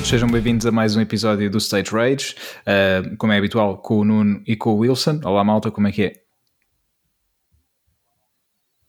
[0.00, 3.98] todos, sejam bem-vindos a mais um episódio do Stage Rage, uh, como é habitual, com
[3.98, 5.20] o Nuno e com o Wilson.
[5.24, 6.12] Olá malta, como é que é?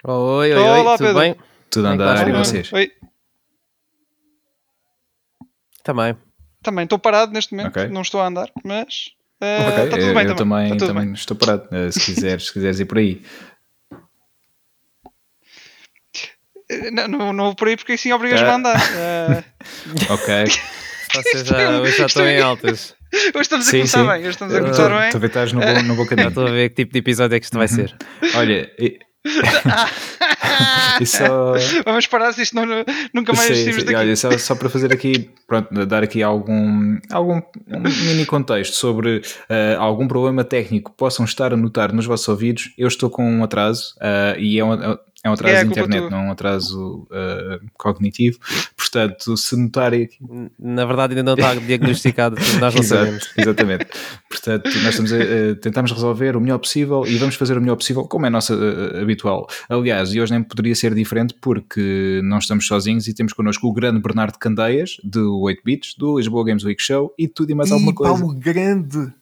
[0.03, 1.21] Oi, oi, oi, Olá, tudo Pedro.
[1.21, 1.35] bem?
[1.69, 2.73] Tudo a Bem, andar e vocês?
[2.73, 2.91] Oi.
[5.83, 6.15] Também.
[6.63, 7.87] Também estou parado neste momento, Ok.
[7.89, 9.09] não estou a andar, mas
[9.41, 11.13] eh, Ok, está tudo eu, bem eu também, Está tudo também bem.
[11.13, 13.21] estou parado, uh, se, quiseres, se quiseres ir por aí.
[16.69, 18.55] Eh, Não, não, não vou por aí porque assim obrigas-me a Ah.
[18.55, 18.75] andar.
[18.95, 19.43] Eh,
[20.13, 20.45] Ok,
[21.13, 22.95] Vocês já, hoje já estão em altas.
[23.13, 24.07] hoje estamos a Sim, começar sim.
[24.07, 25.07] bem, hoje estamos a Eu começar estou bem.
[25.07, 26.29] a ver que estás no bom, no bom Já caminho.
[26.29, 27.95] estou a ver que tipo de episódio é que isto vai ser.
[28.35, 28.99] Olha, e,
[31.01, 31.53] e só...
[31.85, 32.65] Vamos parar se isto não,
[33.13, 33.95] nunca mais Sim, daqui.
[33.95, 39.21] Olha, só, só para fazer aqui, pronto, dar aqui algum, algum um mini contexto sobre
[39.49, 42.71] eh, algum problema técnico que possam estar a notar nos vossos ouvidos.
[42.77, 45.69] Eu estou com um atraso eh, e é um, é um atraso É, a de
[45.69, 48.39] internet, não é um atraso eh, cognitivo.
[48.75, 50.17] Portanto, se notarem aqui.
[50.59, 53.33] Na verdade ainda não está diagnosticado, nós não Exato, sabemos.
[53.37, 53.85] Exatamente.
[54.29, 57.75] Portanto, nós estamos a, a- tentamos resolver o melhor possível e vamos fazer o melhor
[57.75, 59.47] possível, como é nossa eh, habitual.
[59.69, 63.73] Aliás, e hoje nem poderia ser diferente porque não estamos sozinhos e temos connosco o
[63.73, 67.71] grande Bernardo Candeias, do 8 Bits, do Lisboa Games Week Show e tudo e mais
[67.71, 68.25] alguma Ih, pá, coisa.
[68.25, 69.13] o grande.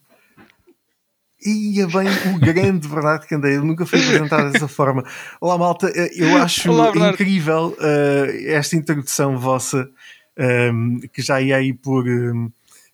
[1.44, 5.02] Ia bem, o grande Bernardo Candeiro nunca foi apresentado dessa forma.
[5.40, 5.90] Olá, malta.
[5.94, 9.88] eh, Eu acho Olá, incrível eh, esta introdução vossa,
[10.36, 12.48] ehm, que já ia aí por ehm,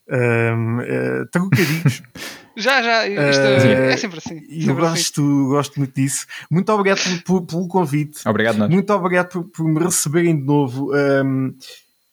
[0.09, 2.03] ehm, eh, trocadilhos.
[2.59, 4.41] Já, já, isto Eh, é sempre assim.
[4.49, 4.81] E eu assim.
[4.81, 6.25] gosto, gosto muito disso.
[6.51, 8.27] Muito obrigado pelo, pelo- pelo convite.
[8.27, 8.71] Obrigado, nós.
[8.71, 10.91] Muito obrigado por, por me receberem de novo.
[10.95, 11.51] Ahm,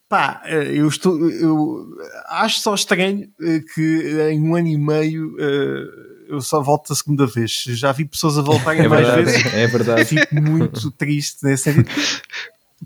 [0.09, 1.17] pá, eh, eu estou.
[1.29, 1.87] Eu
[2.27, 5.85] acho só estranho eh, que em um ano e meio eh,
[6.33, 7.51] eu só volto a segunda vez.
[7.67, 9.53] Já vi pessoas a voltarem É mais verdade, vezes.
[9.53, 10.05] é verdade.
[10.05, 11.89] Fico muito triste nesse sentido.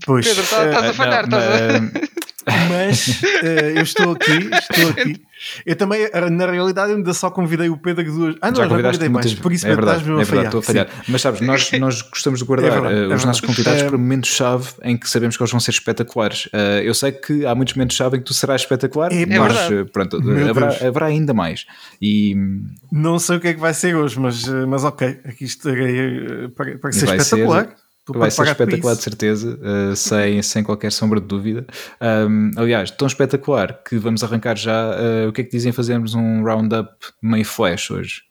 [0.06, 2.27] Pois, Pedro, tá- estás a falhar, estás a...
[2.68, 5.20] mas- eh, eu estou aqui, estou aqui.
[5.64, 8.34] Eu também, eh, na realidade, ainda só convidei o Pedro duas.
[8.42, 9.34] Ah, não, já já, convidei mais.
[9.34, 10.86] Por isso é verdade, estás mesmo é a estou a falhar.
[10.88, 11.04] falhar.
[11.08, 13.26] Mas sabes, nós, nós gostamos de guardar É verdade, eh, é os verdade.
[13.26, 16.48] nossos convidados para momentos-chave em que sabemos que eles vão ser espetaculares.
[16.52, 19.56] Eh, eu sei que há muitos momentos-chave em que tu serás espetacular, É mas
[19.92, 21.66] pronto, haverá, haverá ainda mais.
[22.02, 22.34] E
[22.90, 26.48] Não sei o que é que vai ser hoje, mas, mas ok, aqui estarei eh,
[26.56, 27.62] para, para ser vai ser- espetacular.
[27.62, 31.66] Estou vai ser espetacular de certeza, eh, sem, sem qualquer sombra de dúvida.
[32.00, 34.94] Um, aliás, tão espetacular que vamos arrancar já.
[34.98, 36.90] eh, o que é que dizem fazermos um roundup
[37.22, 38.22] meio flash hoje?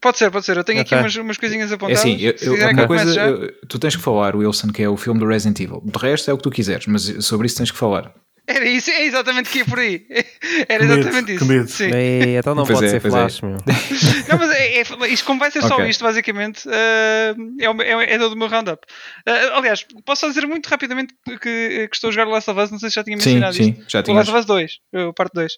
[0.00, 0.56] Pode ser, pode ser.
[0.56, 0.96] Eu tenho Ok.
[0.96, 2.00] aqui umas, umas coisinhas É apontadas.
[2.00, 5.20] assim, eu, eu- uma coisa, eu- tu tens que falar, Wilson, que é o filme
[5.20, 5.82] do Resident Evil.
[5.84, 8.12] De resto é o que tu quiseres, mas sobre isso tens que falar.
[8.46, 10.06] Era isso, é exatamente que ia por aí.
[10.68, 11.44] Era Que medo, exatamente isso.
[11.46, 11.68] medo.
[11.68, 11.90] Sim.
[11.94, 13.10] Ei, então não Pois pode é, ser é.
[13.10, 13.56] flash, meu.
[14.28, 15.88] Não, mas é, é- isto, como vai ser só Ok.
[15.88, 18.84] isto, basicamente, eh, é, o, é, é do meu roundup.
[19.24, 22.60] Eh, aliás, posso só dizer muito rapidamente que, que estou a jogar o Last of
[22.60, 23.84] Us, não sei se já tinha Sim, mencionado sim, isto.
[23.90, 24.18] já O tinhas.
[24.28, 25.52] Last of Us 2, eh, parte 2.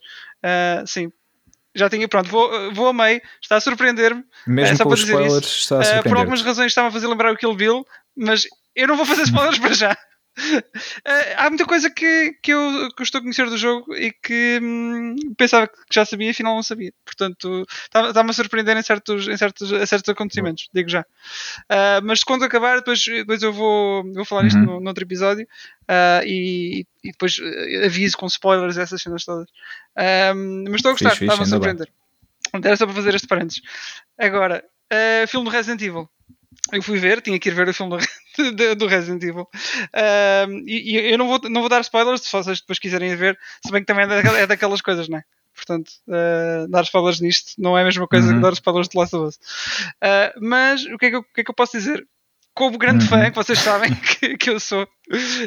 [0.45, 1.13] Eh, sim.
[1.75, 4.23] Já tinha, pronto, vou, vou a meio, está a surpreender-me.
[4.47, 5.75] Mesmo É, só para dizer spoilers, isso.
[5.83, 7.85] está a por algumas razões estava a fazer lembrar o Kill Bill,
[8.17, 9.99] mas eu não vou fazer spoilers para já.
[11.05, 14.13] Eh, há muita coisa que, que, eu, que eu estou a conhecer do jogo e
[14.13, 16.93] que hum, pensava que já sabia e afinal não sabia.
[17.05, 21.07] Portanto, está- está-me a surpreender em certos, em certos, certos acontecimentos, digo já.
[21.69, 24.65] Ah, mas quando acabar, depois, depois eu vou, vou falar Uhum.
[24.67, 25.47] no, noutro episódio
[25.89, 27.39] ah, e, e depois
[27.85, 29.49] aviso com spoilers essas cenas todas.
[29.97, 31.47] Ah, mas estou a gostar, está-me a bem.
[31.47, 31.89] surpreender.
[32.63, 33.63] Era só para fazer este parênteses.
[34.19, 34.65] Agora,
[35.29, 36.09] filme do Resident Evil.
[36.73, 37.97] Eu fui ver, tinha que ir ver o filme
[38.37, 39.47] do, do- Resident Evil.
[40.67, 43.71] E, e eu não vou, não vou dar spoilers, se vocês depois quiserem ver, se
[43.71, 45.25] bem que também é daquelas, é daquelas coisas, não é?
[45.55, 48.35] Portanto, ah, dar spoilers nisto não é a mesma coisa Uhum.
[48.35, 49.39] que dar spoilers de Last of Us.
[50.03, 52.07] Ah, mas o que, é que, eu, o que é que eu posso dizer?
[52.53, 53.11] Como grande Uhum.
[53.11, 53.91] fã, que vocês sabem
[54.21, 54.87] que, que eu sou,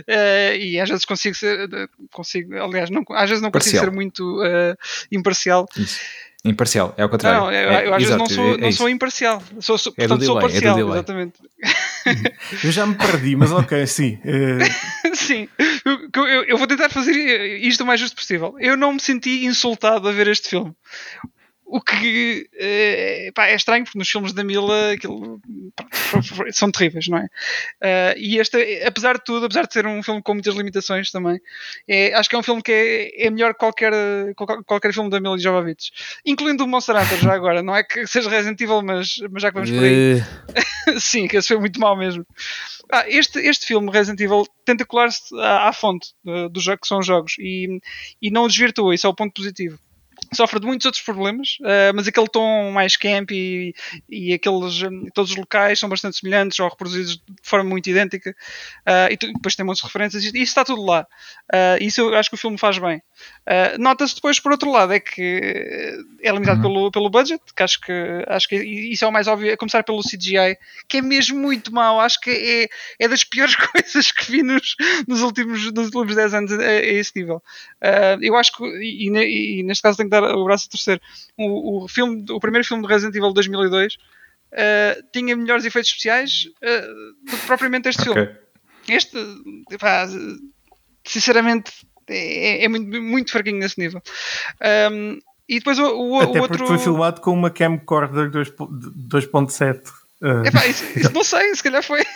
[0.07, 1.69] ah, e às vezes consigo ser,
[2.11, 3.83] consigo, aliás, não, às vezes não consigo Parcial.
[3.85, 4.75] ser muito ah,
[5.11, 5.99] imparcial, Isso.
[6.45, 7.41] Imparcial, é ao contrário.
[7.41, 9.43] não, eu, É, eu às vezes exato, não sou, é- é não sou imparcial.
[9.59, 10.93] Sou, sou, É do portanto, sou delay, é do parcial, delay.
[10.93, 11.33] exatamente.
[12.63, 14.17] Eu já me perdi, mas ok, sim.
[14.23, 14.59] eh,
[15.15, 15.49] Sim,
[15.85, 17.11] eu, eu- eu vou tentar fazer
[17.61, 18.55] isto o mais justo possível.
[18.59, 20.73] Eu não me senti insultado a ver este filme.
[21.71, 25.39] O que eh, pá, é estranho, porque nos filmes da Mila aquilo,
[25.75, 25.85] pá,
[26.51, 27.27] são terríveis, não é?
[27.79, 31.39] Eh, e este, apesar de tudo, apesar de ser um filme com muitas limitações também,
[31.87, 33.93] é- acho que é um filme que é, é melhor que qualquer,
[34.65, 35.91] qualquer, filme da Mila Jovovich,
[36.25, 37.61] incluindo o Monster Hunter já agora.
[37.61, 40.19] Não é que seja Resident Evil, mas, mas já que vamos por aí.
[40.19, 40.59] Eh,
[40.99, 42.25] Sim, que esse foi muito mau mesmo.
[42.91, 46.87] Ah, este, este filme, Resident Evil, tenta colar-se à, à fonte uh, do jogo, que
[46.87, 47.79] são os jogos, e,
[48.19, 49.77] e não o desvirtua, isso é o ponto positivo.
[50.33, 53.73] Sofre de muitos outros problemas, uh, mas aquele tom mais camp e,
[54.07, 58.31] e aqueles, um, todos os locais são bastante semelhantes ou reproduzidos de forma muito idêntica
[58.87, 61.07] uh, e tu, depois tem muitas referências e isso está tudo lá.
[61.51, 63.01] Uh, isso eu acho que o filme faz bem.
[63.77, 66.73] Nota-se depois, por outro lado, é que é limitado uhum.
[66.73, 67.91] pelo, pelo budget, que acho que
[68.27, 71.73] acho que isso é o mais óbvio, a começar pelo CGI, que é mesmo muito
[71.73, 74.75] mau, acho que é, é das piores coisas que vi nos,
[75.07, 77.41] nos, últimos, nos últimos 10 anos a, a esse nível.
[78.21, 79.09] eu acho que, e,
[79.59, 81.01] e neste caso tenho que dar o braço a torcer.
[81.37, 83.97] O, o, filme, o primeiro filme de Resident Evil de 2002 uh,
[84.51, 88.25] eh, tinha melhores efeitos especiais uh, do que propriamente este okay.
[88.25, 88.39] filme.
[88.87, 89.17] Este,
[89.79, 90.07] pá,
[91.05, 91.71] sinceramente,
[92.07, 94.01] é, é, muito, muito fraquinho nesse nível.
[94.91, 96.67] Um, e depois o, o, Até o outro.
[96.67, 99.81] foi filmado com uma camcorder 2.7.
[100.21, 100.45] Uh...
[100.45, 102.03] Epá, isso, isso, não sei, se calhar foi.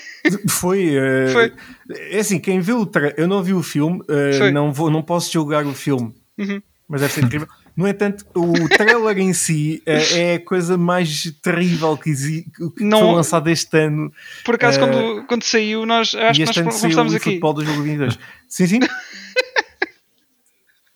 [0.48, 1.54] Foi, uh, foi.
[1.90, 3.14] É assim, quem viu o tra...
[3.18, 6.62] Eu não vi o filme, uh, não, vou, não posso julgar o filme, uhum.
[6.88, 7.48] mas deve ser incrível.
[7.76, 12.46] No entanto, o trailer em si uh, é a coisa mais terrível que, exi-
[12.78, 14.14] que não, foi lançado este ano.
[14.46, 17.24] Por acaso, uh, quando, quando saiu, nós acho que nós conversamos aqui.
[17.24, 18.20] Futebol 2022.
[18.48, 18.80] sim, sim.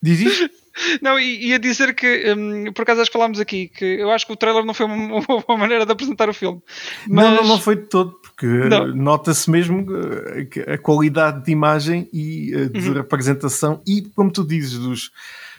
[0.01, 0.50] Diz isto?
[1.01, 4.33] Não, ia dizer que, um, por acaso acho que falámos aqui, que eu acho que
[4.33, 6.62] o trailer não foi uma, boa maneira de apresentar o filme.
[7.07, 7.25] Mas...
[7.25, 8.45] Não, não, não foi de todo, porque
[8.94, 9.88] nota-se mesmo
[10.71, 12.94] a qualidade de imagem e de uhum.
[12.94, 15.12] representação e, como tu dizes, dos,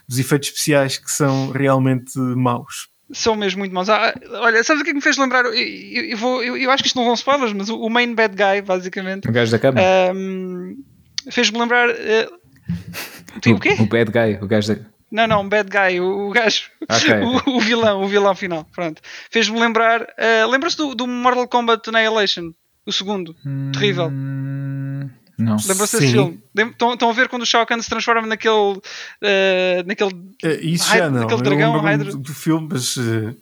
[0.09, 2.89] dos efeitos especiais que são realmente maus.
[3.13, 3.89] São mesmo muito maus.
[3.89, 5.45] Ah, olha, sabes o que é que me fez lembrar?
[5.45, 8.15] Eu, eu, vou, eu, eu acho que isto não vão spoilers, mas o, o main
[8.15, 9.29] bad guy, basicamente.
[9.29, 9.81] O gajo da cama.
[10.15, 10.77] Um,
[11.31, 11.89] Fez-me lembrar.
[11.91, 12.39] Uh,
[13.47, 13.77] o, o quê?
[13.79, 14.81] O bad guy, o gajo da.
[15.11, 17.15] Não, não, bad guy, o, o gajo, okay.
[17.47, 18.67] o, o, vilão, o vilão final.
[18.75, 19.01] Pronto.
[19.31, 20.03] Fez-me lembrar.
[20.03, 22.53] Uh, Lembra-se do, do Mortal Kombat Annihilation?
[22.85, 23.35] O segundo.
[23.45, 23.73] Hum...
[23.73, 24.11] Terrível.
[25.39, 25.57] Não.
[25.57, 26.43] Lembram-se desse filme?
[26.57, 28.55] Estão, estão a ver quando o Shao Kahn se transforma naquele.
[28.55, 31.21] Uh, naquele uh, isso já não.
[31.21, 32.97] Naquele dragão, do, do filme, mas.
[32.97, 33.37] Uh,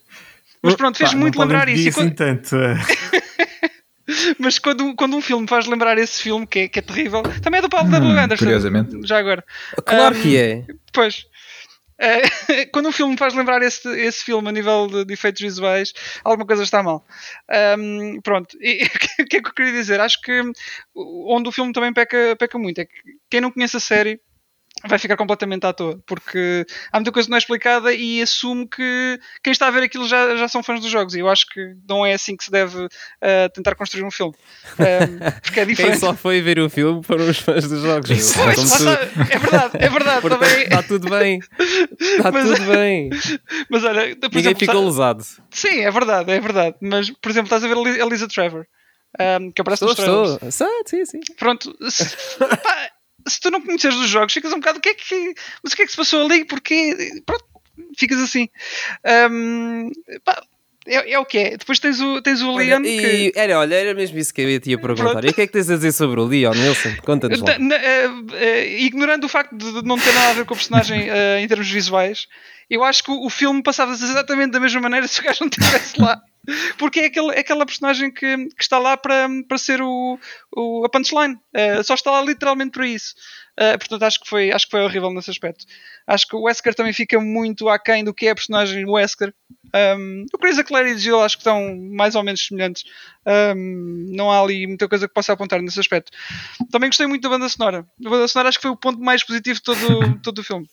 [0.62, 1.88] mas pronto, fez-me muito lembrar isso.
[1.88, 2.14] Assim quando...
[2.14, 2.56] tanto.
[4.38, 7.58] mas quando, quando um filme faz lembrar esse filme, que é, que é terrível, também
[7.58, 8.18] é do Paulo hum, W.
[8.18, 8.44] Anderson.
[8.44, 8.98] Curiosamente.
[9.04, 9.42] Já agora.
[9.84, 10.64] Claro um, que é.
[10.92, 11.24] Pois.
[11.98, 15.92] Uh, quando um filme faz lembrar esse, esse filme a nível de, de efeitos visuais,
[16.22, 17.04] alguma coisa está mal.
[17.78, 18.84] Um, pronto, e
[19.20, 20.00] o que é que eu queria dizer?
[20.00, 20.42] Acho que
[20.94, 22.92] onde o filme também peca, peca muito é que
[23.30, 24.20] quem não conhece a série
[24.88, 28.68] vai ficar completamente à toa, porque há muita coisa que não é explicada e assumo
[28.68, 31.46] que quem está a ver aquilo já, já são fãs dos jogos e eu acho
[31.46, 32.88] que não é assim que se deve uh,
[33.54, 34.34] tentar construir um filme.
[34.78, 35.92] Um, porque é diferente.
[35.92, 38.08] Quem só foi ver o filme foram os fãs dos jogos.
[38.08, 38.80] Pois,
[39.30, 40.20] é verdade, é verdade.
[40.20, 40.62] Portanto, também...
[40.62, 41.40] Está tudo bem.
[42.00, 43.10] Está mas, tudo bem.
[43.70, 45.24] Mas olha, por Ninguém exemplo, ficou lesado.
[45.50, 46.76] Sim, é verdade, é verdade.
[46.80, 48.66] Mas, por exemplo, estás a ver a Lisa Trevor.
[49.18, 50.50] Um, que aparece estou, nos estou.
[50.84, 51.20] Sim, sim.
[51.38, 51.74] Pronto.
[51.88, 52.04] Se,
[52.38, 52.90] pá,
[53.26, 55.76] se tu não conheces os jogos, ficas um bocado, o que é que, mas o
[55.76, 56.44] que é que se passou ali?
[56.44, 57.22] Porquê?
[57.24, 57.44] Pronto,
[57.96, 58.48] ficas assim.
[59.30, 59.90] Um,
[60.24, 60.42] pá,
[60.86, 61.56] é, é, o que é.
[61.56, 62.82] Depois tens o, tens o Leon.
[62.84, 63.32] E, que...
[63.34, 65.10] era, olha, era mesmo isso que eu ia te ia perguntar.
[65.10, 65.26] Pronto.
[65.26, 66.96] E o que é que tens a dizer sobre o Leon, Nilson?
[67.04, 67.56] Conta-nos lá.
[67.58, 71.38] Uh, uh, ignorando o facto de não ter nada a ver com o personagem uh,
[71.42, 72.28] em termos visuais,
[72.70, 75.48] eu acho que o, o filme passava exatamente da mesma maneira se o gajo não
[75.48, 76.20] estivesse lá.
[76.78, 80.18] Porque é, aquele, é aquela personagem que, que está lá para, para ser o,
[80.54, 81.34] o, a punchline.
[81.34, 83.14] Uh, só está lá literalmente para isso.
[83.58, 85.64] Uh, portanto, acho que, foi, acho que foi horrível nesse aspecto.
[86.06, 89.34] Acho que o Wesker também fica muito aquém do que é a personagem Wesker.
[89.98, 92.84] Um, o Chris Claire e Jill acho que estão mais ou menos semelhantes.
[93.26, 96.12] Um, não há ali muita coisa que possa apontar nesse aspecto.
[96.70, 97.86] Também gostei muito da banda sonora.
[98.04, 100.68] A banda sonora acho que foi o ponto mais positivo de todo, todo o filme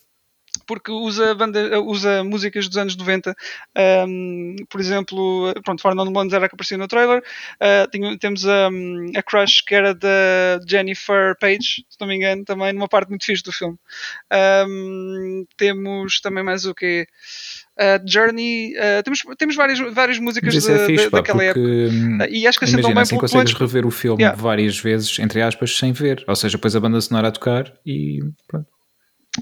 [0.65, 3.35] porque usa, banda, usa músicas dos anos 90,
[4.07, 8.45] um, por exemplo, pronto, Far Non Blondes era que aparecia no trailer, uh, tem, temos
[8.45, 13.09] um, a Crush que era da Jennifer Page, se não me engano, também numa parte
[13.09, 13.77] muito fixe do filme.
[14.67, 17.07] Um, temos também mais o que
[17.73, 21.59] Uh, Journey, uh, temos, temos várias, várias músicas de, é fixe, pá, daquela época.
[21.59, 24.39] Uh, e acho que imagina, bem assim consegues rever o filme yeah.
[24.39, 26.23] várias vezes, entre aspas, sem ver.
[26.27, 28.67] Ou seja, depois a banda sonora a tocar e pronto.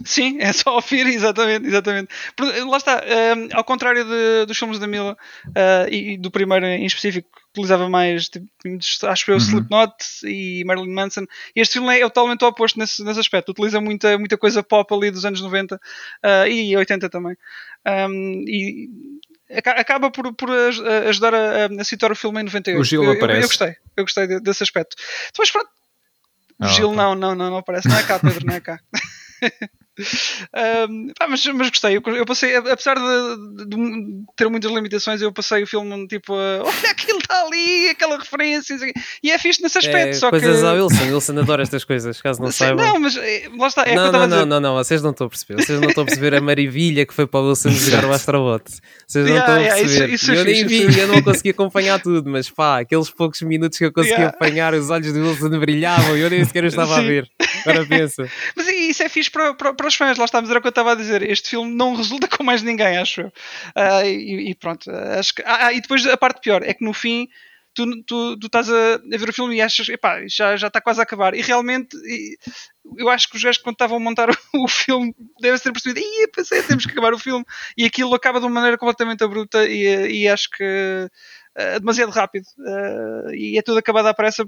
[0.06, 2.10] Sim, é só ouvir, exatamente, exatamente.
[2.68, 3.04] Lá está,
[3.36, 5.18] um, ao contrário de, dos filmes da Mila
[5.48, 8.48] uh, e, e, do primeiro em específico, que utilizava mais, tipo,
[9.04, 9.42] acho eu, uhum.
[9.42, 9.94] Slipknot
[10.24, 13.50] e Marilyn Manson, este filme é, totalmente oposto nesse, nesse aspecto.
[13.50, 17.36] Utiliza muita, muita coisa pop ali dos anos 90 uh, e 80 também.
[17.86, 18.90] Um, e
[19.50, 20.50] acaba por, por
[21.10, 22.80] ajudar a, a, situar o filme em 98.
[22.80, 23.40] O Gil eu, aparece.
[23.40, 24.96] Eu, eu gostei, eu gostei desse aspecto.
[25.34, 25.70] Depois, pronto.
[26.62, 27.90] O ah, Gil, não, não, não, não aparece.
[27.90, 28.80] Não é cá, Pedro, não é cá.
[30.88, 35.32] Um, mas, mas gostei, eu, eu passei, apesar de, de, de, ter muitas limitações, eu
[35.32, 38.78] passei o filme tipo, uh, olha aquilo está ali, aquela referência,
[39.22, 40.10] e é fixe nesse aspecto.
[40.10, 40.66] É, só coisas que...
[40.66, 42.86] ao Wilson, Wilson adora estas coisas, caso não saibam.
[42.86, 45.30] Não, mas eh, lá está, é não, não, não, não, não, vocês não estão a
[45.30, 48.14] perceber, vocês não estão a perceber a maravilha que foi para o Wilson jogar o
[48.14, 48.64] Astrobot.
[49.08, 49.94] Vocês não yeah, estão a perceber.
[49.94, 53.42] Yeah, isso, isso eu nem vi, eu não consegui acompanhar tudo, mas pá, aqueles poucos
[53.42, 54.36] minutos que eu consegui yeah.
[54.36, 57.02] apanhar, os olhos do Wilson brilhavam e eu nem sequer estava Sim.
[57.02, 57.30] a ver.
[57.66, 58.30] Agora pensa.
[58.56, 60.72] Mas isso é fixe para, para, para os fãs, lá estamos, era o que eu
[60.72, 61.22] estava a dizer.
[61.22, 63.28] Este filme não resulta com mais ninguém, acho eu.
[63.28, 65.44] Uh, e, e, pronto, acho que.
[65.46, 67.28] Ah, e depois a parte pior é que no fim.
[67.74, 70.82] Tu, tu, tu estás a, a, ver o filme e achas, epá, já, já está
[70.82, 71.34] quase a acabar.
[71.34, 72.38] E realmente, e,
[72.98, 74.34] eu acho que os gajos, quando estavam a montar o,
[74.66, 77.46] o filme, devem ter percebido, ia, pensei, temos que acabar o filme.
[77.78, 79.66] E aquilo acaba de uma maneira completamente abrupta.
[79.66, 81.10] E, e acho que
[81.58, 82.46] uh, demasiado rápido.
[82.60, 84.44] Uh, e é tudo acabado à pressa,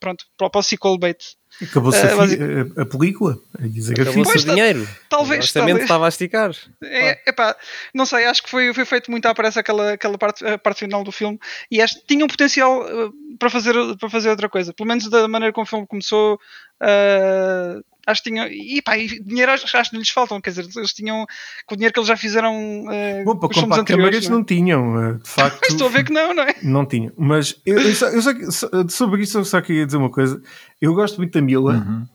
[0.00, 1.36] pronto, para o sequel bait.
[1.62, 3.38] Acabou-se uh, a, a, a, película.
[3.54, 4.88] Acabou-se o dinheiro.
[5.08, 5.40] Talvez.
[5.40, 6.52] O orçamento estava a esticar.
[6.82, 7.56] É, epá,
[7.92, 10.80] não sei, acho que foi, foi feito muito à pressa aquela, aquela parte, a parte
[10.80, 11.38] final do filme
[11.70, 14.72] e acho, tinha um potencial uh, para, fazer, para fazer outra coisa.
[14.72, 16.38] Pelo menos da maneira como o filme começou.
[16.80, 18.46] Uh, acho que tinham.
[18.46, 21.26] E pá, e dinheiro acho, acho que não lhes faltam, quer dizer, eles tinham.
[21.66, 22.54] Com o dinheiro que eles já fizeram.
[22.84, 24.38] Uh, Bom, para comprar câmaras não, é?
[24.38, 25.64] não tinham, de facto.
[25.64, 26.54] Estou a ver que não, não é?
[26.62, 27.12] Não tinham.
[27.16, 30.40] Mas eu, eu, só, eu só, sobre isso eu só queria dizer uma coisa.
[30.80, 31.74] Eu gosto muito da Mila.
[31.74, 32.06] Uhum.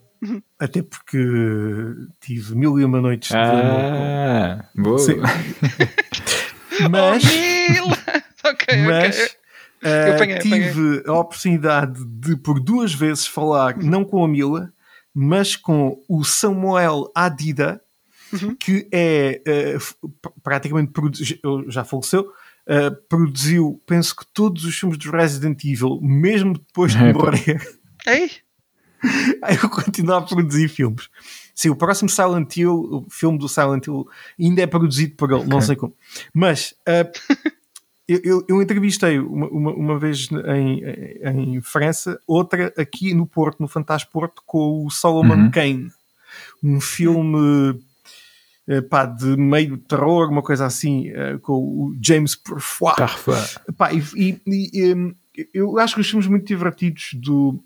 [0.58, 1.20] Até porque
[2.22, 4.98] tive mil e uma noites de ah, boa.
[4.98, 5.18] Sim.
[6.90, 7.24] mas,
[7.82, 9.44] oh, okay, mas okay.
[9.84, 11.04] Uh, apanhei, tive apanhei.
[11.08, 13.84] a oportunidade de por duas vezes falar, uhum.
[13.84, 14.72] não com a Mila,
[15.14, 17.82] mas com o Samuel Adida,
[18.32, 18.56] uhum.
[18.56, 19.42] que é
[20.02, 20.10] uh,
[20.42, 20.92] praticamente
[21.68, 22.32] já faleceu,
[22.68, 27.62] uh, produziu, penso que todos os filmes do Resident Evil, mesmo depois de morrer.
[28.06, 28.32] Ei?
[29.44, 31.10] Aí eu continuo a produzir filmes.
[31.54, 34.08] Sim, o próximo Silent Hill, o filme do Silent Hill,
[34.40, 35.50] ainda é produzido por ele, okay.
[35.50, 35.96] não sei como.
[36.34, 37.12] Mas uh,
[38.08, 40.84] eu, eu, eu, entrevistei uma, uma, uma vez em,
[41.24, 45.52] em, França, outra aqui no Porto, no Fantasporto, com o Solomon uhum.
[45.52, 45.92] Kane,
[46.62, 47.80] um filme
[48.68, 52.94] uh, pá, de meio terror, uma coisa assim, uh, com o James Perfoy.
[53.78, 55.16] Pá, e, e, e
[55.54, 57.58] eu acho que os filmes muito divertidos do,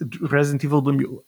[0.00, 1.22] do Resident Evil da Mila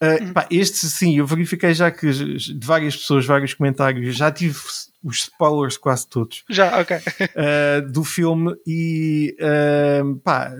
[0.00, 4.58] Uh, pá, este sim, eu verifiquei já que de várias pessoas, vários comentários, já tive
[5.06, 6.44] os spoilers quase todos.
[6.50, 6.96] Já, ok.
[6.96, 10.52] Uh, do filme e uh, pá,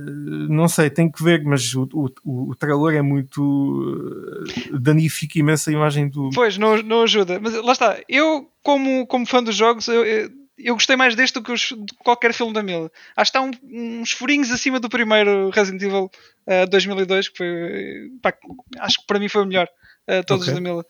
[0.49, 5.73] não sei, tenho que ver, mas o, o, o trailer é muito danifica imenso a
[5.73, 6.31] imagem do.
[6.33, 10.31] Pois, não, não ajuda, mas lá está, eu, como, como fã dos jogos, eu, eu
[10.59, 12.91] eu gostei mais deste do que os, de qualquer filme da Mila.
[13.15, 16.11] Acho que está um, uns furinhos acima do primeiro Resident Evil uh,
[16.47, 18.33] eh, 2002, que foi, pá,
[18.79, 19.69] acho que para mim foi o melhor.
[20.09, 20.55] Uh, todos okay.
[20.55, 20.87] os da Mila.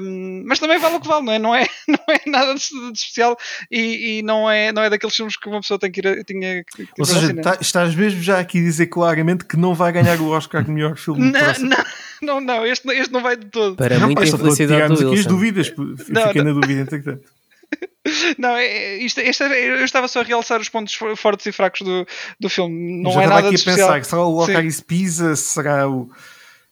[0.00, 1.38] Um, mas também vale o que vale, não é?
[1.38, 3.36] Não é, não é nada de, de especial
[3.70, 6.22] e, e, não, é, não é daqueles filmes que uma pessoa tem que ir a,
[6.22, 9.90] tinha que, Ou seja, tá, estás mesmo já aqui a dizer claramente que não vai
[9.92, 11.84] ganhar o Oscar de melhor filme não, não,
[12.22, 13.76] não, não, este, este não vai de todo.
[13.76, 15.68] Para não, muita infelicidade do aqui as dúvidas,
[15.98, 17.38] fiquei na dúvida entretanto.
[18.38, 21.82] Não, é, é, isto, isto, eu estava só a realçar os pontos fortes e fracos
[21.82, 22.06] do,
[22.40, 23.02] do filme.
[23.02, 25.36] Não já é nada aqui de a pensar, será o Locaris Pisa?
[25.36, 26.10] Será o.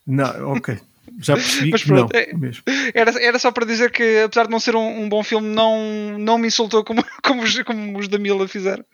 [0.06, 0.78] Não, ok.
[1.18, 4.60] Já percebi Mas pronto, não, é, era, era só para dizer que, apesar de não
[4.60, 8.18] ser um, um, bom filme, não, não me insultou como, como, os, como os da
[8.18, 8.84] Mila fizeram.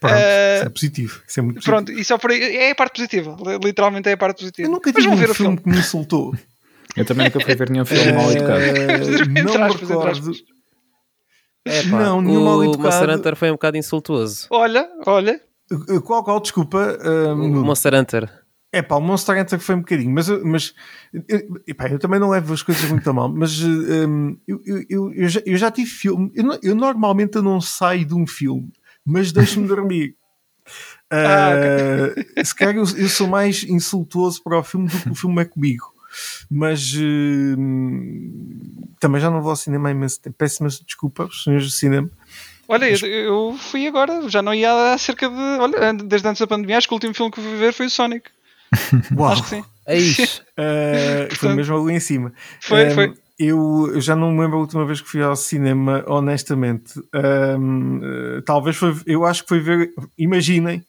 [0.00, 1.22] Pronto, uh, isso é positivo.
[1.26, 2.00] Isso é muito pronto, positivo.
[2.00, 3.36] isso é, para, é a parte positiva.
[3.62, 4.68] Literalmente é a parte positiva.
[4.68, 6.34] Eu nunca tive um filme, filme que me insultou.
[6.96, 8.60] Eu também nunca fui ver nenhum filme mal educado.
[9.44, 10.32] não me recordo.
[11.66, 12.84] É, pá, não, nenhuma o educado.
[12.84, 14.46] Monster Hunter foi um bocado insultuoso.
[14.50, 15.40] Olha, olha.
[16.04, 16.96] Qual, qual, desculpa?
[17.04, 18.45] Um, o Monster Hunter.
[18.72, 20.74] É pá, o Monster Hunter foi um bocadinho, mas, mas
[21.66, 25.28] epá, eu também não levo as coisas muito a mal, mas um, eu, eu, eu,
[25.28, 28.70] já, eu já tive filme, eu, eu normalmente eu não saio de um filme,
[29.04, 30.16] mas deixo-me dormir.
[31.10, 31.52] ah,
[32.10, 32.44] okay.
[32.44, 35.44] Se calhar eu, eu, sou mais insultuoso para o filme do que o filme é
[35.44, 35.96] comigo
[36.50, 37.56] mas uh,
[38.98, 40.36] também já não vou ao cinema há imenso tempo.
[40.36, 42.10] Péssimas desculpas, senhores do cinema.
[42.68, 43.02] Olha, mas...
[43.02, 45.34] eu, fui agora, já não ia há cerca de.
[45.34, 47.90] Olha, desde antes da pandemia, acho que o último filme que fui ver foi o
[47.90, 48.30] Sonic.
[49.16, 49.32] Uau!
[49.32, 49.64] Acho que sim.
[49.86, 50.42] É isso.
[50.58, 52.32] Uh, foi mesmo ali em cima.
[52.60, 53.14] Foi, um, foi.
[53.38, 56.98] Eu, eu, já não me lembro a última vez que fui ao cinema, honestamente.
[57.58, 58.94] Um, uh, talvez foi.
[59.06, 59.90] Eu acho que foi ver.
[60.18, 60.84] Imaginem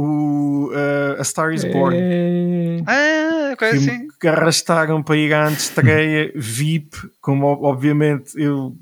[0.00, 1.96] o uh, A Star is Born.
[1.98, 2.82] É...
[2.86, 4.06] Ah, coisa assim.
[4.20, 8.76] Que arrastaram para ir à estreia VIP, como obviamente eu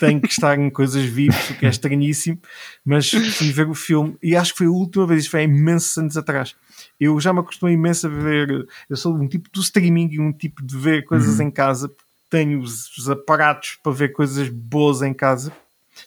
[0.00, 2.38] tenho que estar em coisas VIP, o que é estranhíssimo,
[2.82, 5.44] mas fui ver o filme e acho que foi a última vez, isso foi há
[5.44, 6.54] imensos anos atrás.
[7.00, 10.32] Eu já me acostumei imenso a ver, eu sou um tipo do streaming e um
[10.32, 11.46] tipo de ver coisas uhum.
[11.46, 11.90] em casa,
[12.30, 15.52] tenho os, os aparatos para ver coisas boas em casa.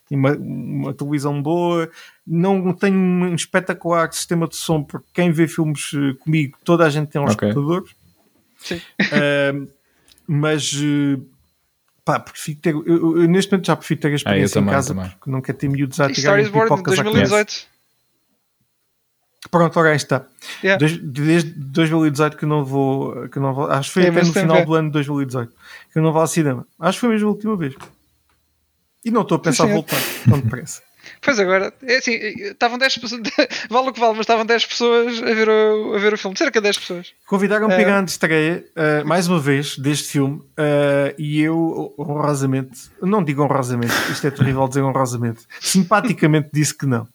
[0.07, 1.89] Tenho uma, uma, televisão boa,
[2.25, 6.89] não tenho um espetacular sistema de som, porque quem vê filmes eh, comigo, toda a
[6.89, 7.53] gente tem um okay.
[8.57, 8.81] Sim.
[9.01, 9.67] Uh,
[10.27, 11.25] mas uh,
[12.03, 14.75] pá, prefiro ter, eu, eu, neste momento já prefiro ter a experiência ah, também, em
[14.75, 15.09] casa também.
[15.09, 17.67] porque não quero ter miúdos a tirar pipocas 2018.
[19.57, 20.25] Pronto, ora está.
[20.63, 20.79] Yeah.
[20.79, 24.65] Desde 2018 que não vou, que não vou acho que foi é, até no final
[24.65, 25.51] do ano de 2018
[25.91, 26.67] que eu não vou ao cinema.
[26.79, 27.73] Acho que foi mesmo a última vez.
[29.03, 29.97] E não estou a pensar voltar
[30.29, 30.81] tão depressa.
[31.21, 33.21] Pois agora, é assim, estavam 10 pessoas,
[33.69, 36.37] vale o que vale, mas estavam 10 pessoas a ver o, a ver o filme,
[36.37, 37.13] cerca de 10 pessoas.
[37.25, 42.89] Convidaram-me uh, para a estreia, uh, mais uma vez, deste filme, uh, e eu, honrosamente,
[43.01, 47.07] não digo honrosamente, isto é terrível dizer honrosamente, simpaticamente disse que não.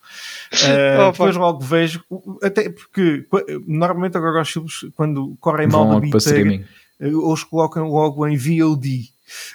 [0.52, 2.04] Uh, depois logo vejo,
[2.42, 3.26] até porque
[3.66, 6.64] normalmente agora os filmes, quando correm mal na bilheteira,
[7.00, 9.09] os colocam logo em VOD.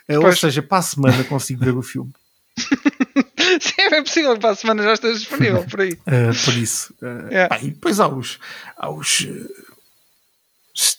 [0.09, 2.11] ou seja, para a semana consigo ver o filme.
[3.59, 5.93] Sim, é possível que para a semana já esteja disponível por aí.
[5.93, 6.93] Uh, por isso.
[7.01, 7.49] Uh, yeah.
[7.49, 8.39] pá, e depois há os.
[8.75, 9.49] Há os uh,
[10.75, 10.97] se,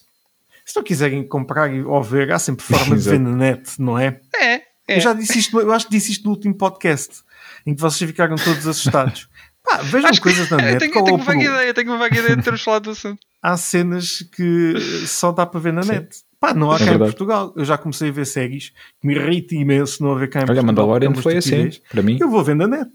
[0.64, 4.20] se não quiserem comprar ou ver, há sempre forma de ver na net, não é?
[4.34, 4.54] É.
[4.54, 4.62] é.
[4.88, 7.22] Eu já disse isto, eu acho que disse isto no último podcast,
[7.66, 9.28] em que vocês ficaram todos assustados.
[9.68, 10.74] Pá, vejam acho coisas que, na net.
[10.74, 12.90] Eu tenho, eu tenho uma vaga ideia, tenho uma vaga ideia de termos falado do
[12.90, 13.18] assunto.
[13.42, 14.74] Há cenas que
[15.06, 15.92] só dá para ver na Sim.
[15.92, 16.28] net.
[16.40, 17.02] Pá, não há é cá verdade.
[17.02, 17.52] em Portugal.
[17.56, 20.46] Eu já comecei a ver séries que me irrita imenso não haver cá em Olha,
[20.62, 20.88] Portugal.
[20.88, 22.16] Olha, Mandalorian foi assim, para mim.
[22.20, 22.90] Eu vou ver na net.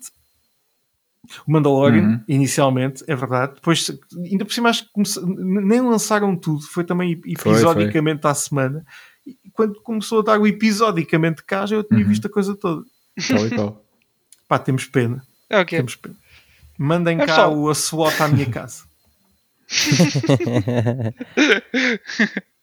[1.45, 2.21] O Mandalorian, uhum.
[2.27, 3.55] inicialmente, é verdade.
[3.55, 5.19] Depois, ainda por cima, acho que comece...
[5.25, 6.61] nem lançaram tudo.
[6.61, 8.31] Foi também episodicamente foi, foi.
[8.31, 8.85] à semana.
[9.25, 12.07] E quando começou a dar o episodicamente cá, já eu tinha uhum.
[12.07, 12.83] visto a coisa toda.
[13.27, 13.85] Tal e tal.
[14.47, 15.21] Pá, temos pena.
[15.49, 15.79] Okay.
[15.79, 16.15] Temos pena.
[16.77, 17.53] Mandem é cá só...
[17.53, 18.83] o SWAT à minha casa.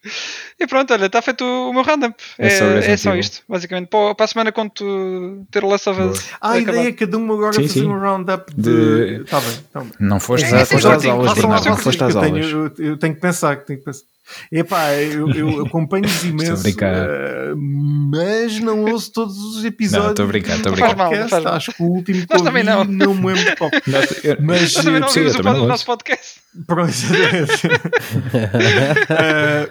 [0.59, 2.15] E pronto, olha, está feito o meu roundup.
[2.39, 3.89] É, é, é só isto, basicamente.
[3.89, 6.31] Para, para a semana, quando tu ter o Last of Us.
[6.41, 7.87] Ah, a ideia é cada um agora sim, fazer sim.
[7.87, 9.19] um roundup de.
[9.19, 9.25] de...
[9.25, 9.93] Tá bem, tá bem.
[10.01, 11.69] Não foste, é, foste às aulas, Bernardo.
[11.69, 12.47] Não foste às aulas.
[12.47, 14.05] Eu, eu tenho que pensar, tenho que pensar.
[14.51, 20.05] Epá, eu, eu acompanho-os imenso, uh, mas não ouço todos os episódios.
[20.05, 20.97] Não, estou a brincar, estou a brincar.
[20.97, 21.55] Faz mal, faz mal.
[21.55, 22.85] Acho que o último que ouvi não.
[22.85, 23.71] não me lembro qual.
[24.41, 26.41] Mas, Nós também não ouvimos o nosso podcast.
[26.67, 26.97] Pronto, uh,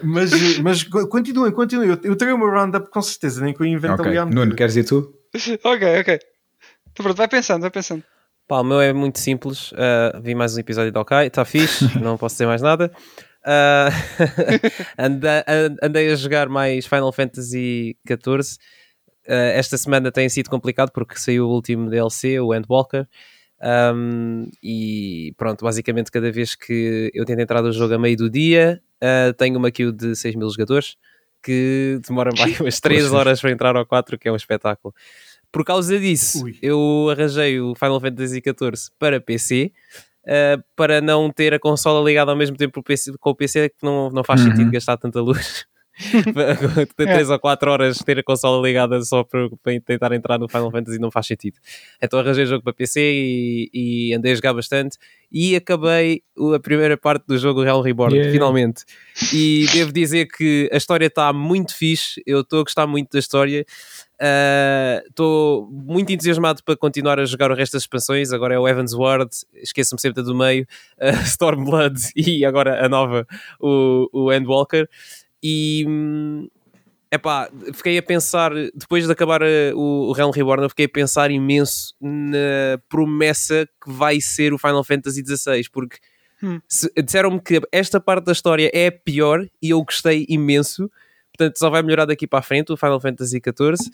[0.02, 1.90] mas, mas continuem, continuem.
[1.90, 4.16] Eu, eu terei uma roundup com certeza, nem que eu invento okay.
[4.16, 5.12] ali Nuno, queres ir tu?
[5.62, 6.18] ok, ok.
[6.90, 8.02] Então, pronto, vai pensando, vai pensando.
[8.48, 9.70] Pá, o meu é muito simples.
[9.72, 12.90] Uh, vi mais um episódio de OK, está fixe, não posso dizer mais nada.
[14.98, 15.08] Uh,
[15.82, 18.58] andei, a jogar mais Final Fantasy XIV.
[19.26, 23.06] Uh, esta semana tem sido complicado porque saiu o último DLC, o Endwalker.
[23.62, 28.30] Um, e pronto, basicamente cada vez que eu tento entrar no jogo a meio do
[28.30, 30.96] dia, uh, tenho uma queue de 6 mil jogadores
[31.42, 34.94] que demora mais umas 3 horas para entrar ao 4, que é um espetáculo.
[35.52, 36.56] Por causa disso, Ui.
[36.62, 39.72] eu arranjei o Final Fantasy XIV para PC
[40.26, 42.82] uh, para não ter a consola ligada ao mesmo tempo
[43.20, 44.50] com o PC, que não, não faz uhum.
[44.50, 45.64] sentido gastar tanta luz.
[46.96, 47.32] ter 3 é.
[47.32, 50.98] ou 4 horas ter a consola ligada só para, para, tentar entrar no Final Fantasy
[50.98, 51.58] não faz sentido.
[52.02, 54.96] Então arranjei jogo para PC e, e, andei a jogar bastante
[55.30, 56.22] e acabei
[56.54, 58.32] a primeira parte do jogo Realm Reborn, yeah.
[58.32, 58.84] finalmente.
[59.32, 63.18] E devo dizer que a história está muito fixe, eu estou a gostar muito da
[63.18, 63.64] história.
[65.08, 68.32] Estou uh, muito entusiasmado para continuar a jogar o resto das expansões.
[68.32, 70.66] Agora é o Evans Ward, esqueço-me sempre do meio,
[70.98, 73.26] uh, Stormblood e agora a nova,
[73.58, 74.88] o, o Endwalker.
[75.42, 75.86] E
[77.10, 80.88] epá, fiquei a pensar, depois de acabar uh, o, o Realm Reborn, eu fiquei a
[80.88, 85.98] pensar imenso na promessa que vai ser o Final Fantasy XVI, porque
[86.42, 86.60] hum.
[87.04, 90.90] disseram-me que esta parte da história é pior e eu gostei imenso
[91.40, 93.90] portanto só vai melhorar daqui para a frente o Final Fantasy XIV.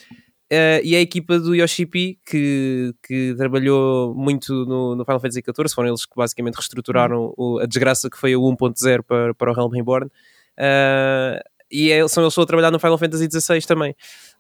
[0.53, 5.75] Uh, e a equipa do Yoshipi, que, que trabalhou muito no, no, Final Fantasy XIV,
[5.75, 9.55] foram eles que basicamente reestruturaram o, a desgraça que foi o 1.0 para, para o
[9.55, 10.11] Realm Reborn.
[10.59, 11.41] Uh,
[11.71, 13.95] e é, são que estão a trabalhar no Final Fantasy XVI também.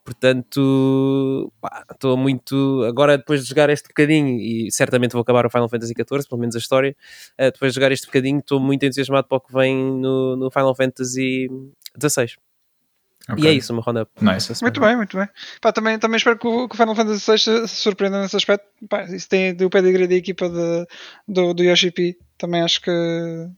[0.05, 1.53] Portanto,
[1.91, 2.85] estou muito.
[2.89, 6.41] Agora, depois de jogar este bocadinho, e certamente vou acabar o Final Fantasy XIV, pelo
[6.41, 6.97] menos a história,
[7.41, 10.51] uh, depois de jogar este bocadinho, estou muito entusiasmado para o que vem no, no
[10.51, 11.49] Final Fantasy
[12.01, 12.46] XVI.
[13.29, 13.45] Okay.
[13.45, 14.11] E é isso, o meu roundup.
[14.21, 14.53] Nice.
[14.63, 15.29] Muito bem, muito bem.
[15.61, 18.65] Pá, também, também espero que o, que o Final Fantasy VI se surpreenda nesse aspecto.
[18.89, 20.87] Pá, isso tem o pedigree da equipa de,
[21.27, 22.17] do, do Yoshi P.
[22.39, 22.91] Também acho que,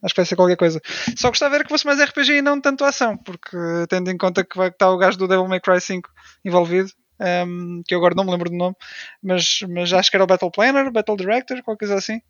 [0.02, 0.80] acho que vai ser qualquer coisa.
[1.16, 3.56] Só gostava de ver que fosse mais RPG e não tanto ação, porque
[3.90, 6.08] tendo em conta que vai estar o gajo do Devil May Cry 5
[6.44, 8.76] envolvido, um, ehm, que eu agora não me lembro do nome,
[9.22, 12.22] mas, mas acho que era o Battle Planner, Battle Director, qualquer coisa assim,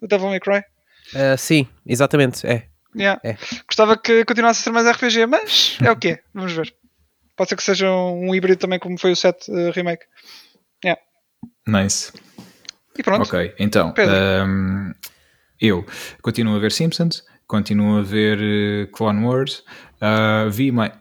[0.00, 0.58] do Devil May Cry.
[1.14, 2.66] Uh, sim, exatamente, é.
[2.94, 3.20] Yeah.
[3.24, 3.36] é.
[3.66, 6.74] Gostava que continuasse a ser mais RPG, mas é o que é, vamos ver.
[7.36, 10.04] Pode ser que seja um híbrido também, como foi o 7 uh, Remake.
[10.84, 11.00] Yeah.
[11.66, 12.12] Nice.
[12.98, 13.22] E pronto.
[13.22, 13.94] Ok, então.
[14.46, 14.92] Um,
[15.60, 15.86] eu
[16.20, 19.64] continuo a ver Simpsons, continuo a ver uh, Clone Wars,
[20.00, 20.92] uh, vi mais.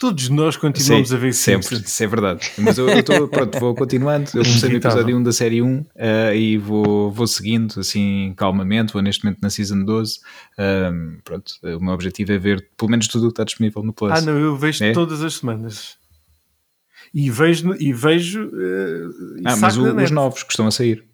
[0.00, 1.90] Todos nós continuamos Sim, a ver sempre, Simpsons.
[1.90, 2.50] Isso é verdade.
[2.56, 4.30] Mas eu, estou pronto, vou continuando.
[4.32, 5.86] Eu comecei no episódio 1 da série 1 uh,
[6.34, 8.94] e vou, vou seguindo assim calmamente.
[8.94, 10.20] Vou neste momento na Season 12.
[10.58, 13.92] Um, pronto, o meu objetivo é ver pelo menos tudo o que está disponível no
[13.92, 14.12] Plus.
[14.12, 14.92] Ah, não, eu vejo é?
[14.92, 15.98] todas as semanas.
[17.12, 17.74] E vejo.
[17.78, 21.04] E vejo uh, ah, mas o, os novos que estão a sair.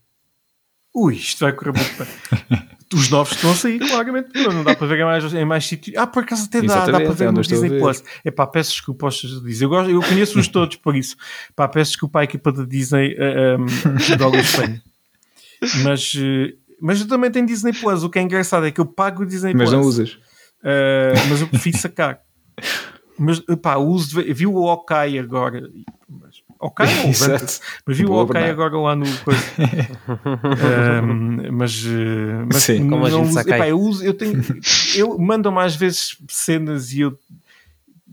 [0.94, 2.68] Ui, isto vai correr muito bem.
[2.94, 4.28] Os novos estão a sair, claramente.
[4.34, 5.96] Não dá para ver em mais, em mais sítios.
[5.96, 8.02] Ah, por acaso até dá, dá para ver no Disney Plus.
[8.24, 9.64] É pá, peço desculpa aos dizer.
[9.64, 11.16] Eu, gosto, eu conheço-os todos por isso.
[11.54, 14.82] Pá, peço desculpa à equipa da Disney uh, um, da Espanha.
[15.82, 18.04] Mas, uh, mas eu também tenho Disney Plus.
[18.04, 19.72] O que é engraçado é que eu pago o Disney mas Plus.
[19.72, 20.12] Mas não usas.
[20.62, 22.20] Uh, mas eu prefiro sacar.
[23.18, 24.22] Mas pá, uso.
[24.22, 25.68] Vi o Okai agora.
[26.08, 29.40] Mas, ok, mas vi o ok agora lá no coisa.
[31.02, 34.42] um, mas, eh, mas Sim, como a gente uso, epá, eu uso, eu tenho,
[34.94, 37.18] eu mando às vezes cenas e eu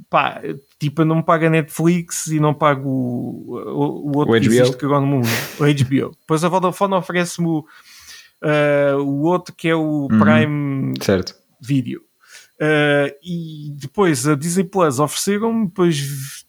[0.10, 0.42] pá,
[0.80, 4.46] tipo, eu não pago a Netflix e não pago o, o, o outro o que
[4.46, 5.28] existe agora no mundo,
[5.60, 6.16] o HBO.
[6.20, 7.66] Depois a Vodafone oferece-me o,
[8.44, 10.20] uh, o outro que é o uhum.
[10.20, 11.36] Prime certo.
[11.60, 12.02] Video.
[12.62, 16.43] Uh, e depois a Disney Plus ofereceram-me, depois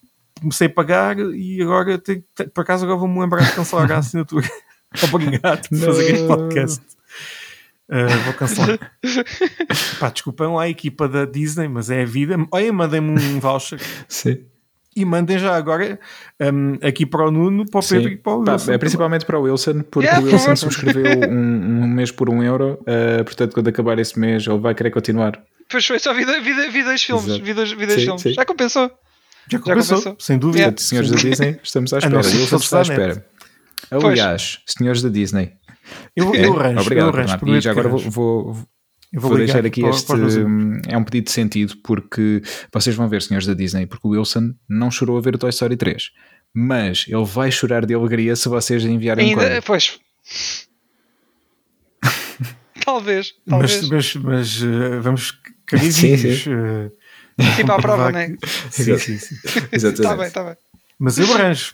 [0.45, 4.49] comecei a pagar e agora tenho, por acaso agora vou-me lembrar de cancelar a assinatura.
[5.13, 6.83] Obrigado por fazer este podcast.
[7.89, 8.79] Uh, vou cancelar.
[9.99, 12.37] Pá, desculpem lá a equipa da Disney, mas é a vida.
[12.51, 13.81] Olha, mandem-me um voucher.
[14.09, 14.45] Sim.
[14.97, 15.99] E mandem já agora
[16.41, 18.15] um, aqui para o Nuno, para o Pedro Sim.
[18.15, 18.73] e para o Wilson.
[18.73, 22.43] é principalmente para o Wilson, porque yeah, o Wilson subscreveu um, um, mês por um
[22.45, 22.79] euro.
[22.83, 25.43] Uh, portanto, quando acabar esse mês, ele vai querer continuar.
[25.69, 27.39] Pois foi, só vida, vida, vida dois filmes.
[27.39, 28.23] Vida, vida sim, filmes.
[28.23, 28.33] Sim.
[28.35, 28.89] Já compensou.
[29.51, 30.59] Já começou, Já sem dúvida.
[30.59, 30.77] Yeah.
[30.79, 32.17] Senhores da Disney, estamos à espera.
[32.17, 33.27] Wilson está à espera.
[33.91, 34.77] Aliás, pois.
[34.77, 35.53] senhores da Disney.
[36.17, 36.81] Eu, eu arranjo.
[36.81, 38.67] Obrigado, eu arranjo, E já agora vou, vou, vou,
[39.13, 40.13] vou deixar aqui este.
[40.89, 44.55] é um pedido de sentido, porque vocês vão ver, senhores da Disney, porque o Wilson
[44.69, 46.11] não chorou a ver o Toy Story 3.
[46.55, 49.99] Mas ele vai chorar de alegria se vocês enviarem Ainda, um Pois.
[52.85, 53.89] talvez, talvez.
[53.89, 55.33] Mas, mas, mas uh, vamos
[55.67, 56.47] carinhos.
[57.57, 58.37] Tipo à prova, não é?
[58.71, 59.37] Sim, sim, sim.
[59.73, 60.01] Exatamente.
[60.01, 60.57] Está bem, está bem.
[60.99, 61.73] Mas eu arranjo,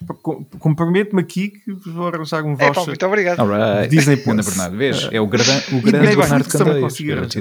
[0.59, 2.71] comprometo-me aqui que vou arranjar um voucher.
[2.71, 3.39] É, pá, muito obrigado.
[3.47, 3.89] Right.
[3.95, 4.29] Disney Plus.
[4.29, 5.09] Ana Bernardo, vês?
[5.13, 6.95] É o, grande, o grande Bernardo Candeias.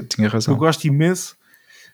[0.09, 0.53] Tinha razão.
[0.53, 1.37] Eu gosto imenso.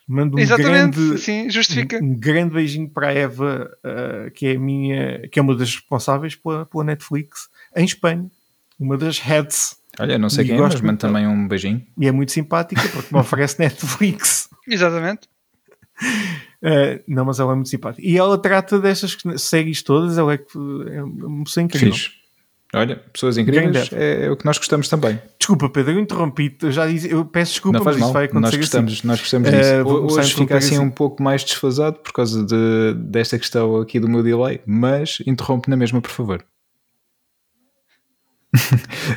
[0.07, 1.97] Mando um Exatamente, grande, sim, justifica.
[1.97, 5.55] Um, um, grande beijinho para a Eva, uh, que é a minha, que é uma
[5.55, 8.29] das responsáveis pela, pela Netflix em Espanha,
[8.79, 9.77] uma das heads.
[9.99, 11.83] Olha, não sei quem, é, mas mando também um beijinho.
[11.97, 14.47] E é muito simpática porque me oferece Netflix.
[14.67, 15.27] Exatamente.
[16.61, 18.05] Uh, não, mas ela é muito simpática.
[18.05, 20.39] E ela trata destas séries todas, ela é,
[20.95, 21.93] é uma pessoa incrível.
[21.93, 22.25] Fiz.
[22.73, 25.17] Olha, pessoas incríveis é, é, o que nós gostamos também.
[25.39, 28.09] Desculpa, Pedro, eu interrompi eu já disse, eu peço desculpa, não mas mal.
[28.09, 28.41] isso vai acontecer.
[28.41, 29.07] Nós gostamos, assim.
[29.07, 29.73] nós gostamos disso.
[29.85, 33.97] Uh, Hoje fica assim, assim um pouco mais desfasado por causa de, desta questão aqui
[33.97, 36.45] do meu delay, mas interrompe na mesma, por favor.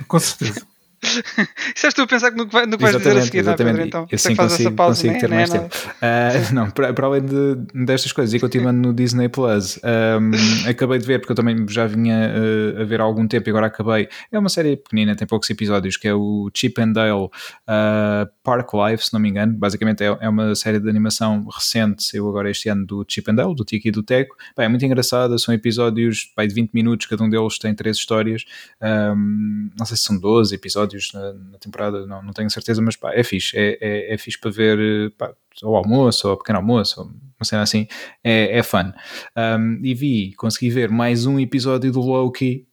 [0.06, 0.64] Com certeza.
[1.74, 3.52] Se és tu a pensar no que, vai, no que vais dizer a seguir, não
[3.52, 3.82] é, Pedro?
[3.82, 5.66] Então, assim consigo, pausa, consigo ter mais tempo.
[5.66, 10.30] Uh, não, para, para, além de, destas coisas, e continuando no Disney Plus, um,
[10.68, 13.50] acabei de ver, porque eu também já vinha uh, a ver há algum tempo e
[13.50, 14.08] agora acabei.
[14.30, 17.30] É uma série pequenina, tem poucos episódios, que é o Chip and Dale uh,
[18.42, 19.52] Park Life, se não me engano.
[19.54, 23.36] Basicamente é, é uma série de animação recente, saiu agora este ano do Chip and
[23.36, 24.36] Dale, do Tiki e do Teco.
[24.56, 27.96] Bem, é muito engraçada, são episódios bem, de 20 minutos, cada um deles tem três
[27.96, 28.44] histórias.
[28.82, 32.80] Um, não sei se são 12 episódios episódios na, na, temporada, não, não tenho certeza,
[32.80, 36.38] mas pá, é fixe, é, é, é fixe para ver pá, ao almoço, ou ao
[36.38, 37.86] pequeno almoço, ou uma cena assim,
[38.24, 38.92] é, é fun.
[39.36, 42.66] Um, e vi, consegui ver mais um episódio do Loki.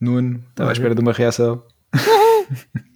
[0.00, 1.64] Nuno, estava à espera de uma reação.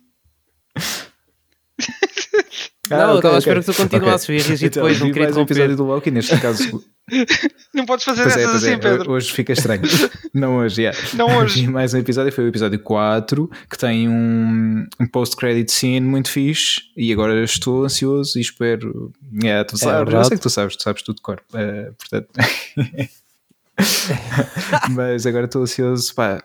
[2.90, 4.36] Ah, não, okay, eu estava à espera que tu continuasses okay.
[4.36, 6.82] e então, depois, não queria um episódio do Loki, neste caso
[7.74, 8.78] Não podes fazer pois é, essas é, assim, é.
[8.78, 9.12] Pedro.
[9.12, 9.82] Hoje fica estranho.
[10.34, 10.98] Não hoje, yeah.
[11.14, 11.64] Não hoje.
[11.64, 16.30] E mais um episódio foi o episódio 4, que tem um, um post-credit scene muito
[16.30, 16.82] fixe.
[16.96, 19.12] E agora estou ansioso e espero.
[19.42, 21.40] Yeah, tu é sabes, é eu sei que tu sabes, tu sabes tudo de cor.
[21.52, 22.28] Uh, portanto.
[24.90, 26.42] Mas agora estou ansioso, pá.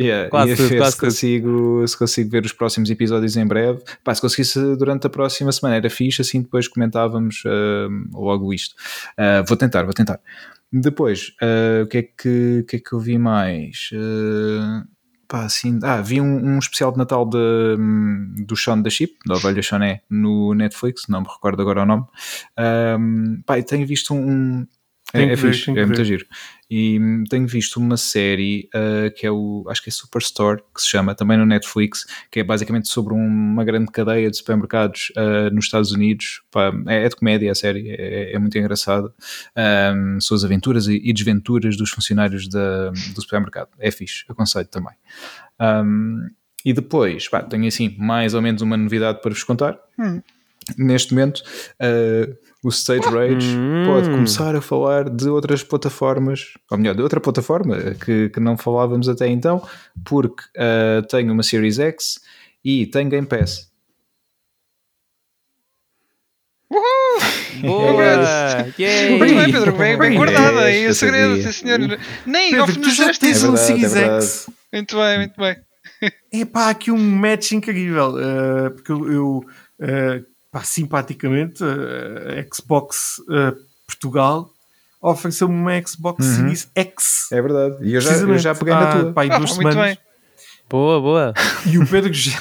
[0.00, 3.82] Yeah, quase, quase se, consigo, se consigo ver os próximos episódios em breve.
[4.04, 8.74] Pá, se conseguisse durante a próxima semana era fixe, assim depois comentávamos uh, logo isto.
[9.18, 10.20] Uh, vou tentar, vou tentar.
[10.72, 13.90] Depois, uh, o que é que, que, é que eu vi mais?
[15.28, 17.76] pá, assim, ah, vi um, um especial de Natal de,
[18.46, 22.06] do Sean da Chip, da Ovelha Choné, no Netflix, não me recordo agora o nome.
[22.98, 24.66] Um, pá, tenho visto um.
[25.12, 26.24] É, é, fixe, é muito giro.
[26.70, 27.00] E
[27.30, 31.14] tenho visto uma série uh, que é o, acho que é Superstore, que se chama,
[31.14, 35.92] também no Netflix, que é basicamente sobre uma grande cadeia de supermercados uh, nos Estados
[35.92, 36.42] Unidos.
[36.50, 39.12] Pá, é, é, de comédia a série, é, é muito engraçada.
[39.56, 43.70] Um, são as aventuras e, e, desventuras dos funcionários da, do supermercado.
[43.78, 44.94] É fixe, aconselho também.
[45.58, 46.28] Um,
[46.64, 49.78] e depois, pá, tenho assim mais ou menos uma novidade para vos contar.
[49.98, 50.20] Hum.
[50.76, 51.42] Neste momento,
[51.80, 53.84] uh, o Stage Rage hum.
[53.86, 58.56] pode começar a falar de outras plataformas, ou melhor, de outra plataforma que, que não
[58.56, 59.66] falávamos até então,
[60.04, 62.20] porque uh, tenho uma Series X
[62.64, 63.68] e tenho Game Pass.
[66.70, 67.18] Boa!
[69.18, 71.98] Muito bem, Pedro, bem, bem guardada aí o segredo, sim senhor.
[72.26, 74.50] Nem Pedro, tu já tens um Series X.
[74.72, 75.56] Muito bem, muito bem.
[76.32, 79.44] É pá, aqui um match incrível, uh, porque eu, eu
[79.80, 80.24] uh,
[80.58, 84.50] pá, simpaticamente, a Xbox uh, Portugal
[85.00, 86.34] ofereceu-me uma Xbox uhum.
[86.34, 87.28] Series X.
[87.32, 87.76] É verdade.
[87.82, 89.12] E eu já, eu já peguei na tua.
[89.12, 89.76] Pá, ah, duas semanas.
[89.76, 89.98] Bem.
[90.68, 91.34] Boa, boa.
[91.66, 92.38] E o Pedro já,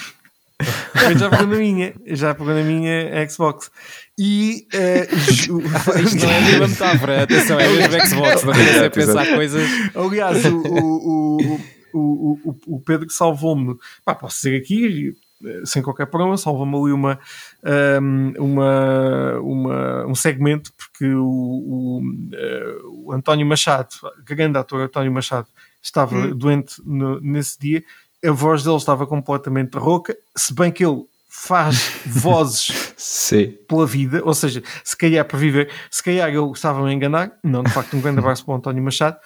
[1.18, 3.72] já pegou na minha, já pegou na minha Xbox.
[4.18, 5.16] E uh,
[6.02, 9.70] isto não é nenhuma metáfora, atenção, é mesmo Xbox, não é pensar coisas.
[9.96, 11.60] Aliás, o, o,
[11.94, 13.78] o, o, o Pedro salvou-me.
[14.04, 15.16] Pá, posso dizer aqui,
[15.66, 17.20] sem qualquer problema, salva-me ali uma,
[18.40, 22.02] uma, uma, um segmento, porque o, o,
[22.34, 23.90] eh, o, António Machado,
[24.26, 25.48] grande ator António Machado,
[25.82, 26.36] estava hum.
[26.36, 27.84] doente no, nesse dia,
[28.26, 32.94] a voz dele estava completamente rouca, se bem que ele faz vozes
[33.68, 37.62] pela vida, ou seja, se calhar para viver, se calhar ele estava a enganar, não,
[37.62, 39.18] de facto, um grande abraço para o António Machado,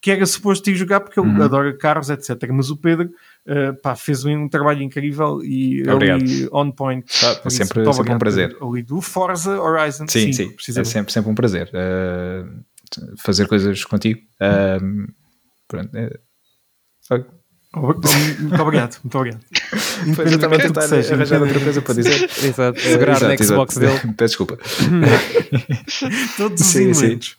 [0.00, 1.42] que era suposto ir jogar porque ele uhum.
[1.42, 2.48] adora carros, etc.
[2.50, 3.10] Mas o Pedro
[3.46, 7.06] uh, pá, fez um, trabalho incrível e ali on point.
[7.06, 8.56] Tá, sempre, isso, sempre um prazer.
[8.60, 10.06] Ali do Forza Horizon.
[10.08, 14.20] Sim, sim, sim é sempre, sempre um prazer uh, fazer coisas contigo.
[14.40, 15.12] Uh,
[15.68, 16.10] pronto, é,
[17.72, 19.44] muito obrigado, muito obrigado.
[20.16, 22.24] Foi eu estava a tentar seja, arranjar outra coisa para dizer.
[22.42, 23.92] Exato, segurar na Xbox dele.
[24.18, 24.58] Peço desculpa.
[26.36, 27.36] todos os sim, elementos.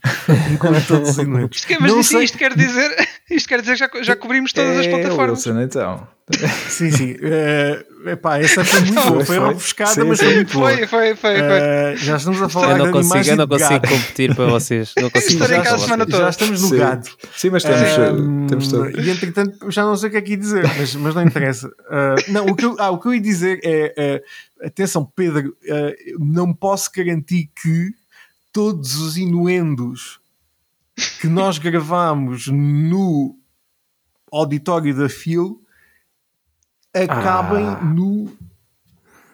[0.54, 1.18] Enquanto todos os.
[1.18, 4.80] Isto, mas isto, isto, quer dizer, isto quer dizer que já, já cobrimos todas é,
[4.80, 5.46] as plataformas.
[5.46, 6.08] Wilson, então.
[6.70, 7.12] Sim, sim.
[7.14, 9.26] Uh, epá, essa foi muito boa.
[9.26, 10.72] Foi ofuscada, mas foi muito boa.
[10.72, 11.42] Foi, foi, foi.
[11.42, 14.94] Uh, já estamos a falar eu não consigo, Eu não consigo competir para vocês.
[14.98, 16.24] Não consigo Estarei cá a semana toda.
[16.24, 16.78] Já estamos no sim.
[16.78, 17.10] gado.
[17.36, 19.02] Sim, mas temos, uh, temos todo.
[19.02, 21.68] E entretanto, já não sei o que é que ia dizer, mas, mas não interessa.
[21.68, 24.24] Uh, não, o que, eu, ah, o que eu ia dizer é:
[24.64, 25.56] atenção, Pedro,
[26.18, 27.94] não posso garantir que
[28.54, 30.21] todos os inuendos
[31.20, 33.38] que nós gravamos no
[34.32, 35.62] auditório da Phil
[36.94, 37.82] acabem ah.
[37.82, 38.32] no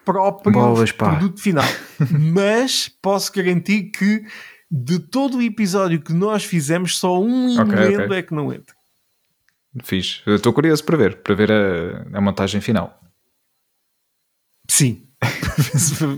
[0.04, 1.64] próprio Bolas, produto final.
[2.32, 4.24] Mas posso garantir que
[4.70, 8.18] de todo o episódio que nós fizemos, só um okay, okay.
[8.18, 8.76] é que não entra.
[9.82, 10.22] Fiz.
[10.26, 13.00] Estou curioso para ver, para ver a, a montagem final.
[14.68, 15.07] Sim.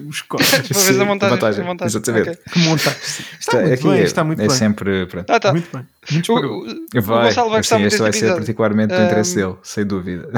[0.08, 0.68] Os cortes.
[0.68, 1.28] Para ver a montagem.
[1.28, 1.98] A montagem, a montagem.
[1.98, 2.30] Exatamente.
[2.30, 2.52] Okay.
[2.52, 3.00] Que montagem.
[3.00, 4.56] Está, está, muito bem, está muito é bem.
[4.56, 5.06] sempre.
[5.06, 5.30] Pronto.
[5.30, 5.52] Ah, tá.
[5.52, 5.86] Muito bem.
[6.10, 9.56] Muito o, vai, o Gonçalo vai gostar muito Este vai ser particularmente do interesse dele,
[9.62, 10.28] sem dúvida.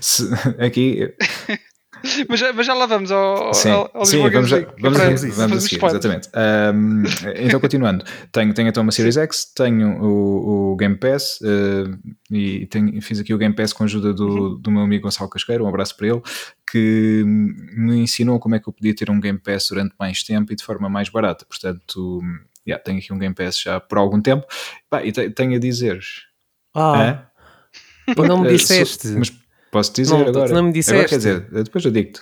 [0.00, 0.30] Sim.
[0.58, 1.14] aqui
[2.28, 5.36] mas, já, mas já lá vamos ao, sim, ao, ao sim vamos, a, vamos, vamos,
[5.36, 6.28] vamos a seguir, exatamente.
[6.34, 7.02] Um,
[7.36, 11.98] então, continuando, tenho, tenho então uma Series X, tenho o, o Game Pass uh,
[12.30, 14.60] e tenho, fiz aqui o Game Pass com a ajuda do, uhum.
[14.60, 16.22] do meu amigo Gonçalo Casqueiro, um abraço para ele,
[16.70, 20.52] que me ensinou como é que eu podia ter um Game Pass durante mais tempo
[20.52, 21.46] e de forma mais barata.
[21.46, 22.20] Portanto,
[22.66, 24.46] yeah, tenho aqui um Game Pass já por algum tempo.
[24.90, 26.00] Bah, e tenho a dizer.
[26.74, 27.26] Ah,
[28.16, 29.08] não me disseste.
[29.08, 29.30] Mas
[29.74, 30.54] Posso dizer não, agora?
[30.54, 30.94] Não me disseste.
[30.94, 32.20] Agora quer dizer, depois eu digo-te.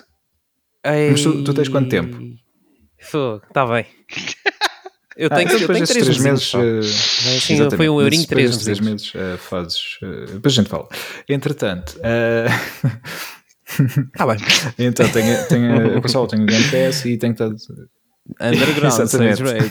[0.83, 2.17] Mas tu, tu, tens quanto tempo?
[2.97, 3.85] Está bem.
[5.15, 6.51] Eu tenho, ah, eu tenho três, três meses.
[6.51, 9.99] meses uh, Sim, foi um eurinho, três, três meses uh, fazes.
[10.01, 10.89] Uh, depois a gente fala.
[11.29, 11.99] Entretanto.
[14.15, 14.37] Está bem.
[14.79, 17.55] então tenho, tenho, pessoal, tenho o Game Pass e tenho estado.
[18.41, 19.69] Underground, Stage Rage.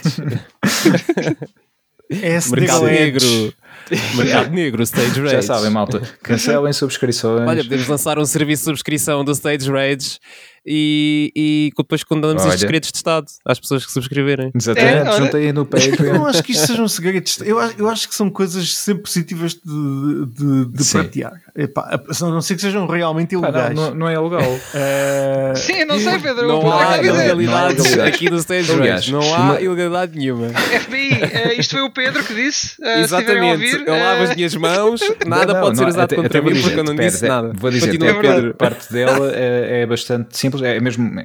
[2.55, 3.53] Mercado Negro.
[4.17, 5.33] Mercado Negro, Stage Rage.
[5.33, 6.01] Já sabem, malta.
[6.23, 7.49] Cancelem subscrições.
[7.49, 10.19] Olha, podemos lançar um serviço de subscrição do Stage Rage
[10.65, 14.53] e, e depois condenamos estes segredos de Estado às pessoas que subscreverem.
[14.55, 15.97] Exatamente, é, juntei no Patreon.
[16.07, 17.39] Eu não acho que isto sejam segredos.
[17.41, 21.41] Eu, eu acho que são coisas sempre positivas de, de, de partilhar.
[21.57, 23.75] Epá, a não ser que sejam realmente ilegais.
[23.75, 24.43] não, não, é legal.
[24.43, 25.57] Uh...
[25.57, 26.49] Sim, não sei, Pedro.
[26.49, 28.73] Não há ilegalidades aqui no Stage
[29.11, 30.49] Não há ilegalidade nenhuma.
[30.49, 32.81] FBI, uh, eh, isto foi o Pedro que disse.
[32.81, 33.53] Uh, Exatamente.
[33.53, 36.85] Ouvir, eu lavo as minhas mãos, nada não, pode ser usado contra mim porque eu
[36.85, 37.53] não disse nada.
[37.55, 38.55] Vou dizer, Continua, Pedro.
[38.55, 40.52] parte dela é, é bastante simples.
[40.61, 41.19] É mesmo.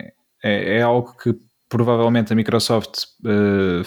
[0.44, 1.36] É, é algo que
[1.68, 3.86] provavelmente a Microsoft uh,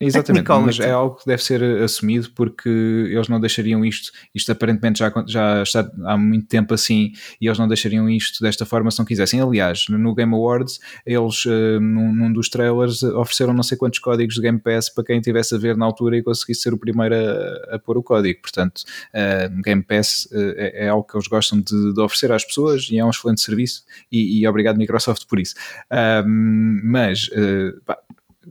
[0.00, 5.00] Exatamente, mas é algo que deve ser assumido porque eles não deixariam isto, isto aparentemente
[5.00, 8.98] já, já está há muito tempo assim, e eles não deixariam isto desta forma se
[9.00, 9.40] não quisessem.
[9.40, 14.36] Aliás, no Game Awards, eles uh, num, num, dos trailers ofereceram não sei quantos códigos
[14.36, 17.16] de Game Pass para quem estivesse a ver na altura e conseguisse ser o primeiro
[17.16, 18.40] a, a pôr o código.
[18.40, 18.82] Portanto,
[19.12, 22.88] uh, Game Pass uh, é, é, algo que eles gostam de, de, oferecer às pessoas
[22.88, 23.82] e é um excelente serviço,
[24.12, 25.56] e, e obrigado Microsoft por isso.
[26.80, 27.28] mas,
[27.84, 27.98] pá,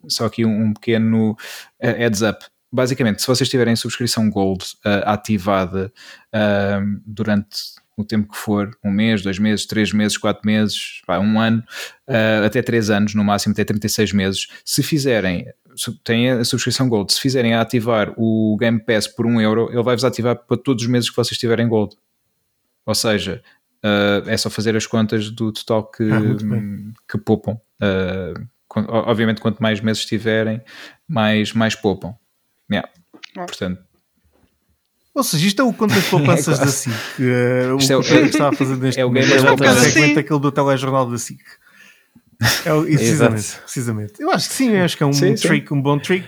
[0.08, 1.36] só aqui um, pequeno uh,
[1.80, 2.46] heads up.
[2.72, 5.92] Basicamente, se vocês tiverem subscrição Gold uh, ativada
[6.34, 7.58] uh, durante
[7.98, 11.64] o tempo que for, um mês, dois meses, três meses, quatro meses, pá, um ano,
[12.08, 15.48] uh, até três anos, no máximo até 36 meses, se fizerem,
[16.04, 19.82] têm a subscrição Gold, se fizerem a ativar o Game Pass por um euro, ele
[19.82, 21.96] vai-vos ativar para todos os meses que vocês tiverem Gold.
[22.86, 23.42] Ou seja,
[23.84, 27.60] uh, é só fazer as contas do total que, ah, que poupam.
[27.82, 28.48] Uh,
[28.88, 30.62] obviamente quanto mais meses tiverem,
[31.08, 32.16] mais, mais poupam.
[32.70, 32.90] Yeah.
[33.34, 33.88] Portanto,
[35.18, 36.94] ou seja, isto é o conta de poupanças é da SIC.
[37.18, 39.34] Uh, o é, que está a fazer neste é o momento.
[39.34, 41.40] É o segmento aquele do telejornal da SIC.
[42.40, 44.14] É, precisamente, precisamente.
[44.20, 45.74] Eu acho que sim, acho que é um sim, trick, sim.
[45.74, 46.28] um bom trick.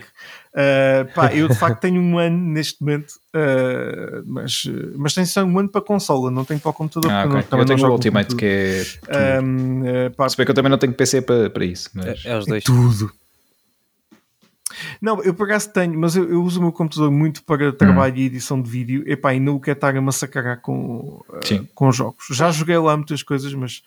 [0.51, 4.63] Uh, pá, eu de facto tenho um ano neste momento, uh, mas,
[4.95, 7.11] mas tenho só um ano para consola, não tenho para o computador.
[7.11, 7.43] Ah, okay.
[7.51, 8.45] não, eu tenho o Ultimate que
[9.07, 9.39] é.
[9.39, 11.91] Um, uh, pá, Se bem que eu também não tenho PC para, para isso.
[11.93, 12.25] Mas...
[12.25, 12.63] É, é os dois.
[12.63, 13.11] É tudo.
[15.01, 18.15] Não, eu por acaso tenho, mas eu, eu, uso o meu computador muito para trabalho
[18.15, 18.17] hum.
[18.17, 22.25] e edição de vídeo epá, e não quero estar a massacrar com, uh, com jogos.
[22.31, 23.83] Já joguei lá muitas coisas, mas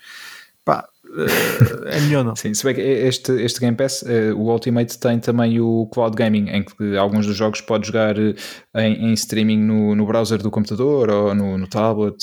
[0.64, 0.88] pá,
[1.86, 2.34] é melhor não.
[2.34, 6.16] Sim, se bem que este, este Game Pass, uh, o Ultimate tem também o Cloud
[6.16, 8.34] Gaming, em que alguns dos jogos pode jogar eh,
[8.76, 12.16] em, em streaming no, no browser do computador ou no, no tablet.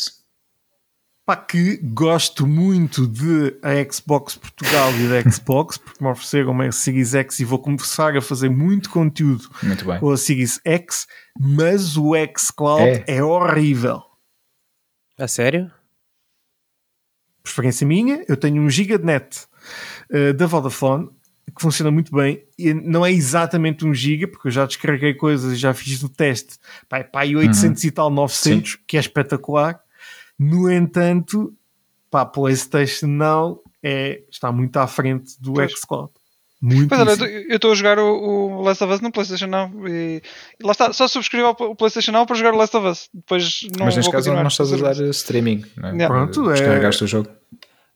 [1.26, 6.72] Pá, que gosto muito de a Xbox Portugal e da Xbox, porque me ofereceram uma
[6.72, 11.06] Series X e vou começar a fazer muito conteúdo muito com a Series X,
[11.40, 14.02] mas o X Cloud é, é horrível.
[15.20, 15.70] A sério?
[17.50, 19.46] Preferência minha, eu tenho um giga de net
[20.12, 21.10] uh, da Vodafone
[21.56, 25.54] que funciona muito bem e não é exatamente um giga, porque eu já descarreguei coisas
[25.54, 26.58] e já fiz o teste,
[26.88, 27.88] pá, pá, e 800 uhum.
[27.88, 28.78] e tal, 900, Sim.
[28.88, 29.80] que é espetacular.
[30.38, 31.54] No entanto,
[32.10, 36.12] pá, PlayStation não é, está muito à frente do xCloud.
[36.62, 39.72] Muito pois olha, eu estou a jogar o, o, Last of Us no PlayStation Now
[39.88, 40.22] e,
[40.60, 43.10] e lá está, só subscrevi o PlayStation Now para jogar o Last of Us.
[43.14, 45.92] Depois não Mas neste caso não estás a usar streaming, não é?
[45.94, 46.08] Yeah.
[46.14, 46.54] Pronto, é.
[46.54, 47.30] Descarregaste o jogo.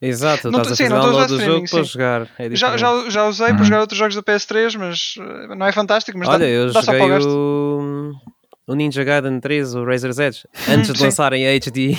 [0.05, 2.27] Exato, não, estás sim, a fazer download do jogo para jogar.
[2.37, 3.55] É já, já, já usei uhum.
[3.55, 6.17] para jogar outros jogos da PS3, mas eh, não é fantástico.
[6.17, 7.92] Mas Olha, dá, eu dá joguei o...
[8.65, 11.95] o Ninja Gaiden 3, o Razor's Edge, antes de lançarem HD.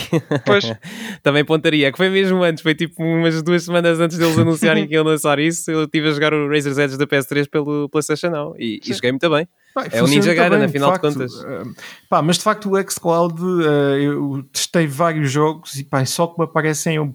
[0.47, 0.65] Pois.
[1.23, 4.95] Também pontaria, que foi mesmo antes, foi tipo umas duas semanas antes deles anunciarem que
[4.95, 5.71] iam lançar isso.
[5.71, 9.13] Eu estive a jogar o Razor's Edge da PS3 pelo PlayStation Now e, e joguei
[9.13, 9.47] muito bem.
[9.91, 11.35] É o Ninja Gaiden, afinal de, facto, de contas.
[11.35, 11.75] Uh,
[12.09, 16.39] pá, mas de facto o xCloud, uh, eu testei vários jogos e pá, só que
[16.39, 17.15] me aparecem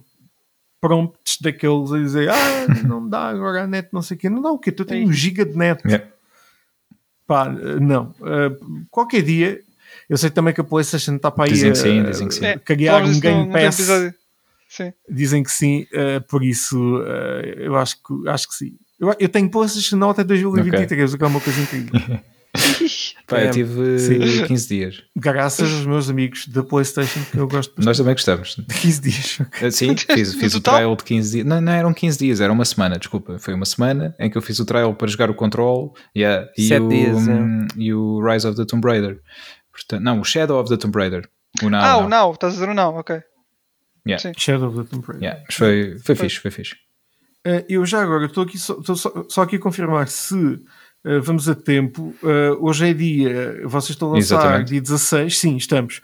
[0.82, 4.30] prompts daqueles a dizer ah, não dá agora a net, não sei o quê.
[4.30, 4.72] Não dá o quê?
[4.72, 5.82] Tu tens um giga de net.
[5.86, 6.06] Yeah.
[7.30, 8.16] Pá, não.
[8.22, 9.62] Uh, qualquer dia,
[10.10, 12.42] eu sei também que a PlayStation está para aí dizem a, sim, dizem que sim.
[12.66, 13.78] criar um Game Pass.
[14.68, 14.92] Sim.
[15.08, 18.72] Dizem que sim, uh, por isso uh, eu acho que, acho que sim.
[19.00, 21.16] Eu, eu tenho PlayStation não até 2023, okay.
[21.16, 21.92] o que é uma coisa incrível.
[23.28, 24.46] Pá, eu tive sim.
[24.48, 25.04] 15 dias.
[25.16, 28.56] Graças aos meus amigos da PlayStation, que eu gosto Nós também gostamos.
[28.56, 29.40] De 15 dias.
[29.62, 31.46] Eh, sim, fiz, fiz o trial de 15 dias.
[31.46, 33.38] Não, não eram 15 dias, era uma semana, desculpa.
[33.38, 36.74] Foi uma semana em que eu fiz o trial para jogar o Control yeah, e,
[36.74, 37.34] o, dias, é.
[37.78, 39.22] e o Rise of the Tomb Raider.
[39.72, 41.30] Portanto, não, o Shadow of the Tomb Raider.
[41.64, 43.22] O Now, ah, o Now, estás a dizer o Now, ok.
[44.08, 44.22] Yeah.
[44.22, 44.32] Sim.
[44.38, 45.24] Shadow of the Tomb Raider.
[45.24, 46.76] Yeah, foi, foi, foi fixe, foi fixe.
[47.48, 50.60] Uh, eu já agora estou aqui só, estou só, só aqui a confirmar se
[51.06, 52.14] Uh, vamos a tempo.
[52.22, 54.68] Uh, hoje é dia, vocês estão a lançar Exatamente.
[54.68, 56.02] dia 16, sim, estamos.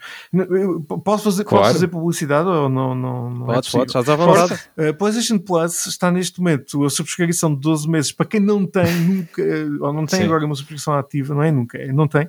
[1.04, 1.64] Posso fazer, claro.
[1.64, 2.94] posso fazer publicidade ou não?
[2.94, 4.54] não, não pode, é pode, estás à vontade.
[4.76, 8.90] Uh, PlayStation Plus está neste momento a subscrição de 12 meses para quem não tem
[9.04, 9.42] nunca,
[9.80, 10.24] ou não tem sim.
[10.24, 11.52] agora uma subscrição ativa, não é?
[11.52, 12.26] Nunca, é, não tem.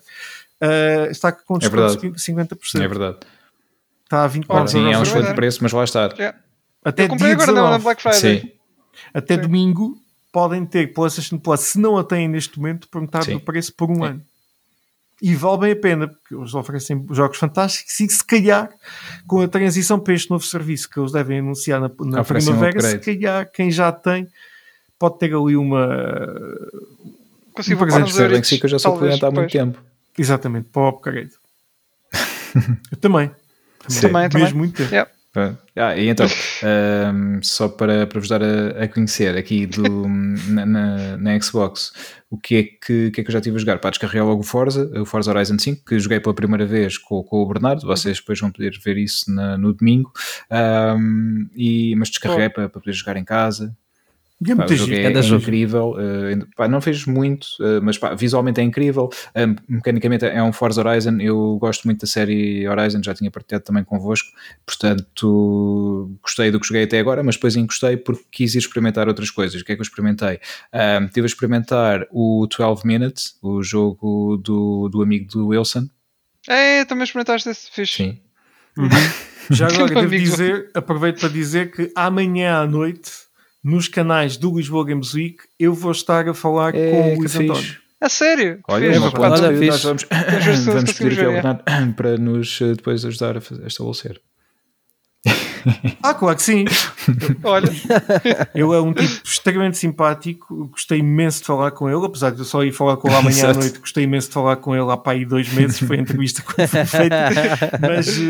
[1.10, 2.82] está com desconto é de 50%.
[2.82, 3.17] É verdade.
[4.04, 6.10] Está a 24 Sim, é um excelente preço, mas lá está.
[6.17, 6.37] Yeah.
[6.83, 8.41] Até eu comprei agora na Black Friday.
[8.41, 8.52] Sim.
[9.13, 9.41] Até Sim.
[9.41, 9.98] domingo
[10.38, 13.90] podem ter PlayStation Plus, se não a têm neste momento, por metade do preço por
[13.90, 14.21] um ano.
[15.19, 18.69] E vale bem a pena, porque eles oferecem jogos fantásticos e se calhar,
[19.25, 22.81] com a transição para este novo serviço que eles devem anunciar na, na primavera, um
[22.81, 24.27] se calhar quem já tem
[25.00, 25.88] pode ter ali uma.
[27.52, 28.04] Consigo um
[28.40, 29.79] que sim, que eu já sou cliente há muito tempo.
[30.15, 31.31] Exatamente, para o upgrade.
[32.92, 33.31] eu também.
[33.90, 34.44] Também, também.
[34.44, 34.92] Mesmo muito tempo.
[34.92, 35.10] Yeah.
[35.75, 40.08] Ah, e então, um, só para, para vos dar a, a conhecer aqui do,
[40.50, 41.94] na, na, na, Xbox,
[42.29, 43.79] o que é que, que é que eu já estive a jogar?
[43.79, 47.23] Para descarregar logo o Forza, o Forza Horizon 5, que joguei pela primeira vez com,
[47.23, 50.12] com o Bernardo, vocês depois vão poder ver isso na, no domingo,
[50.98, 52.52] um, e, mas descarreguei oh.
[52.52, 53.75] para, para poder jogar em casa.
[54.46, 58.13] É pá, o jogo é, é incrível, uh, pá, não fez muito, uh, mas pá,
[58.13, 63.02] visualmente é incrível, uh, mecanicamente é um Forza Horizon, eu gosto muito da série Horizon,
[63.02, 64.29] já tinha partilhado também convosco,
[64.63, 69.31] portanto gostei do que joguei até agora, mas depois encostei porque quis ir experimentar outras
[69.31, 69.60] coisas.
[69.60, 70.40] O que é que eu experimentei?
[71.06, 75.88] estive a experimentar o 12 Minutes, o jogo do, do amigo do Wilson.
[76.48, 77.94] É, também experimentaste esse fixe.
[77.96, 78.19] Sim.
[78.77, 78.90] Uhum.
[79.50, 83.27] Já agora devo dizer, aproveito para dizer que amanhã à noite
[83.63, 87.35] nos canais do Lisboa Games Week, eu vou estar a falar é, com o Luís
[87.35, 87.77] António.
[87.99, 88.60] A sério?
[88.67, 90.05] Olha, é uma planta, Olha, nós vamos,
[90.65, 91.63] vamos pedir aqui ao Bernardo
[91.95, 94.21] para nos eh, depois ajudar a estabelecer.
[96.01, 96.65] Ah, claro que sim.
[97.43, 97.69] Olha,
[98.55, 100.67] ele é um tipo extremamente simpático.
[100.67, 103.49] Gostei imenso de falar com ele, apesar de eu só ir falar com ele amanhã
[103.49, 103.79] à noite.
[103.79, 105.79] Gostei imenso de falar com ele há para aí dois meses.
[105.79, 107.29] Foi a entrevista que foi feita,
[107.81, 108.21] mas uh,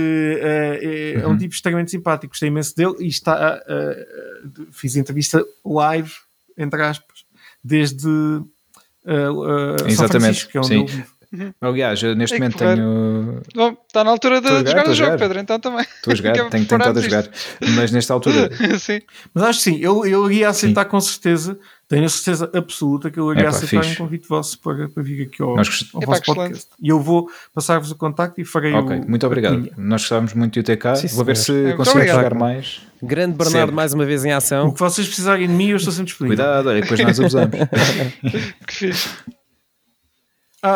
[0.42, 1.38] é, é, um uhum.
[1.38, 2.32] tipo extremamente simpático.
[2.32, 3.62] Gostei imenso dele e está.
[3.68, 6.12] Uh, fiz entrevista live,
[6.58, 7.26] entre aspas,
[7.64, 9.96] desde uh, Exatamente.
[9.96, 11.04] São Francisco, que é onde Sim.
[11.34, 11.54] Eu Uhum.
[11.60, 13.42] Aliás, neste é momento tenho.
[13.54, 15.82] Bom, está na altura de, jogar, jogar o jogo, Pedro, então também.
[15.82, 17.30] Estou a jogar, tenho, tenho estado a jogar.
[17.76, 18.50] Mas nesta altura.
[18.80, 19.02] sim.
[19.34, 20.90] Mas acho que sim, eu, eu iria aceitar sim.
[20.90, 21.60] com certeza,
[21.90, 23.96] tenho a certeza absoluta que eu iria é, pá, aceitar fixe.
[23.96, 25.90] um convite vosso para, para vir aqui ao, Nós...
[25.94, 26.68] ao é, vosso podcast.
[26.82, 29.70] E eu vou passar-vos o contacto e farei Ok, o, muito obrigado.
[29.78, 30.96] Nós gostávamos muito de o TK.
[30.96, 32.82] Sim, vou ver se é, consigo jogar mais.
[33.04, 33.76] Grande Bernardo, Sempre.
[33.76, 34.70] mais uma vez em ação.
[34.70, 36.38] O que vocês precisarem de mim, eu estou sempre disponível.
[36.38, 37.58] Cuidado, olha, depois nós abusamos.
[38.66, 39.10] que fixe.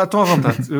[0.00, 0.68] Ah, estão à vontade.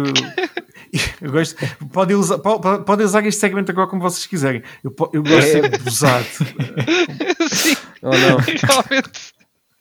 [0.92, 1.56] Eu, eu gosto.
[1.90, 4.62] Podem usar, pode, usar este segmento agora como vocês quiserem.
[4.84, 6.26] Eu, eu gosto de ser abusado.
[7.50, 7.76] Sim.
[8.02, 8.36] Oh, não.
[8.36, 9.32] Realmente.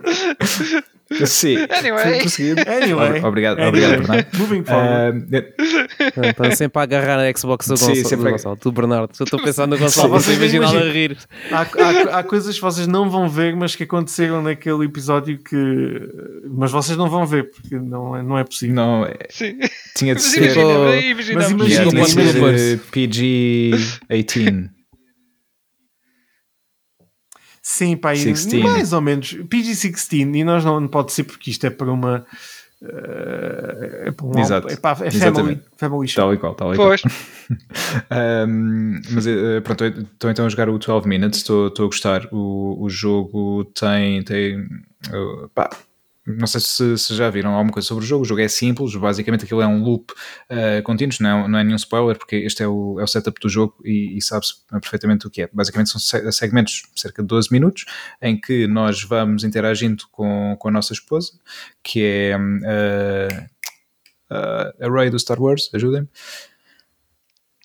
[1.26, 1.58] Sim.
[1.70, 2.22] Anyway.
[2.68, 3.22] anyway.
[3.24, 3.68] Obrigado, anyway.
[3.68, 4.28] obrigado, Bernardo.
[4.40, 5.28] Moving forward.
[5.36, 7.96] Uh, sempre a agarrar a Xbox do Gonçalo.
[7.96, 8.56] Sim, sempre Gonçalo.
[8.56, 11.18] Tu, Bernardo, eu estou pensando no Gonçalo, você imagina a rir.
[11.52, 15.56] Há, há, há, coisas que vocês não vão ver, mas que aconteceram naquele episódio que.
[16.50, 18.76] Mas vocês não vão ver, porque não é, não é possível.
[18.76, 19.18] Não, é...
[19.30, 19.60] Sim.
[19.96, 20.58] Tinha de mas ser.
[20.58, 24.70] Imagina, mas imagina, tinha de ser PG-18.
[27.72, 28.62] Sim, pá, 16.
[28.62, 29.34] mais ou menos.
[29.34, 32.26] PG-16, e nós não, não pode ser porque isto é para uma.
[32.82, 34.68] Uh, é para um Exato.
[34.68, 36.24] É, para, é family, family show.
[36.26, 37.02] Tal e qual, tal e pois.
[37.02, 37.14] qual.
[38.46, 42.28] um, mas uh, pronto, estou então a jogar o 12 Minutes, estou a gostar.
[42.30, 44.22] O, o jogo tem.
[44.24, 45.70] tem uh, pá,
[46.26, 48.24] não sei se, se, já viram alguma coisa sobre o jogo.
[48.24, 51.64] O jogo é simples, basicamente aquilo é um loop uh, contínuo, não é, não é
[51.64, 55.26] nenhum spoiler, porque este é o, é o setup do jogo e, e sabe-se perfeitamente
[55.26, 55.50] o que é.
[55.52, 56.00] Basicamente são
[56.32, 57.86] segmentos de cerca de 12 minutos
[58.22, 61.32] em que nós vamos interagindo com, com a nossa esposa,
[61.84, 63.44] que é uh,
[64.32, 66.08] uh, a Ray do Star Wars, ajudem-me.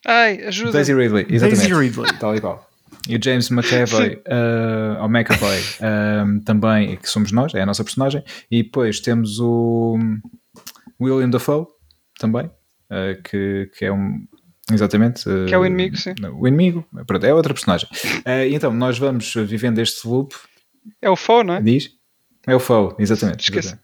[0.06, 0.72] Ai, ajuda.
[0.72, 1.68] Daisy Ridley, exatamente.
[1.68, 2.18] Daisy Ridley.
[2.18, 2.65] Tal e qual
[3.08, 7.84] e o James McAvoy, uh, ou McAvoy, um, também, que somos nós, é a nossa
[7.84, 9.98] personagem, e depois temos o
[11.00, 11.66] William Dafoe,
[12.18, 14.26] também, uh, que, que é um.
[14.72, 15.24] Exatamente.
[15.46, 16.12] Que é o inimigo, sim.
[16.40, 17.88] O inimigo, pronto, é outra personagem.
[18.26, 20.34] E então, nós vamos vivendo este loop.
[21.00, 21.62] É o Foe, não é?
[21.62, 21.90] Diz?
[22.44, 23.44] É o Foe, exatamente.
[23.44, 23.80] Esqueça.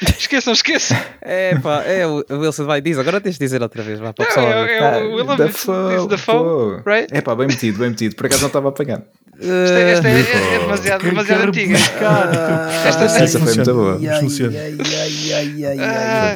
[0.00, 0.96] Esqueçam, esqueçam.
[1.20, 4.22] É pá, é o Wilson vai dizer, agora tens de dizer outra vez, vá para
[4.22, 4.46] o pessoal.
[4.46, 5.36] É, é, é o William
[6.06, 7.08] da Foe, right?
[7.12, 9.04] É pá, bem metido, bem metido, por acaso não estava apanhado.
[9.38, 11.76] Esta, esta é, é, é, demasiado, demasiado antiga.
[11.76, 13.98] esta essa foi muito boa.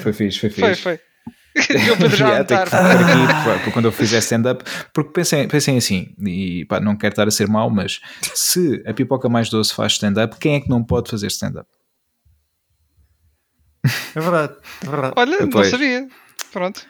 [0.02, 0.60] Foi fixe, foi fixe.
[0.60, 1.00] Foi, foi.
[1.86, 6.80] eu Pedro já yeah, aqui, quando eu fizer stand-up, porque pensem, pensem assim, e pá,
[6.80, 8.00] não quero estar a ser mau, mas
[8.34, 11.68] se a pipoca mais doce faz stand-up, quem é que não pode fazer stand-up?
[13.84, 14.54] É verdade,
[14.84, 15.14] é verdade.
[15.16, 15.70] Olha, Depois.
[15.72, 16.08] não sabia.
[16.52, 16.82] Pronto.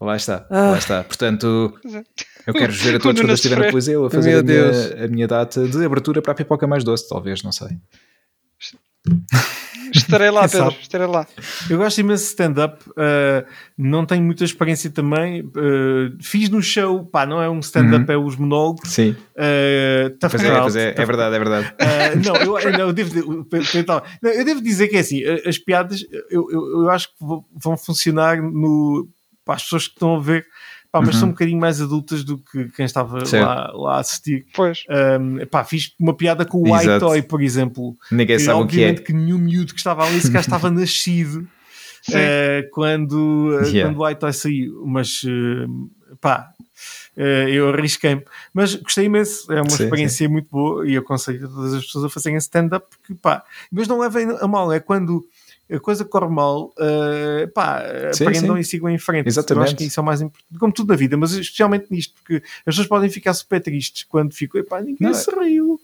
[0.00, 0.70] Lá está, ah.
[0.70, 1.04] lá está.
[1.04, 1.78] Portanto,
[2.46, 5.26] eu quero ver a todos quando estiver na poesia a fazer a minha, a minha,
[5.26, 7.76] data de abertura para a pipoca mais doce, talvez, não sei.
[9.94, 11.26] Estarei lá, Pedro, estarei lá.
[11.68, 13.46] Eu gosto imenso de stand-up, uh,
[13.76, 15.42] não tenho muita experiência também.
[15.42, 18.12] Uh, fiz no show, pá, não é um stand-up, uhum.
[18.12, 18.90] é os monólogos.
[18.90, 19.10] Sim.
[19.10, 21.66] Uh, pois é, pois é, é verdade, é verdade.
[21.68, 23.46] Uh, não, eu, não, eu, devo,
[24.22, 27.76] não, eu devo dizer que é assim, as piadas eu, eu, eu acho que vão
[27.76, 29.08] funcionar no,
[29.44, 30.46] para as pessoas que estão a ver
[30.90, 31.20] Pá, mas uhum.
[31.20, 34.46] são um bocadinho mais adultas do que quem estava lá, lá, a assistir.
[34.54, 34.84] Pois.
[35.20, 37.94] Um, pá, fiz uma piada com o White Toy, por exemplo.
[38.10, 38.94] Ninguém que, sabe o que é.
[38.94, 41.46] que nenhum miúdo que estava ali sequer estava nascido
[42.08, 43.82] uh, quando, uh, yeah.
[43.82, 44.82] quando o White Toy saiu.
[44.86, 46.52] Mas, uh, pá,
[47.16, 48.22] Uh, eu arrisquei-me.
[48.54, 50.32] Mas gostei imenso, é uma sim, experiência sim.
[50.32, 53.98] muito boa e eu aconselho todas as pessoas a fazerem stand-up, porque pá, mas não
[53.98, 55.24] levem a mal, é quando
[55.70, 58.60] a coisa corre mal, uh, pá, sim, aprendam sim.
[58.60, 59.26] e sigam em frente.
[59.26, 59.58] Exatamente.
[59.58, 62.14] Eu acho que isso é o mais importante, como tudo na vida, mas especialmente nisto,
[62.14, 65.14] porque as pessoas podem ficar super tristes quando ficam, pá, ninguém não.
[65.14, 65.80] se riu.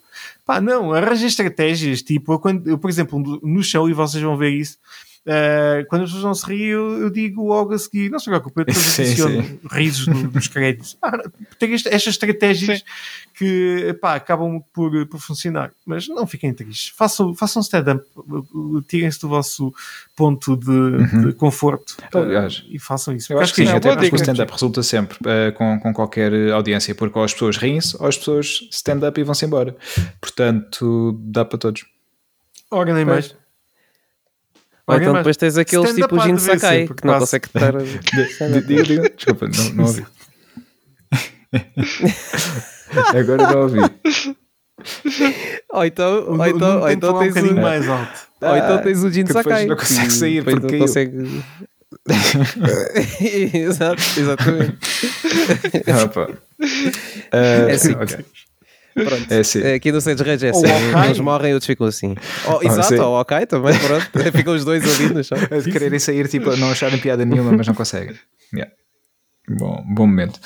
[0.47, 4.51] Pá, não, arranjem estratégias, tipo, quando, eu, por exemplo, no show, e vocês vão ver
[4.51, 4.79] isso,
[5.27, 8.27] Uh, quando as pessoas não se riem, eu, eu, digo logo a seguir: não se
[8.27, 10.99] preocupe, eu depois adiciono risos no, nos créditos.
[11.05, 11.19] Ah,
[11.59, 12.85] tem estas estratégias sim.
[13.35, 16.95] que pá, acabam por, por funcionar, mas não fiquem tristes.
[16.97, 18.03] Façam, façam stand-up,
[18.89, 19.73] tirem-se do vosso
[20.17, 21.27] ponto de, uhum.
[21.27, 23.33] de conforto Aliás, uh, e façam isso.
[23.33, 26.95] Eu acho que sim, até porque o stand-up resulta sempre uh, com, com qualquer audiência,
[26.95, 29.77] porque ou as pessoas riem-se ou as pessoas stand-up e vão-se embora.
[30.21, 31.85] Portanto, dá para todos.
[32.71, 33.37] Ora, nem mais.
[34.87, 37.73] Ou então depois tens aqueles tipo Jin Sakai que não consegue estar.
[38.67, 40.07] Diga, diga, desculpa, não, não ouvi.
[43.19, 43.79] Agora não ouvi.
[45.73, 48.29] Ou então, ou então, ou então tens um mais alto.
[48.43, 49.67] Ou então tens o Jin Sakai.
[49.67, 51.43] não consegue sair porque não consegue.
[53.55, 54.79] Exato, exatamente.
[56.05, 56.29] Opa.
[56.61, 57.95] Uh, é assim.
[58.97, 59.05] Okay.
[59.07, 59.33] Pronto.
[59.33, 59.61] É assim.
[59.61, 61.11] Aqui no Saints Rage é assim.
[61.11, 62.15] Uns morrem e outros ficam assim.
[62.47, 64.11] Oh, exato, ou ok também, pronto.
[64.33, 65.37] ficam os dois ali no chão.
[65.39, 68.17] De quererem sair, tipo, não acharem piada nenhuma, mas não conseguem.
[68.55, 68.73] Yeah.
[69.49, 70.41] Bom, bom momento.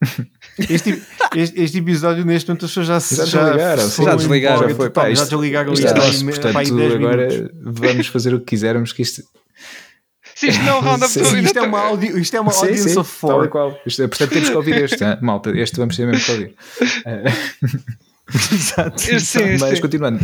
[0.56, 1.02] Este,
[1.34, 3.90] este, este, episódio, neste momento, as pessoas já, já, já ligaram.
[3.90, 4.68] Já desligaram.
[4.68, 5.84] Já, foi, pá, isto, já desligaram isto.
[5.84, 9.24] isto é portanto, agora vamos fazer o que quisermos, que isto
[10.44, 12.52] se isto não é um roundup sim, sim, isto, é uma audio, isto é uma
[12.52, 13.48] sim, audience sim, of four.
[13.48, 13.78] Qual.
[13.86, 15.18] Isto, é, portanto, temos que ouvir este, hein?
[15.22, 15.50] malta.
[15.50, 16.54] Este vamos ter mesmo que ouvir.
[18.52, 19.00] Exato.
[19.00, 20.18] Sim, sim, Mas continuando.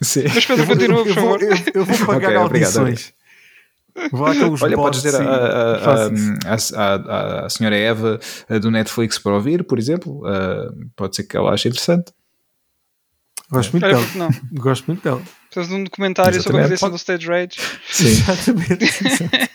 [0.00, 0.24] Sim.
[0.34, 1.42] Mas Pedro, continua, por favor.
[1.42, 3.12] Eu, eu, vou pagar okay, audições.
[4.10, 5.20] Obrigado, Olha, podes dizer
[6.46, 8.18] a, senhora Eva
[8.60, 10.22] do Netflix para ouvir, por exemplo.
[10.22, 12.12] Uh, pode ser que ela ache interessante.
[13.50, 14.30] Gosto muito dela.
[14.52, 15.22] Gosto muito dela.
[15.50, 16.44] Precisas de um documentário Exatamente.
[16.44, 17.56] sobre a criação do Stage Rage.
[17.90, 18.06] Sim.
[18.08, 19.50] Exatamente.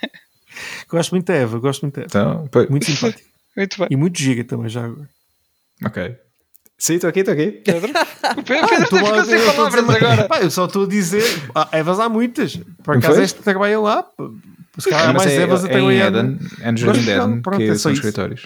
[0.89, 2.45] gosto muito da Eva, gosto muito da Eva.
[2.45, 3.23] Então, muito simpática.
[3.55, 3.87] Muito bem.
[3.89, 5.07] E muito giga também já agora.
[5.85, 6.17] Ok.
[6.77, 7.51] Sim, estou aqui, estou aqui.
[7.63, 7.89] Pedro?
[8.37, 10.27] O Pedro, ah, ficou sem palavras agora.
[10.27, 11.23] Pá, eu só estou a dizer,
[11.55, 12.59] ah, Evas há muitas.
[12.83, 14.05] Por acaso este trabalha lá.
[14.77, 16.13] Se calhar há mais é, Evas a trabalhar.
[16.59, 18.45] É no Jardim de Eden, que é são escritórios.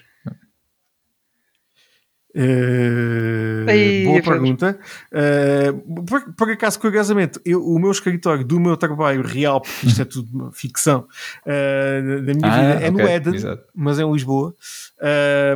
[2.36, 4.80] Uh, Aí, boa pergunta.
[5.12, 10.02] Uh, por, por, acaso, curiosamente, eu, o meu escritório do meu trabalho real, porque isto
[10.02, 11.08] é tudo uma ficção
[11.46, 12.92] uh, da minha ah, vida, é okay.
[12.92, 13.64] no Éden, Exato.
[13.76, 14.56] mas é em Lisboa.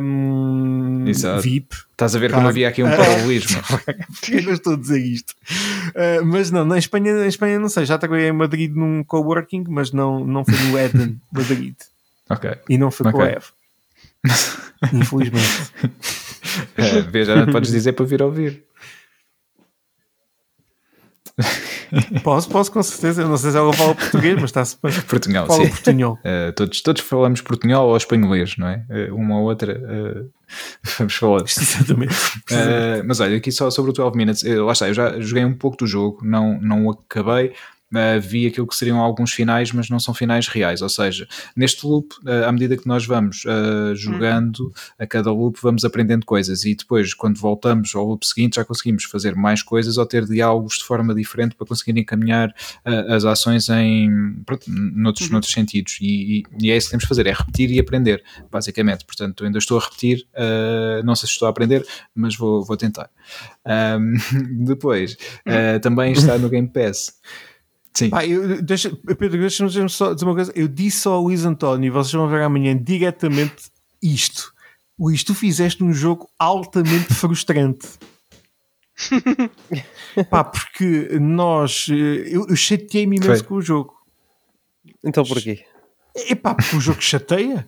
[0.02, 1.04] Um,
[1.40, 1.76] VIP.
[1.92, 3.60] Estás a ver como havia aqui um paralelismo.
[4.32, 5.34] eu não estou a dizer isto.
[6.24, 9.92] mas não, na Espanha, na Espanha não sei, já trabalhei em Madrid num coworking, mas
[9.92, 11.74] não, não foi no Éden, Madrid.
[12.30, 12.50] Ok.
[12.70, 13.20] E não foi okay.
[13.20, 13.46] com a Eva.
[14.94, 15.72] Infelizmente.
[16.76, 18.64] É, veja, podes dizer para vir ouvir.
[22.22, 23.22] Posso, posso, com certeza.
[23.22, 24.92] Eu não sei se ela fala português, mas está-se bem.
[25.02, 25.70] Portunhol, fala sim.
[25.70, 26.14] portunhol.
[26.14, 28.84] Uh, todos, todos falamos portunhol ou espanholês, não é?
[28.88, 30.30] Uh, uma ou outra uh,
[30.98, 31.42] vamos falar.
[31.42, 32.14] Exatamente.
[33.04, 35.76] mas olha, aqui só sobre o 12 Minutes, lá está, eu já joguei um pouco
[35.76, 37.52] do jogo, não, não o acabei,
[37.94, 40.82] uh, vi aquilo que seriam alguns finais, mas não são finais reais.
[40.82, 41.26] Ou seja,
[41.56, 46.26] neste loop, uh, à medida que nós vamos uh, jogando a cada loop, vamos aprendendo
[46.26, 50.24] coisas e depois, quando voltamos ao loop seguinte, já conseguimos fazer mais coisas ou ter
[50.26, 55.32] diálogos de forma diferente para conseguir encaminhar as ações em pronto, noutros, uhum.
[55.32, 55.98] noutros sentidos.
[56.00, 59.04] E, e, e, é isso que temos que fazer: é repetir e aprender, basicamente.
[59.04, 60.26] Portanto, ainda estou a repetir,
[61.04, 63.10] não sei se estou a aprender, mas vou, vou tentar.
[63.66, 64.14] Um,
[64.64, 65.16] depois,
[65.82, 67.12] também está no Game Pass.
[67.96, 68.10] Sim.
[68.10, 70.52] Pá, eu, deixa, Pedro, deixa-me só dizer uma coisa.
[70.54, 73.70] Eu disse ao Luís António, e vocês vão ver amanhã diretamente
[74.02, 74.52] isto.
[74.98, 77.88] Luís, tu fizeste um jogo altamente frustrante.
[80.30, 81.86] Pá, porque nós.
[81.88, 83.48] Eu, eu chateei-me imenso Foi.
[83.48, 83.94] com o jogo.
[85.04, 85.64] Então porquê?
[86.16, 87.66] É pá, porque o jogo chateia.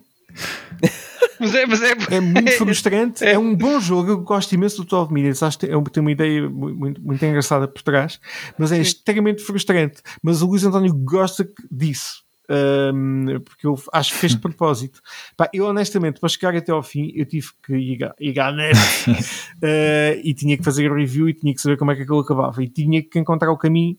[1.39, 3.23] Mas é, mas é, é muito frustrante.
[3.23, 3.33] É.
[3.33, 3.39] é.
[3.39, 4.11] um bom jogo.
[4.11, 5.43] Eu gosto imenso do 12 Minutes.
[5.43, 8.19] Acho que tem uma ideia muito, muito engraçada por trás,
[8.57, 10.01] mas é extremamente frustrante.
[10.21, 12.27] Mas o Luís António gosta disso.
[12.49, 15.01] Um, porque eu acho que fez de propósito.
[15.35, 18.77] Pá, eu honestamente, para chegar até ao fim, eu tive que ir, ir à net
[19.09, 22.19] uh, e tinha que fazer a review e tinha que saber como é que aquilo
[22.19, 23.97] acabava e tinha que encontrar o caminho.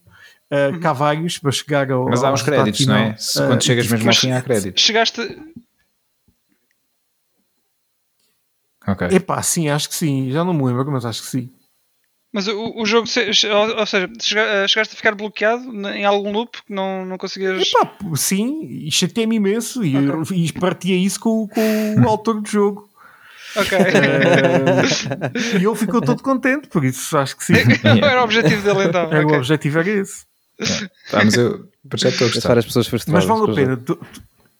[0.50, 2.06] Uh, cá vários para chegar ao.
[2.06, 3.14] Mas há uns créditos, não é?
[3.18, 4.82] Se, quando uh, chegas mesmo ao fim, há créditos.
[4.82, 5.20] Chegaste,
[8.88, 9.08] Ok.
[9.12, 10.30] Epá, sim, acho que sim.
[10.30, 11.50] Já não me lembro, mas acho que sim.
[12.32, 13.08] Mas o, o jogo,
[13.78, 17.68] ou seja, eh, chegaste a ficar bloqueado em algum loop que não, não conseguias.
[17.68, 20.36] Epá, sim, e chateei-me imenso e, okay.
[20.36, 22.88] e partia isso com, com o autor do jogo.
[23.56, 23.78] Ok.
[23.78, 27.54] Uh, e ele ficou todo contente, por isso acho que sim.
[28.02, 29.10] era o objetivo dele então.
[29.10, 29.36] Era, okay.
[29.36, 30.26] O objetivo era esse.
[30.60, 30.64] É.
[31.10, 32.58] Tá, mas eu já estou a gostar.
[32.58, 33.26] as pessoas frustradas.
[33.26, 33.82] Mas vale a pena.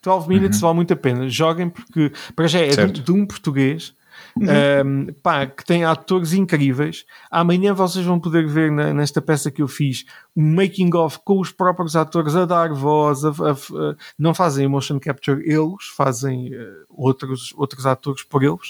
[0.03, 0.69] 12 Minutes uhum.
[0.69, 1.29] vale muito a pena.
[1.29, 3.93] Joguem porque, para já, é de, de um português
[4.41, 5.07] Uhum.
[5.09, 7.05] Um, pá, que tem atores incríveis.
[7.31, 10.05] Amanhã vocês vão poder ver na, nesta peça que eu fiz
[10.37, 14.69] um making of com os próprios atores a dar voz, a, a, a, não fazem
[14.69, 18.69] motion capture eles, fazem uh, outros, outros atores por eles,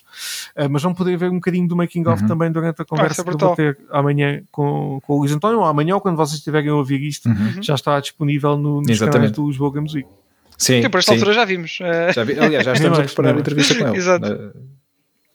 [0.57, 2.29] uh, mas vão poder ver um bocadinho do making of uhum.
[2.29, 5.59] também durante a conversa ah, que eu vou ter amanhã com, com o Luís António,
[5.59, 7.63] ou amanhã, ou quando vocês estiverem a ouvir isto, uhum.
[7.63, 9.13] já está disponível no, nos Exatamente.
[9.13, 10.09] canais do Lisboa Games Week.
[10.57, 11.19] Sim, que por esta sim.
[11.19, 11.79] altura já vimos.
[12.13, 13.97] Já vi, aliás, já estamos a preparar a entrevista com ele.
[13.99, 14.33] Exato.
[14.33, 14.78] Uh,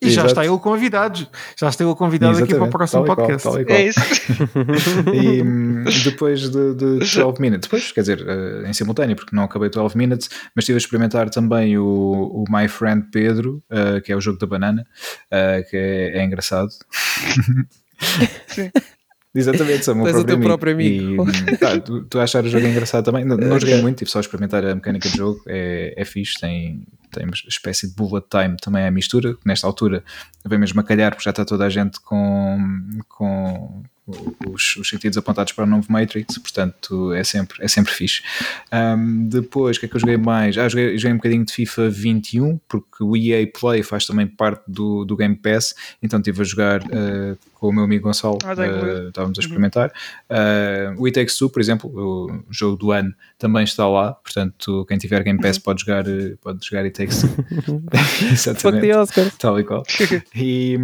[0.04, 0.28] e Exato.
[0.28, 1.26] já está ele convidado.
[1.56, 2.52] Já está ele convidado Exatamente.
[2.52, 3.48] aqui para o próximo tal podcast.
[3.48, 4.00] Qual, é isso.
[5.14, 9.44] e hum, depois de, de 12 Minutes, depois, quer dizer, uh, em simultâneo, porque não
[9.44, 14.12] acabei 12 Minutes, mas estive a experimentar também o, o My Friend Pedro, uh, que
[14.12, 14.86] é o jogo da banana,
[15.26, 16.70] uh, que é, é engraçado.
[18.46, 18.70] Sim.
[19.34, 21.26] Exatamente, sou o meu próprio, próprio amigo.
[21.50, 23.24] E, tá, tu, tu achar o jogo engraçado também.
[23.24, 25.42] Não, não joguei muito, tive só a experimentar a mecânica de jogo.
[25.46, 29.36] É, é fixe, tem, tem uma espécie de bullet time também é a mistura.
[29.44, 30.04] Nesta altura
[30.44, 32.58] vem mesmo a calhar, porque já está toda a gente com,
[33.08, 33.82] com
[34.46, 38.22] os, os sentidos apontados para o novo Matrix, portanto é sempre, é sempre fixe.
[38.72, 40.58] Um, depois, o que é que eu joguei mais?
[40.58, 44.62] Ah, joguei, joguei um bocadinho de FIFA 21, porque o EA Play faz também parte
[44.68, 48.52] do, do Game Pass, então estive a jogar uh, com o meu amigo Gonçalo, ah,
[48.52, 49.44] uh, estávamos a uhum.
[49.46, 49.90] experimentar.
[50.28, 54.84] Uh, o It Takes Two, por exemplo, o jogo do ano, também está lá, portanto,
[54.86, 55.62] quem tiver Game Pass uhum.
[55.62, 56.04] pode jogar,
[56.42, 57.30] pode jogar It Takes Two.
[58.30, 58.86] Exatamente.
[59.38, 59.82] Tal e qual.
[60.34, 60.76] E,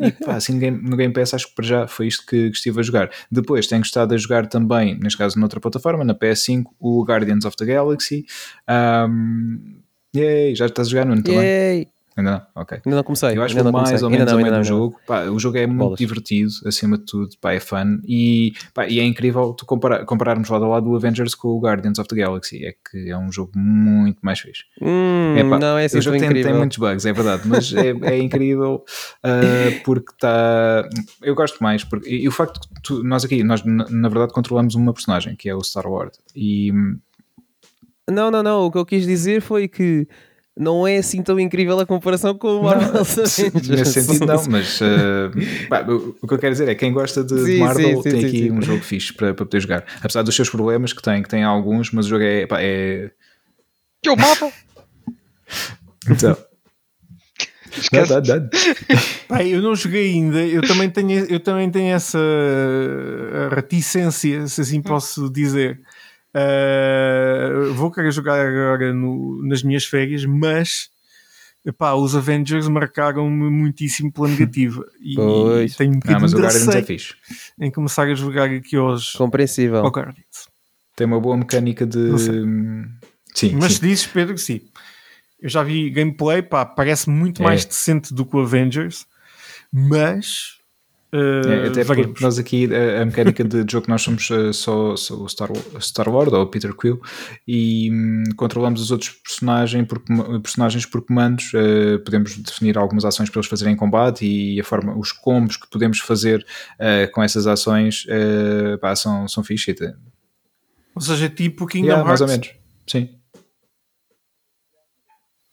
[0.00, 2.50] e pá, assim, no Game, no Game Pass acho que para já foi isto que,
[2.50, 3.10] que estive a jogar.
[3.30, 7.56] Depois tenho gostado a jogar também, neste caso noutra plataforma, na PS5, o Guardians of
[7.56, 8.26] the Galaxy.
[8.68, 9.80] Um,
[10.14, 11.40] yay, já estás a jogar, Nuno, também?
[11.40, 11.91] Yay.
[12.16, 12.42] Ainda não?
[12.62, 12.78] Ok.
[12.84, 13.36] Ainda não comecei.
[13.36, 14.04] Eu acho que mais comecei.
[14.04, 15.00] ou menos ainda não, ainda jogo.
[15.06, 15.98] Pá, o jogo é muito Bolas.
[15.98, 17.30] divertido, acima de tudo.
[17.40, 18.00] Pá, é fun.
[18.06, 21.60] E, pá, e é incrível tu comparar, compararmos lado a lado o Avengers com o
[21.60, 22.64] Guardians of the Galaxy.
[22.64, 24.64] É que é um jogo muito mais fixe.
[24.80, 27.42] Hum, é, pá, não, é assim o jogo tem, tem, muitos bugs, é verdade.
[27.46, 28.84] Mas é, é incrível
[29.24, 30.88] uh, porque está.
[31.22, 31.82] Eu gosto mais.
[31.82, 34.92] Porque, e, e o facto que tu, nós aqui, nós na, na verdade controlamos uma
[34.92, 36.18] personagem que é o Star Wars.
[36.36, 36.72] E.
[38.10, 38.66] Não, não, não.
[38.66, 40.06] O que eu quis dizer foi que
[40.56, 45.68] não é assim tão incrível a comparação com o Marvel Nesse sentido, não, mas uh,
[45.68, 48.26] pá, o que eu quero dizer é quem gosta de, sim, Marvel sim, tem sim,
[48.26, 49.84] aqui um jogo fixe para, para poder jogar.
[50.02, 52.46] Apesar dos seus problemas que tem, que tem alguns, mas o jogo é.
[52.46, 53.10] Pá, é...
[54.02, 54.52] Que é o Marvel?
[56.08, 56.36] então.
[57.74, 58.20] Esquece.
[58.20, 58.40] Dá,
[59.26, 62.18] Pai, eu não joguei ainda, eu também tenho, eu também tenho essa
[63.50, 65.80] reticência, se assim posso dizer.
[66.34, 70.90] Uh, vou querer jogar agora no, nas minhas férias, mas
[71.64, 74.84] epá, os Avengers marcaram-me muitíssimo pela negativa.
[75.00, 75.76] E pois.
[75.76, 77.14] tenho um ah, mas o Guardians é fixe.
[77.60, 79.12] em começar a jogar aqui hoje.
[79.16, 79.82] Compreensível.
[80.96, 82.10] Tem uma boa mecânica de.
[83.34, 83.88] Sim, mas sim.
[83.88, 84.60] dizes, Pedro, sim.
[85.40, 87.44] Eu já vi gameplay, pá, parece muito é.
[87.44, 89.06] mais decente do que o Avengers,
[89.72, 90.61] mas
[91.14, 94.96] Uh, é, até porque nós aqui, a, a, mecânica de jogo nós somos uh, só,
[94.96, 97.02] só, o Star, Star Wars ou Peter Quill
[97.46, 100.00] e um, controlamos os outros personagens por,
[100.40, 104.64] personagens por comandos, uh, podemos definir algumas ações para eles fazerem em combate e a
[104.64, 106.46] forma, os combos que podemos fazer
[107.12, 108.06] com essas ações
[108.80, 109.74] pá, são, são fixe.
[110.94, 112.20] Ou seja, tipo Kingdom yeah, Hearts?
[112.20, 112.54] Mais ou menos,
[112.86, 113.08] sim.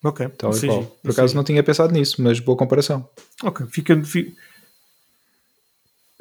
[0.03, 0.29] Ok.
[0.37, 3.07] Tal sim, Por acaso não tinha pensado nisso, mas boa comparação.
[3.43, 4.31] Ok, fica, fica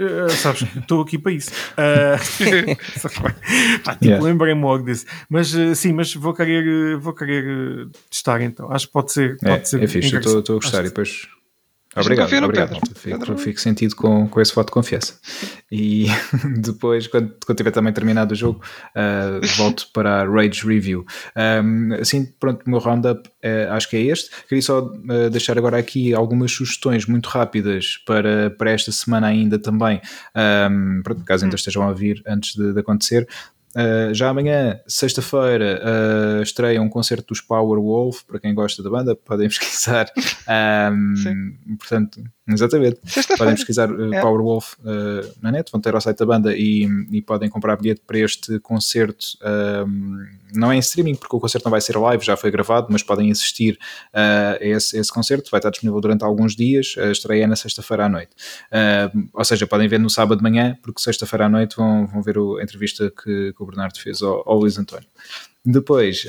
[0.01, 1.51] Uh, sabes, estou aqui para isso.
[1.73, 2.79] Uh,
[3.83, 4.25] pá, tipo, yeah.
[4.25, 5.05] lembrei-me logo disso.
[5.29, 8.71] Mas uh, sim, mas vou querer, vou querer testar então.
[8.71, 9.37] Acho que pode ser.
[9.39, 10.81] Pode é, ser é fixe, estou a gostar.
[10.81, 11.29] E depois
[11.97, 12.79] Obrigado, obrigado.
[12.95, 15.19] Fico, fico, sentido com, com esse voto de confiança.
[15.73, 16.07] E
[16.61, 18.63] depois, quando, quando tiver também terminado o jogo,
[18.95, 21.05] uh, volto para a Rage Review.
[21.37, 24.31] Um, assim, pronto, o meu roundup uh, acho que é este.
[24.47, 29.59] Queria só uh, deixar agora aqui algumas sugestões muito rápidas para, para esta semana ainda
[29.59, 30.01] também,
[30.71, 31.59] um, caso ainda hum.
[31.59, 33.27] estejam a vir antes de, de acontecer.
[33.77, 38.23] Uh, já amanhã, sexta-feira, uh, estreia um concerto dos Powerwolf.
[38.25, 40.11] Para quem gosta da banda, podem pesquisar.
[40.49, 42.99] Um, portanto, Exatamente.
[43.37, 44.21] Podem pesquisar uh, é.
[44.21, 48.01] Powerwolf uh, na net, vão ter ao site da banda e, e podem comprar bilhete
[48.07, 49.27] para este concerto.
[49.87, 52.87] Um, não é em streaming, porque o concerto não vai ser live, já foi gravado,
[52.91, 53.79] mas podem assistir
[54.15, 55.51] uh, a esse, esse, concerto.
[55.51, 56.95] Vai estar disponível durante alguns dias.
[56.99, 58.31] A estreia é na sexta-feira à noite.
[58.73, 62.23] Uh, ou seja, podem ver no sábado de manhã, porque sexta-feira à noite vão, vão
[62.23, 65.09] ver a entrevista que, que o Bernardo fez ao, ao Luís António.
[65.71, 66.27] Depois,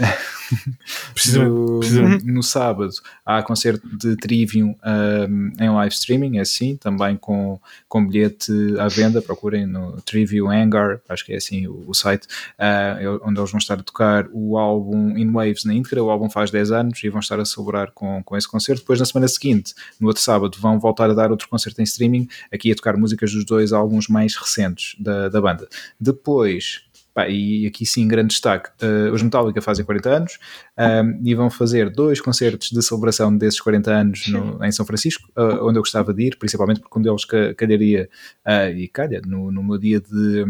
[1.34, 1.80] no,
[2.26, 2.92] no, sábado,
[3.26, 8.90] há concerto de Trivium um, em live streaming, é assim, também com, com bilhete à
[8.90, 9.22] venda.
[9.22, 12.26] Procurem no Trivium Hangar, acho que é assim o, o site,
[12.60, 16.04] uh, onde eles vão estar a tocar o álbum In Waves na íntegra.
[16.04, 18.82] O álbum faz 10 anos e vão estar a celebrar com, com esse concerto.
[18.82, 22.28] Depois, na semana seguinte, no outro sábado, vão voltar a dar outro concerto em streaming,
[22.52, 25.66] aqui a tocar músicas dos dois álbuns mais recentes da, da banda.
[25.98, 30.40] Depois, Pá, e aqui sim, grande destaque: uh, os Metallica fazem 40 anos
[30.78, 35.28] um, e vão fazer dois concertos de celebração desses 40 anos no, em São Francisco,
[35.36, 37.26] uh, onde eu gostava de ir, principalmente porque um deles
[37.58, 38.10] calharia
[38.46, 40.46] uh, e calha no, no meu dia de,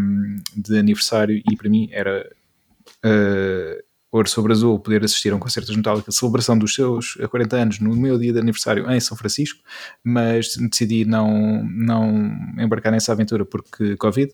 [0.56, 2.30] de aniversário, e para mim era.
[4.12, 7.80] ouro sobre azul, poder assistir a um concerto de Metallica, celebração dos seus 40 anos
[7.80, 9.60] no meu dia de aniversário em São Francisco,
[10.04, 14.34] mas decidi não, não embarcar nessa aventura porque Covid,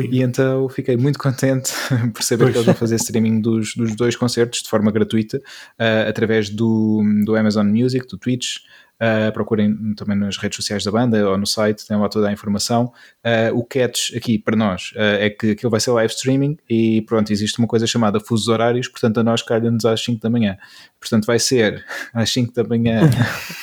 [0.00, 1.72] e então fiquei muito contente
[2.12, 2.52] por saber pois.
[2.52, 7.02] que eles vão fazer streaming dos, dos dois concertos de forma gratuita uh, através do,
[7.24, 8.58] do Amazon Music, do Twitch.
[9.00, 12.32] Uh, procurem também nas redes sociais da banda ou no site, tem lá toda a
[12.32, 12.92] informação.
[13.24, 17.32] Uh, o catch aqui para nós é que aquilo vai ser live streaming e pronto,
[17.32, 20.56] existe uma coisa chamada fusos horários, portanto a nós calha-nos às 5 da manhã.
[21.00, 23.00] Portanto vai ser às 5 da manhã,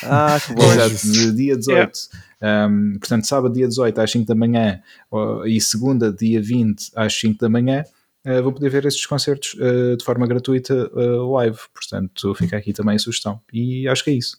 [0.03, 0.73] ah, que bom.
[0.73, 1.69] Exato, dia 18.
[1.69, 1.91] Yeah
[2.41, 4.81] um, portanto, sábado, dia 18 às 5 da manhã
[5.45, 7.83] e segunda, dia 20 às 5 da manhã,
[8.25, 11.59] uh, vou poder ver estes concertos uh, de forma gratuita uh, live.
[11.73, 13.41] Portanto, fica aqui também a sugestão.
[13.51, 14.37] E acho que é isso.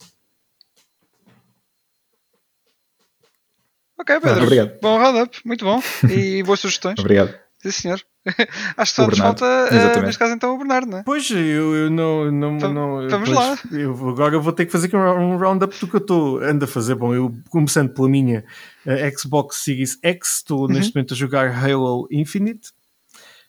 [3.98, 4.42] Ok, Pedro.
[4.44, 4.80] Obrigado.
[4.80, 5.82] Bom roundup, muito bom.
[6.10, 6.98] E boas sugestões.
[6.98, 7.49] Obrigado.
[7.62, 8.00] Sim, senhor.
[8.76, 11.02] Acho que só nos falta, uh, neste caso, então, o Bernardo, não é?
[11.02, 12.30] Pois, eu, eu não.
[12.30, 13.58] não, então, não vamos pois, lá.
[13.72, 16.68] Eu, agora eu vou ter que fazer um roundup do que eu estou ando a
[16.68, 16.94] fazer.
[16.94, 18.44] Bom, eu começando pela minha
[18.86, 20.68] uh, Xbox Series X, estou uhum.
[20.68, 22.70] neste momento a jogar Halo Infinite.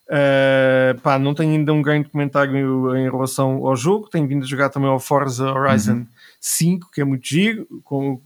[0.07, 4.09] Uh, pá, não tenho ainda um grande comentário em relação ao jogo.
[4.09, 6.07] Tenho vindo a jogar também ao Forza Horizon uhum.
[6.43, 8.19] 5, que é muito giro, com,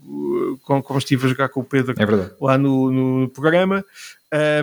[0.64, 3.84] com, como estive a jogar com o Pedro é lá no, no programa.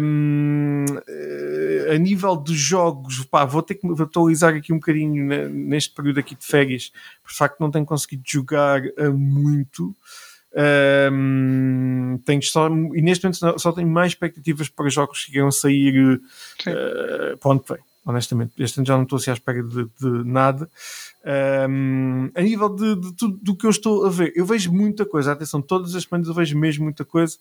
[0.00, 0.86] Um,
[1.92, 6.20] a nível de jogos, pá, vou ter que me atualizar aqui um bocadinho neste período
[6.20, 6.90] aqui de férias,
[7.22, 8.80] por facto não tenho conseguido jogar
[9.14, 9.94] muito.
[11.12, 16.20] Um, tenho só, e neste momento só tenho mais expectativas para jogos que irão sair
[16.20, 18.52] uh, para onde vem, honestamente.
[18.58, 20.68] Este ano já não estou assim à espera de, de nada.
[21.68, 25.04] Um, a nível de, de tudo do que eu estou a ver, eu vejo muita
[25.04, 25.32] coisa.
[25.32, 27.36] Atenção, todas as semanas eu vejo mesmo muita coisa.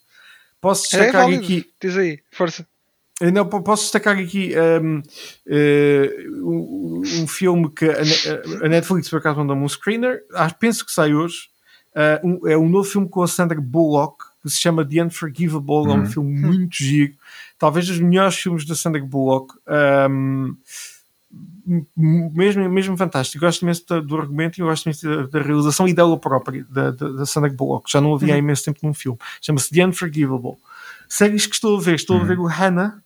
[0.59, 1.71] Posso é destacar é aqui.
[1.81, 2.65] Diz aí, força.
[3.33, 5.03] Não, posso destacar aqui um,
[5.47, 10.23] um, um filme que a, a Netflix por acaso mandou-me um screener.
[10.33, 11.49] Ah, penso que sai hoje.
[11.93, 15.71] Uh, um, é um novo filme com a Sandra Bullock que se chama The Unforgivable.
[15.71, 15.91] Uhum.
[15.91, 16.05] É um uhum.
[16.07, 17.13] filme muito giro.
[17.61, 19.53] Talvez dos melhores filmes da Sandra Bullock.
[20.09, 20.57] Um,
[21.95, 23.45] mesmo, mesmo fantástico.
[23.45, 27.09] Gosto imenso do argumento e gosto imenso da, da, realização e dela própria, da, da,
[27.09, 27.91] da Sandra Bullock.
[27.91, 28.33] Já não havia uhum.
[28.33, 29.19] há imenso tempo num filme.
[29.39, 30.57] Chama-se The Unforgivable.
[31.07, 32.23] Séries que estou a ver, estou uhum.
[32.23, 32.99] a ver o Hannah.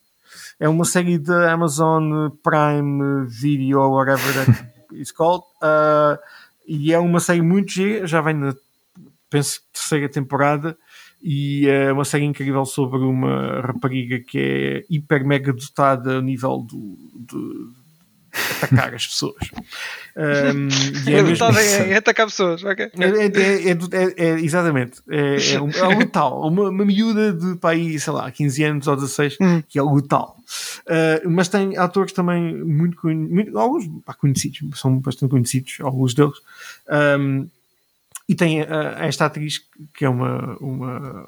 [0.58, 5.43] É uma série da Amazon Prime Video, whatever that is called.
[5.62, 6.18] Uh,
[6.66, 8.56] e é uma série muito gira, já vem na,
[9.30, 10.78] penso, terceira temporada.
[11.28, 16.59] E é uma série incrível sobre uma rapariga que é hiper mega dotada a nível
[16.59, 17.73] do, do
[18.61, 19.36] atacar as pessoas.
[20.17, 20.69] Um,
[21.09, 21.45] e é, mesmo...
[21.59, 22.86] em, atacar pessoas, ok.
[22.86, 25.01] É, é, é, é exatamente.
[25.09, 26.47] É, um, é letal.
[26.47, 29.61] Uma, uma miúda de aí, sei lá, 15 anos ou 16, hum.
[29.67, 30.38] que é letal.
[30.88, 36.38] Uh, mas tem atores também muito, muito alguns pá, conhecidos, são bastante conhecidos, alguns deles.
[37.19, 37.49] Um,
[38.28, 38.65] e tem uh,
[38.99, 39.61] esta atriz
[39.93, 41.28] que é uma, uma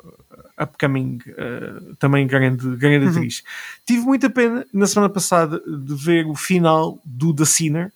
[0.60, 3.12] upcoming, uh, também grande, grande uhum.
[3.12, 3.44] atriz.
[3.86, 7.92] Tive muita pena na semana passada de ver o final do The Sinner.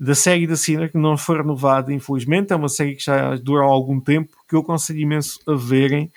[0.00, 2.52] da série da Sinner, que não foi renovada, infelizmente.
[2.52, 6.10] É uma série que já dura algum tempo, que eu aconselho imenso a verem.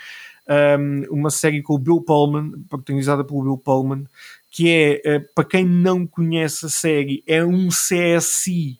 [0.80, 4.06] Um, uma série com o Bill Pullman, protagonizada pelo Bill Pullman,
[4.50, 8.80] que é, uh, para quem não conhece a série, é um CSI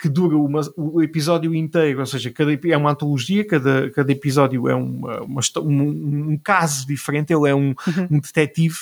[0.00, 4.66] que dura uma, o episódio inteiro, ou seja, cada, é uma antologia, cada, cada episódio
[4.66, 8.08] é uma, uma um, um, caso diferente, ele é um, uhum.
[8.12, 8.78] um detetive.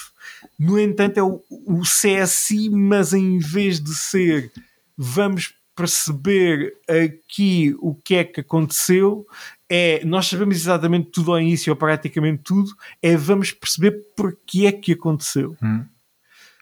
[0.56, 4.52] No entanto, é o, o CSI, mas em vez de ser
[4.96, 9.26] vamos perceber aqui o que é que aconteceu,
[9.68, 12.70] é nós sabemos exatamente tudo ao início, ou praticamente tudo,
[13.02, 15.56] é vamos perceber porque é que aconteceu.
[15.60, 15.84] Hum.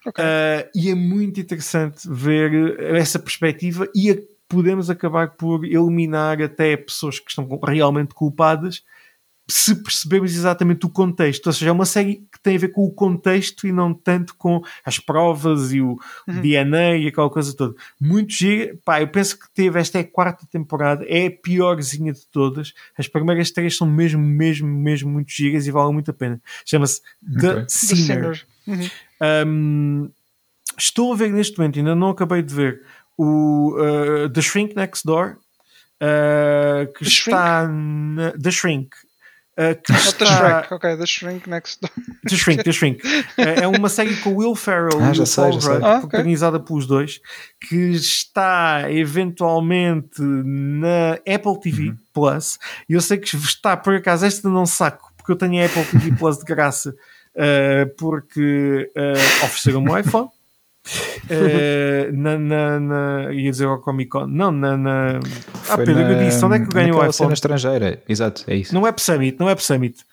[0.06, 0.24] Okay.
[0.24, 4.16] Uh, e é muito interessante ver essa perspectiva e a
[4.48, 8.82] podemos acabar por eliminar até pessoas que estão realmente culpadas
[9.48, 11.46] se percebermos exatamente o contexto.
[11.46, 14.34] Ou seja, é uma série que tem a ver com o contexto e não tanto
[14.34, 16.40] com as provas e o uhum.
[16.40, 17.74] DNA e aquela coisa toda.
[18.00, 18.76] Muito gira.
[18.84, 22.74] Pá, eu penso que teve, esta é a quarta temporada, é a piorzinha de todas.
[22.98, 26.40] As primeiras três são mesmo, mesmo, mesmo muito giras e valem muito a pena.
[26.64, 27.00] Chama-se
[27.40, 27.64] The okay.
[27.68, 28.38] Sinner.
[28.38, 28.90] The Uhum.
[29.46, 30.10] Um,
[30.76, 32.82] estou a ver neste momento, ainda não acabei de ver
[33.16, 35.38] o uh, The Shrink Next Door,
[36.02, 37.74] uh, que The está Shrink?
[37.74, 38.88] Na, The Shrink.
[39.58, 40.18] Uh, que está...
[40.18, 41.90] The Shrek, ok, The Shrink Next Door.
[42.28, 43.02] The Shrink, The Shrink.
[43.06, 46.66] Uh, é uma série com Will Ferrell ah, e o Paul Rudd, ah, organizada okay.
[46.66, 47.20] pelos dois,
[47.66, 51.96] que está eventualmente na Apple TV uhum.
[52.12, 52.58] Plus.
[52.86, 55.84] E eu sei que está, por acaso, esta não saco, porque eu tenho a Apple
[55.86, 58.90] TV Plus de graça, uh, porque
[59.42, 60.28] ofereceram-me um iPhone.
[61.24, 64.76] Uh, na, na, na, ia dizer ao Comic Con, não, na.
[64.76, 65.20] na...
[65.68, 67.12] Ah, Pedro, na, eu disse, onde é que ganhou o iPhone?
[67.12, 68.74] cena estrangeira, exato, é isso.
[68.74, 70.04] No Web Summit, no Web Summit.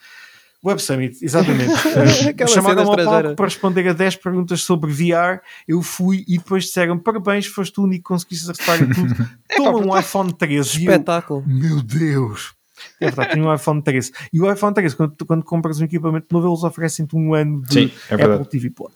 [0.65, 1.73] Web Summit, exatamente.
[2.41, 5.41] uh, Chamaram ao palco para responder a 10 perguntas sobre VR.
[5.67, 9.29] Eu fui e depois disseram: parabéns, foste o único que conseguiste acertar tudo.
[9.55, 10.79] Toma um iPhone 13.
[10.79, 11.43] Espetáculo.
[11.47, 12.53] Eu, meu Deus.
[12.99, 14.11] É verdade, tinha um iPhone 13.
[14.31, 17.73] E o iPhone 13, quando, quando compras um equipamento novo, eles oferecem-te um ano de
[17.73, 18.93] Sim, é Apple TV Plus.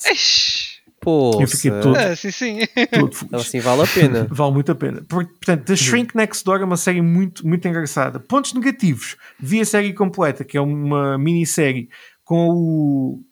[1.08, 2.58] Pô, eu fiquei todo, ah, sim, sim.
[2.92, 4.28] todo então, assim vale a pena.
[4.30, 5.02] vale muito a pena.
[5.08, 8.20] Portanto, The Shrink Next Door é uma série muito, muito engraçada.
[8.20, 9.16] Pontos negativos.
[9.40, 11.88] Vi a série completa, que é uma minissérie
[12.26, 13.24] com o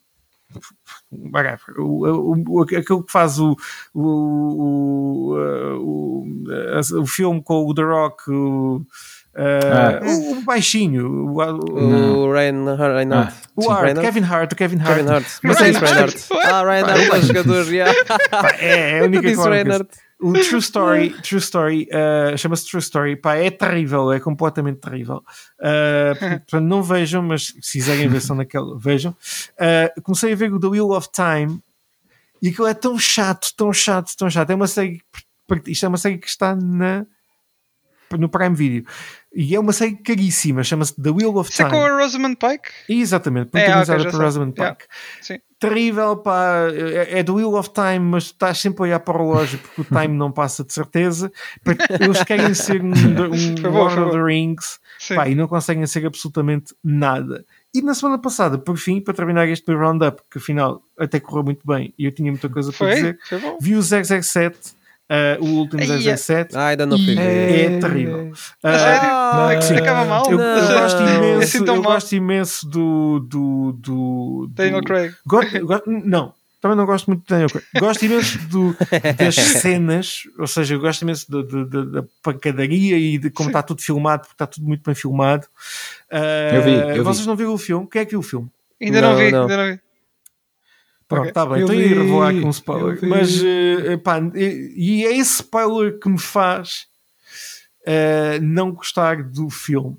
[1.11, 3.57] o, o, o, aquele que faz o,
[3.93, 8.85] o, o, o, o filme com o The Rock, o,
[9.35, 9.99] Uh, ah.
[10.01, 13.33] o, baixinho, o, o, o Ryan Reinhardt.
[13.35, 13.51] Ah.
[13.57, 14.95] O Hart, Kevin Hart, o Kevin Hart.
[14.95, 15.25] Kevin Hart.
[15.43, 16.27] Mas é Reinhardt.
[16.31, 17.93] Ah, Reinhardt é o jogador, yeah.
[18.59, 19.87] é, é a única coisa.
[20.21, 25.21] O True Story, True Story uh, chama-se True Story, pá, é terrível, é completamente terrível.
[25.59, 29.11] Uh, portanto, não vejam, mas se quiserem ver só naquela, vejam.
[29.11, 31.59] Uh, comecei a ver o The Wheel of Time
[32.41, 34.49] e aquilo é tão chato, tão chato, tão chato.
[34.49, 35.01] É uma série,
[35.67, 37.05] isto é uma série que está na
[38.17, 38.85] no Prime Video.
[39.35, 41.67] E é uma série caríssima, chama-se The Wheel of Time.
[41.67, 42.69] Isso é com a Rosamund Pike?
[42.87, 44.85] Exatamente, protagonizada é, okay, por Rosamund Pike.
[45.29, 45.43] Yeah.
[45.59, 49.27] Terrível, pá, é, é The Wheel of Time, mas estás sempre a olhar para o
[49.27, 51.29] relógio porque o time não passa de certeza.
[51.99, 54.79] Eles querem ser um, um favor, Lord of the Rings
[55.13, 57.45] pá, e não conseguem ser absolutamente nada.
[57.73, 61.67] E na semana passada, por fim, para terminar este roundup, que afinal até correu muito
[61.67, 62.95] bem e eu tinha muita coisa para Foi?
[62.95, 63.19] dizer,
[63.59, 64.74] vi o 007
[65.07, 68.31] Uh, o último 007 ah, ainda não fui é, é terrível.
[68.63, 70.31] Ah, uh, não, acaba mal.
[70.31, 75.15] Eu, eu gosto imenso, é assim eu gosto imenso do, do, do, Daniel do, Craig.
[75.27, 77.65] Go, go, não, também não gosto muito de Daniel Craig.
[77.79, 78.75] Gosto imenso do,
[79.15, 83.61] das cenas, ou seja, eu gosto imenso da, da, da pancadaria e de como está
[83.61, 85.45] tudo filmado, porque está tudo muito bem filmado.
[86.11, 87.27] Uh, eu vi, eu vocês vi.
[87.27, 87.87] não viram o filme?
[87.91, 88.49] Quem é que viu o filme?
[88.81, 89.41] Ainda não, não vi, não.
[89.43, 89.84] ainda não vi.
[91.07, 92.99] Pronto, está bem, eu então ia revelar aqui um spoiler.
[93.03, 96.87] Mas, uh, pá, e, e é esse spoiler que me faz
[97.87, 99.97] uh, não gostar do filme.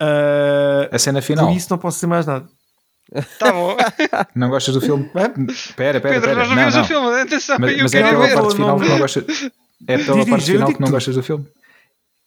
[0.00, 1.46] Uh, a cena final.
[1.46, 2.48] Por isso não posso dizer mais nada.
[3.38, 3.74] Tá bom.
[4.36, 5.04] Não gostas do filme?
[5.06, 8.34] Espera, espera, Pedro, nós não vimos o filme, atenção, mas, eu mas é pela ver.
[8.34, 9.50] parte final não, que não gostas.
[9.86, 11.46] É pela parte final que não gostas do filme.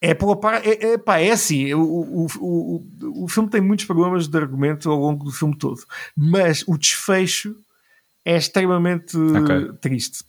[0.02, 0.68] É pela parte.
[0.68, 1.72] É, é, pá, é assim.
[1.76, 5.80] O, o, o, o filme tem muitos problemas de argumento ao longo do filme todo,
[6.18, 7.56] mas o desfecho
[8.26, 9.74] é extremamente okay.
[9.80, 10.24] triste.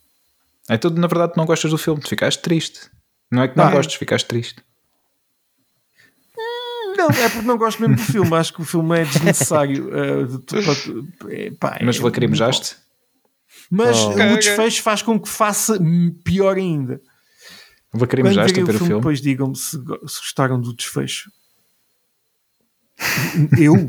[0.69, 2.89] É tudo, na verdade, não gostas do filme, tu ficaste triste.
[3.31, 4.63] Não é que não, não gostes, ficaste triste.
[6.95, 8.33] Não, é porque não gosto mesmo do filme.
[8.35, 9.89] Acho que o filme é desnecessário.
[9.89, 10.27] Uh,
[11.27, 12.77] de, pá, Mas é, lacrimejaste?
[13.69, 14.11] Mas oh.
[14.11, 15.77] o desfecho faz com que faça
[16.23, 17.01] pior ainda.
[17.93, 18.95] Lacrimejaste a ver o filme?
[18.95, 21.29] Depois digam-me se, se gostaram do desfecho.
[23.59, 23.87] Eu?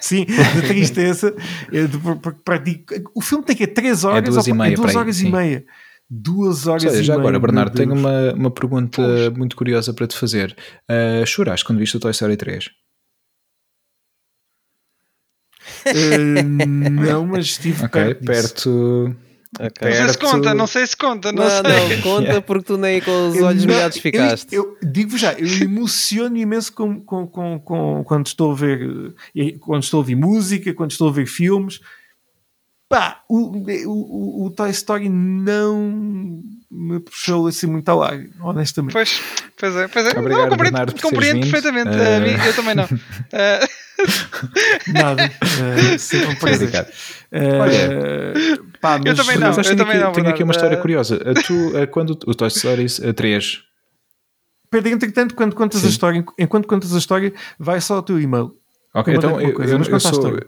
[0.00, 1.34] Sim, de tristeza.
[1.70, 2.78] De,
[3.14, 5.28] o filme tem que é 3 horas, é duas, e meia, 2 horas sim.
[5.28, 5.64] e meia.
[6.08, 9.30] duas horas Sei, e já meia, agora, Bernardo, tenho uma, uma pergunta Poxa.
[9.30, 10.56] muito curiosa para te fazer.
[10.90, 12.70] Uh, choraste quando viste o Toy Story 3?
[15.86, 16.42] Uh,
[16.90, 19.16] não, mas estive okay, perto, perto
[19.58, 19.88] Okay.
[19.88, 21.96] Não sei se conta, não sei se conta, não, não sei.
[21.96, 24.54] Não, conta porque tu nem com os olhos molhados ficaste.
[24.54, 29.14] Eu, eu digo já, eu emociono imenso com, com, com, com, quando estou a ver
[29.60, 31.80] quando estou a ouvir música, quando estou a ver filmes.
[32.88, 38.92] Pá, o, o, o Toy Story não me puxou assim muito ao ar, honestamente.
[38.92, 39.20] Pois,
[39.58, 40.10] pois é, pois é.
[40.10, 41.90] Obrigado, não, compreendo, Bernardo, compreendo perfeitamente.
[41.90, 42.46] Uh...
[42.46, 42.84] eu também não.
[42.84, 43.86] Uh...
[44.92, 45.30] Nada.
[45.42, 46.86] Uh, sempre um prazer.
[47.32, 47.90] Uh, Olha,
[48.86, 49.56] pá, mas, eu também não.
[49.56, 51.18] Mas eu também aqui, não, tenho aqui uma história curiosa.
[51.46, 53.62] Tu, quando o Toy Story 3
[54.70, 55.86] Pedro, entretanto, quando contas Sim.
[55.86, 58.52] a história, enquanto contas a história, vai só ao teu e-mail.
[58.94, 60.38] Ok, então eu, coisa, eu, eu sou.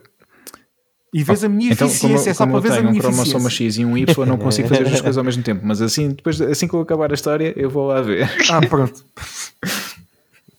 [1.13, 3.39] E vês a minha então, eficiência, como, é só para ver a minha um eficiência.
[3.39, 5.63] um X e um Y, não consigo fazer as duas coisas ao mesmo tempo.
[5.65, 8.31] Mas assim, depois, assim que eu acabar a história, eu vou lá ver.
[8.51, 9.05] Ah, pronto.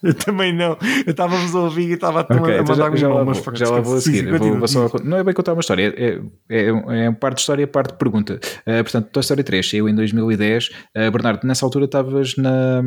[0.02, 0.78] Eu também não.
[1.06, 3.70] Eu estava-vos a ouvir e estava okay, a então mandar já, já, umas vou, já
[3.70, 4.20] lá vou a seguir.
[4.20, 7.42] Sim, vou, vou só, não é bem contar uma história, é, é, é parte de
[7.42, 8.40] história, parte de pergunta.
[8.62, 10.68] Uh, portanto, Toy Story 3 saiu em 2010.
[10.68, 12.82] Uh, eh, Bernardo, nessa altura estavas na,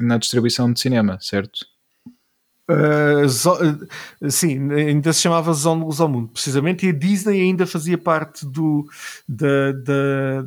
[0.00, 1.73] na distribuição de cinema, certo?
[2.66, 7.98] Uh, sim, ainda se chamava Zone Luz ao Mundo, precisamente, e a Disney ainda fazia
[7.98, 8.86] parte do.
[9.28, 10.46] Da, da,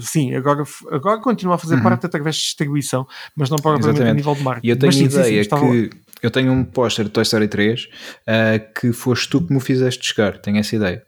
[0.00, 1.82] sim, agora, agora continua a fazer uhum.
[1.82, 4.66] parte através de distribuição, mas não propriamente a nível de marketing.
[4.66, 6.06] E eu tenho mas, ideia sim, sim, que.
[6.22, 10.04] Eu tenho um póster de Toy Story 3 uh, que foste tu que me fizeste
[10.04, 11.06] chegar, tenho essa ideia.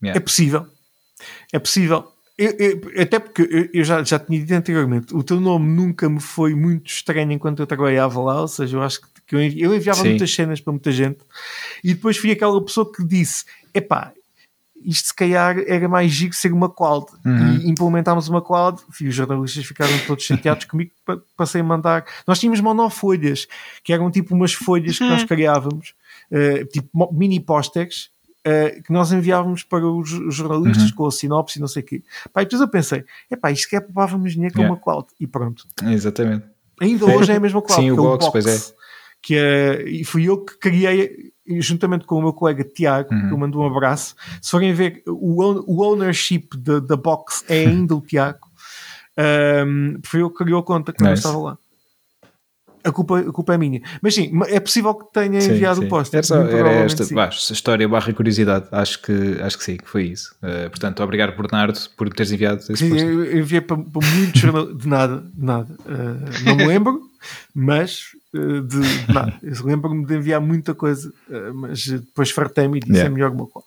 [0.00, 0.18] Yeah.
[0.18, 0.66] É possível.
[1.52, 2.12] É possível.
[2.42, 6.20] Eu, eu, até porque eu, já, já tinha dito anteriormente, o teu nome nunca me
[6.20, 10.00] foi muito estranho enquanto eu trabalhava lá, ou seja, eu acho que, que eu, enviava
[10.00, 10.08] Sim.
[10.08, 11.20] muitas cenas para muita gente
[11.84, 14.12] e depois fui aquela pessoa que disse: epá,
[14.84, 17.06] isto se calhar era mais giro ser uma cloud.
[17.24, 17.58] Uhum.
[17.58, 20.90] E implementámos uma cloud, e os jornalistas ficaram todos chateados comigo,
[21.36, 22.04] passei a mandar.
[22.26, 23.46] Nós tínhamos monofolhas,
[23.84, 25.28] que eram tipo umas folhas que nós uhum.
[25.28, 25.94] criávamos,
[26.32, 28.10] uh, tipo mini pósteres,
[28.46, 30.96] uh, que nós enviávamos para os jornalistas uhum.
[30.96, 32.02] com a sinopse e não sei o quê.
[32.32, 34.74] Pá, e depois eu pensei, é pá, isto que é poupávamos dinheiro com yeah.
[34.74, 35.08] uma cloud.
[35.18, 35.66] E pronto.
[35.84, 36.44] Exatamente.
[36.80, 37.82] Ainda hoje é a mesma cloud.
[37.82, 38.82] Sim, o box, box, pois é.
[39.22, 43.28] Que é, e fui eu que criei, juntamente com o meu colega Tiago, uhum.
[43.28, 44.16] que eu mando um abraço.
[44.40, 48.50] Se forem ver, o, o ownership da box é ainda o Tiago.
[49.66, 51.24] Um, foi eu que criou a conta quando nice.
[51.24, 51.58] eu estava lá
[52.84, 53.80] a culpa, a culpa é minha.
[54.00, 55.86] Mas sim, é possível que tenha enviado sim.
[55.86, 56.14] o post.
[56.14, 58.66] Era, só, era esta bah, história barra curiosidade.
[58.70, 60.34] Acho que, acho que sim, que foi isso.
[60.42, 63.04] Uh, portanto, obrigado, Bernardo, por teres enviado esse sim, post.
[63.04, 64.40] Eu enviei para, para muitos
[64.78, 65.76] de nada, de nada.
[65.86, 67.00] Uh, não me lembro,
[67.54, 69.34] mas uh, de, de, nada.
[69.42, 71.12] Eu lembro-me de enviar muita coisa,
[71.54, 73.10] mas depois fartei-me e disse yeah.
[73.10, 73.64] é melhor uma qual.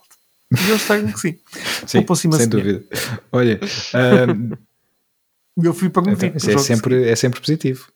[0.51, 1.37] E eu tenho que sim.
[1.87, 2.83] sim sem dúvida.
[3.31, 3.59] Olha,
[5.61, 7.87] eu fui para um então, é, sempre, é sempre positivo.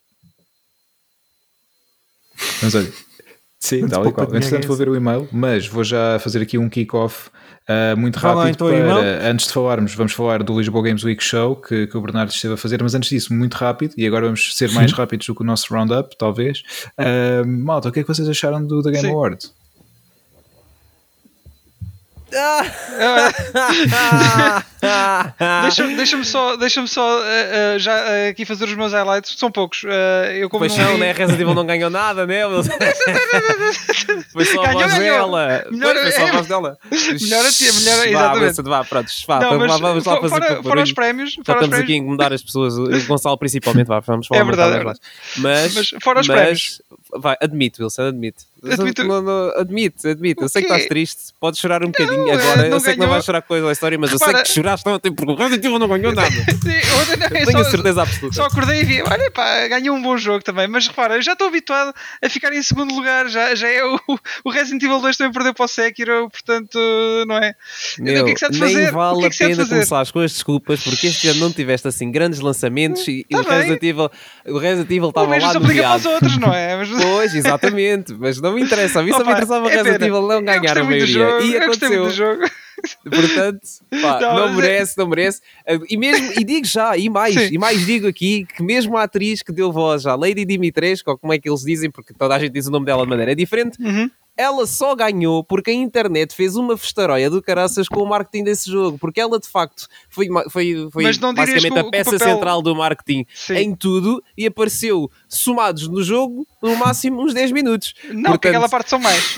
[2.62, 2.92] Mas olha,
[3.60, 4.28] sim, tal e qual.
[4.28, 7.30] Entretanto, vou ver o e-mail, mas vou já fazer aqui um kick-off
[7.70, 8.40] uh, muito rápido.
[8.40, 11.98] Lá, então, para, antes de falarmos, vamos falar do Lisboa Games Week Show que, que
[11.98, 14.92] o Bernardo esteve a fazer, mas antes disso, muito rápido, e agora vamos ser mais
[14.92, 16.64] rápidos do que o nosso roundup, talvez.
[17.00, 19.14] Uh, malta, o que é que vocês acharam do The Game sim.
[19.14, 19.59] Awards?
[25.64, 29.52] deixa-me deixa só, deixa só uh, uh, já uh, aqui fazer os meus highlights, são
[29.52, 29.84] poucos.
[30.36, 31.12] eu como pois não, né?
[31.12, 32.42] Resident Evil não ganhou nada, né?
[34.32, 35.66] foi só ganhou, a voz dela.
[35.72, 36.78] Melhor, foi só a voz dela.
[37.22, 38.62] Melhor a tia, melhor, exatamente.
[38.62, 41.36] Vá, pronto, vá, não, mas, vamos lá fazer fora, fora os prémios.
[41.46, 44.42] Já estamos aqui a incomodar as pessoas, o Gonçalo principalmente, vá, vamos falar.
[44.42, 45.00] É verdade, é verdade.
[45.38, 46.82] Mas, fora os prémios.
[47.12, 48.44] Vai, admito, Wilson, admito.
[48.64, 50.44] Admito, não, não, admito, admito.
[50.44, 52.68] Eu sei que estás triste, podes chorar um bocadinho não, agora.
[52.68, 54.88] Eu sei que não vais chorar com a história, mas Repara, eu sei que choraste
[54.88, 56.30] ontem porque o Resident Evil não ganhou nada.
[56.30, 58.36] Sim, não, Tenho só, certeza absoluta.
[58.36, 60.68] Só acordei e vi, olha pá, ganhou um bom jogo também.
[60.68, 63.28] Mas repara, eu já estou habituado a ficar em segundo lugar.
[63.30, 64.00] Já, já é o,
[64.44, 66.78] o Resident Evil 2 também perdeu para o Sekiro, portanto,
[67.28, 67.56] não é?
[67.98, 68.84] Meu, o que é que se há de fazer?
[68.84, 72.40] Nem vale a pena começar com as desculpas porque este ano não tiveste assim grandes
[72.40, 74.12] lançamentos e, tá o, Resident Evil,
[74.48, 76.76] o Resident Evil estava lá no aplica para os outros, não é?
[76.76, 76.90] Mas...
[77.02, 79.00] Pois, exatamente, mas não me interessa.
[79.00, 81.40] A mim só me interessava o é Resident Evil não ganhar a maioria.
[81.42, 82.40] E aconteceu.
[83.04, 83.62] Portanto,
[84.02, 85.42] pá, não, não merece, não merece.
[85.90, 87.50] E mesmo, e digo já, e mais, Sim.
[87.52, 91.18] e mais digo aqui que mesmo a atriz que deu voz à Lady Dimitrescu, ou
[91.18, 93.36] como é que eles dizem, porque toda a gente diz o nome dela de maneira
[93.36, 94.10] diferente, uhum.
[94.40, 98.72] Ela só ganhou porque a internet fez uma festaróia do caraças com o marketing desse
[98.72, 102.36] jogo, porque ela de facto foi, foi, foi basicamente a peça papel...
[102.36, 103.56] central do marketing Sim.
[103.56, 107.94] em tudo e apareceu somados no jogo no máximo uns 10 minutos.
[108.06, 109.38] Não, Portanto, porque aquela parte são mais.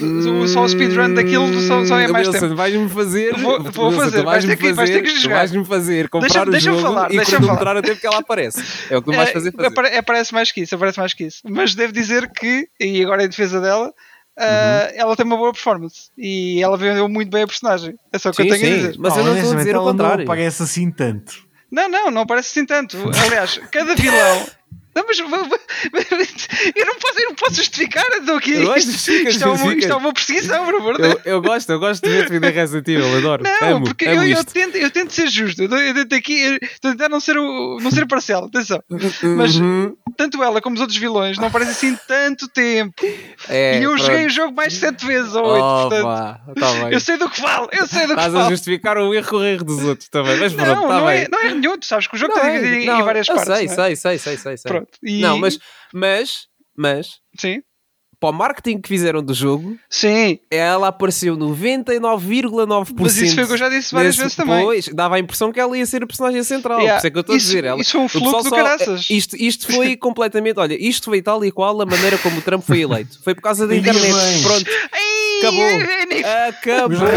[0.53, 2.55] Só o speedrun daquilo só, só é mais Wilson, tempo.
[2.55, 3.35] vais-me fazer.
[3.37, 5.37] Vou, vou fazer, fazer, vais ter que jogar.
[5.37, 8.63] Vais-me fazer comprar deixa, o jogo falar, e cronometrar o tempo que ela aparece.
[8.87, 9.51] É o que tu vais é, fazer.
[9.51, 9.97] fazer.
[9.97, 11.41] Aparece mais que isso, aparece mais que isso.
[11.49, 13.91] Mas devo dizer que, e agora em defesa dela,
[14.41, 17.95] Uh, ela tem uma boa performance e ela vendeu muito bem a personagem.
[18.11, 18.95] É só o que sim, eu tenho sim, a dizer.
[18.97, 20.17] Mas eu não estou a dizer o contrário.
[20.19, 21.47] Não parece assim tanto.
[21.71, 22.97] Não, não, não parece assim tanto.
[23.23, 24.45] Aliás, cada vilão
[24.93, 25.39] não, mas, eu, não
[26.99, 28.51] posso, eu não posso justificar, estou aqui.
[28.55, 30.99] Eu isto, isto, é uma, isto é uma perseguição, por.
[30.99, 33.43] Eu, eu, gosto, eu gosto de ver defender Resident Evil, adoro.
[33.43, 36.59] Não, amo, porque amo eu, eu, tento, eu tento ser justo, eu, tento aqui eu,
[36.81, 38.83] tentar não ser, o, não ser parcial, atenção.
[39.37, 39.95] Mas uhum.
[40.17, 42.93] tanto ela como os outros vilões não parecem assim tanto tempo.
[43.47, 44.05] É, e eu pronto.
[44.05, 46.59] joguei o jogo mais de 7 vezes ou 8, oh, portanto.
[46.59, 48.45] tá eu sei do que falo, eu sei do que Estás falo.
[48.45, 51.21] a justificar o erro, o erro dos outros também, mas pronto, não, tá não, bem.
[51.21, 53.45] É, não é nenhum, tu sabes que o jogo está dividido em, em várias partes.
[53.45, 54.80] Sei, sei, sei, sei, sei, sei.
[54.81, 54.97] Pronto.
[55.03, 55.21] E...
[55.21, 55.59] Não, mas,
[55.93, 57.19] mas, mas.
[57.37, 57.61] Sim.
[58.19, 60.37] Para o marketing que fizeram do jogo, Sim.
[60.51, 62.93] ela apareceu 99,9%.
[62.99, 64.63] Mas isso foi o que eu já disse várias vezes também.
[64.63, 66.81] Pois, dava a impressão que ela ia ser a personagem central.
[66.81, 66.93] Yeah.
[66.93, 67.63] Por isso é que eu estou isso, a dizer.
[67.63, 69.09] Ela, isso foi um fluxo do só, caraças.
[69.09, 70.59] Isto, isto foi completamente.
[70.59, 73.19] Olha, isto foi tal e qual a maneira como o Trump foi eleito.
[73.23, 74.43] Foi por causa da internet.
[74.43, 74.69] Pronto.
[75.39, 75.65] Acabou.
[76.47, 77.07] Acabou.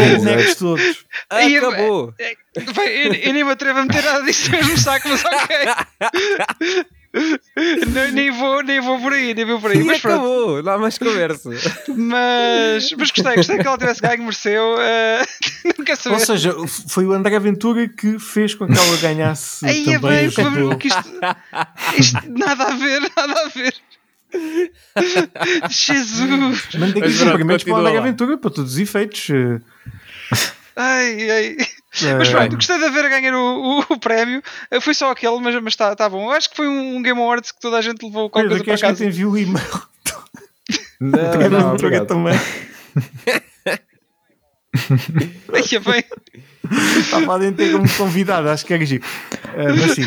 [0.57, 1.05] todos.
[1.29, 2.13] Acabou.
[2.55, 6.85] Eu nem me atrevo a meter nada disso mesmo saco, mas ok.
[7.15, 9.79] Não, nem, vou, nem vou por aí, nem vou por aí.
[9.79, 10.65] E mas acabou, pronto.
[10.65, 11.49] não há mais conversa.
[11.95, 14.75] Mas, mas gostei, gostei que ela tivesse ganho, mereceu.
[14.75, 16.15] Uh, não quer saber.
[16.15, 16.55] Ou seja,
[16.89, 19.65] foi o André Aventura que fez com que ela ganhasse.
[19.65, 21.03] Aí é também bem, o que isto,
[21.97, 23.73] isto, nada a ver, nada a ver.
[25.69, 26.67] Jesus!
[26.77, 29.29] Mandei aqui cumprimentos para o André Aventura para todos os efeitos.
[30.75, 31.57] Ai, ai.
[32.03, 32.15] É.
[32.15, 34.43] Mas pronto, gostei de ver a ganhar o, o, o, prémio.
[34.69, 36.25] Eh, foi só aquele, mas está tá bom.
[36.25, 38.77] Eu acho que foi um Game Awards que toda a gente levou qualquer coisa para
[38.77, 39.03] casa.
[39.03, 39.65] Que enviou o e-mail.
[40.99, 42.39] Não, não, não também.
[45.51, 46.03] Deixa bem.
[46.99, 49.05] Estava a ter como convidado, acho que é giro.
[49.53, 50.03] Uh, mas sim.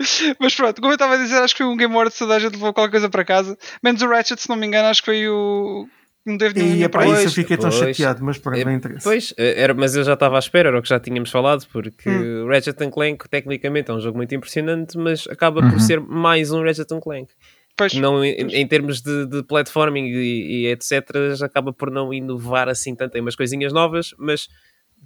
[0.38, 2.38] Mas pronto, como eu estava a dizer, acho que foi um Game Awards toda a
[2.38, 3.58] gente levou qualquer coisa para casa.
[3.82, 5.88] Menos o Ratchet, se não me engano, acho que foi o
[6.28, 6.60] não teve.
[6.60, 9.04] E para isso eu fiquei tão pois, chateado, mas para é, interesse.
[9.04, 11.66] Pois, eh, era, mas eu já estava à espera, era o que já tínhamos falado,
[11.72, 12.46] porque hum.
[12.46, 15.70] Ratchet Clank tecnicamente é um jogo muito impressionante, mas acaba uhum.
[15.70, 17.32] por ser mais um Ratchet Clank.
[17.76, 21.10] Pois, não, em, em, termos de, de platforming e, e, etc,
[21.44, 23.12] acaba por não inovar assim tanto.
[23.12, 24.48] Tem umas coisinhas novas, mas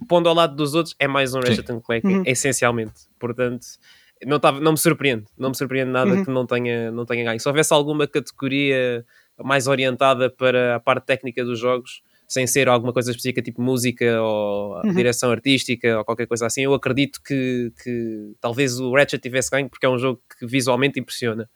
[0.07, 2.23] pondo ao lado dos outros, é mais um Ratchet Clank, uhum.
[2.25, 2.93] essencialmente.
[3.19, 3.65] Portanto,
[4.25, 6.25] não, tava, não me surpreende, não me surpreende nada uhum.
[6.25, 7.39] que não tenha, não tenha ganho.
[7.39, 9.05] Se houvesse alguma categoria
[9.41, 14.21] mais orientada para a parte técnica dos jogos, sem ser alguma coisa específica tipo música
[14.21, 14.93] ou uhum.
[14.93, 19.69] direção artística ou qualquer coisa assim, eu acredito que, que talvez o Ratchet tivesse ganho
[19.69, 21.49] porque é um jogo que visualmente impressiona.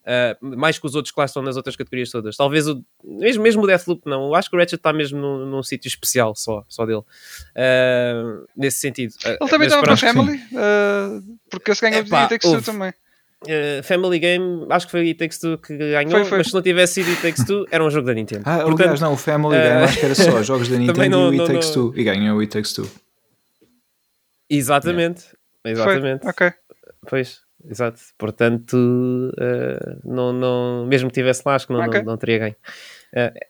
[0.00, 2.34] Uh, mais que os outros que lá estão nas outras categorias todas.
[2.34, 4.28] Talvez o mesmo, mesmo o Deathloop, não.
[4.28, 7.00] Eu acho que o Ratchet está mesmo num, num sítio especial só, só dele.
[7.00, 9.12] Uh, nesse sentido.
[9.24, 10.40] Ele também estava para Family,
[11.50, 12.94] porque se ganhou o Takes também.
[13.42, 16.38] Uh, Family Game, acho que foi It Takes Two que ganhou, foi, foi.
[16.38, 18.42] mas se não tivesse sido It Takes Two, era um jogo da Nintendo.
[18.44, 21.08] Ah, Portanto, aliás, não, o Family uh, Game acho que era só jogos da Nintendo
[21.08, 22.90] não, e o It Takes Two, e ganhou o It Takes Two.
[24.48, 25.24] Exatamente,
[25.66, 25.82] yeah.
[25.82, 26.22] exatamente.
[26.22, 26.30] Foi.
[26.30, 26.52] Ok.
[27.08, 28.00] Pois, exato.
[28.18, 32.00] Portanto, uh, não, não, mesmo que tivesse lá, acho que não, okay.
[32.00, 32.56] não, não, teria ganho.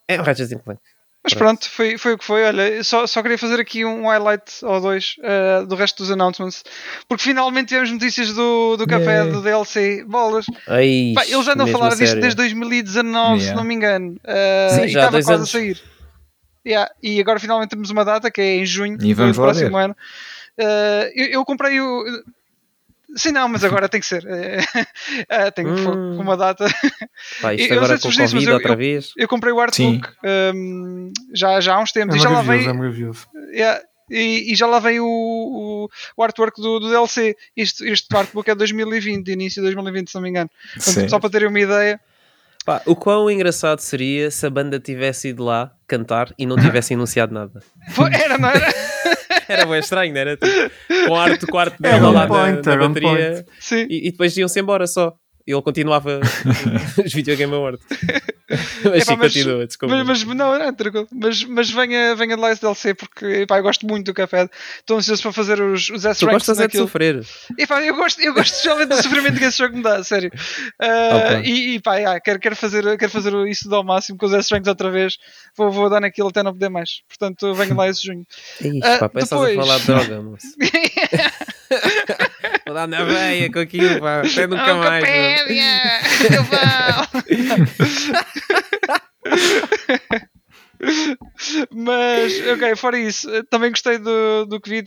[0.07, 0.81] é um Ratchet Clank.
[1.23, 2.43] Mas pronto, foi, foi o que foi.
[2.43, 6.63] Olha, só, só queria fazer aqui um highlight ou dois uh, do resto dos announcements,
[7.07, 9.31] porque finalmente tivemos notícias do, do café yeah.
[9.31, 10.03] do DLC.
[10.03, 13.39] Bolas, Ai, Pá, eles andam a falar disto desde 2019, yeah.
[13.39, 15.49] se não me engano, uh, Sim, já estava quase anos.
[15.49, 15.81] a sair.
[16.65, 16.91] Yeah.
[17.03, 19.95] E agora finalmente temos uma data que é em junho e vamos do próximo ano.
[20.59, 22.03] Uh, eu, eu, comprei o.
[23.15, 24.25] Sim, não, mas agora tem que ser.
[25.27, 26.19] É, tem hum.
[26.19, 26.65] uma data.
[27.41, 29.13] Pá, isto eu agora com Covid disse, outra eu, vez.
[29.17, 30.07] Eu, comprei o artbook
[30.55, 32.69] um, já, já há uns tempos é e já lá veio.
[32.69, 37.35] É yeah, e, e, já lá veio o, o, o artwork do, do, DLC.
[37.55, 40.49] Este, este artbook é de 2020, de início de 2020, se não me engano.
[40.75, 41.99] Então, só para terem uma ideia.
[42.65, 46.93] Pá, o quão engraçado seria se a banda tivesse ido lá cantar e não tivesse
[46.93, 47.63] anunciado nada.
[48.13, 48.67] Era, não era?
[49.49, 50.37] era bem estranho, não era?
[50.37, 50.71] Tipo,
[51.39, 53.45] do quarto dela lá point, na, na bateria
[53.89, 55.13] e, e, depois iam-se embora só.
[55.45, 56.19] E ele continuava
[57.03, 57.85] os Videogame Awards.
[58.83, 59.95] mas sim, continua, desculpa.
[60.03, 61.07] Mas, mas, não, não, tranquilo.
[61.11, 64.49] Mas, mas venha, venha de lá esse DLC porque epá, eu gosto muito do Cuphead.
[64.79, 66.19] Estou ansioso para fazer os, os S-Ranks.
[66.19, 66.83] Tu gostas naquilo.
[66.83, 67.25] de sofrer.
[67.57, 70.31] Epá, eu gosto, eu gosto especialmente do sofrimento que esse jogo me dá, sério.
[70.81, 71.51] Uh, okay.
[71.51, 74.67] E, e pá, yeah, quero, quero, fazer, quero fazer isso ao máximo com os S-Ranks
[74.67, 75.17] outra vez.
[75.55, 77.01] Vou, vou dar naquilo até não poder mais.
[77.07, 78.25] Portanto, venha lá esse junho.
[78.61, 79.31] Ixi, uh, pá, depois...
[79.31, 80.47] a falar de droga, moço.
[82.71, 84.21] Vou dar na veia com aquilo, pá.
[84.21, 85.03] Até nunca mais.
[91.69, 94.85] Mas, ok, fora isso, também gostei do, do que vi.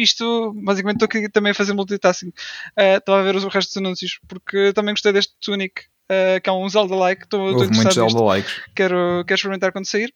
[0.00, 2.28] Isto, basicamente, estou aqui também a fazer multitasking.
[2.28, 6.48] Uh, estava a ver os restos dos anúncios, porque também gostei deste Tunic, uh, que
[6.48, 7.24] é um Zelda-like.
[7.24, 8.10] Estou interessado.
[8.10, 8.46] Zelda
[8.76, 10.14] quero, quero experimentar quando sair.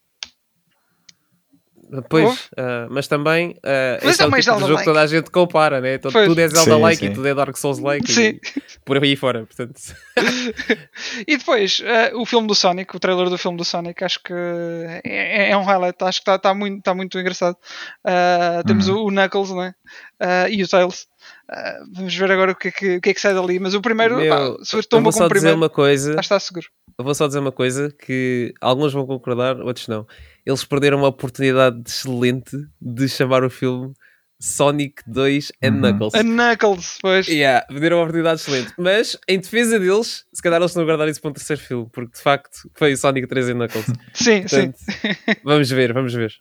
[2.09, 5.07] Pois, uh, mas também uh, mas é, é o tipo de jogo que toda a
[5.07, 5.95] gente compara, né?
[5.95, 8.41] Então, tudo é Zelda-like e tudo é Dark Souls-like e
[8.85, 9.81] por aí fora, portanto.
[11.27, 14.33] e depois, uh, o filme do Sonic, o trailer do filme do Sonic, acho que
[14.33, 17.57] é, é, é um highlight, acho que está tá muito, tá muito engraçado.
[18.67, 18.97] temos uhum.
[18.97, 19.75] o, o, Knuckles né?
[20.51, 21.07] e o Tails.
[21.95, 23.81] vamos ver agora o que, é que, o que, é que sai dali, mas o
[23.81, 26.67] primeiro, Meu, pá, se eu vou só dizer uma coisa, está seguro.
[26.99, 30.07] Eu vou só dizer uma coisa que alguns vão concordar, outros não
[30.47, 33.93] eles perderam uma oportunidade excelente de chamar o filme
[34.39, 35.81] Sonic 2 and uhum.
[35.81, 36.15] Knuckles.
[36.15, 37.27] And Knuckles, pois.
[37.27, 38.73] Yeah, perderam uma oportunidade excelente.
[38.79, 42.17] Mas, em defesa deles, se calhar eles não guardaram isso para um terceiro filme, porque
[42.17, 43.87] de facto foi o Sonic 3 and Knuckles.
[44.15, 45.35] sim, Portanto, sim.
[45.43, 46.33] vamos ver, vamos ver.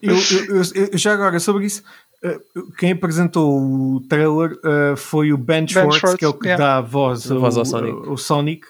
[0.00, 1.82] Eu, eu, eu, já agora, sobre isso,
[2.22, 2.38] eh,
[2.78, 6.46] quem apresentou o trailer uh, foi o Ben Schwartz, ben Schwartz, que é o que
[6.46, 6.62] yeah.
[6.62, 8.08] dá a voz, a voz ao, ao Sonic.
[8.08, 8.66] Ao Sonic.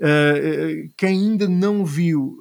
[0.00, 2.38] Uh, quem ainda não viu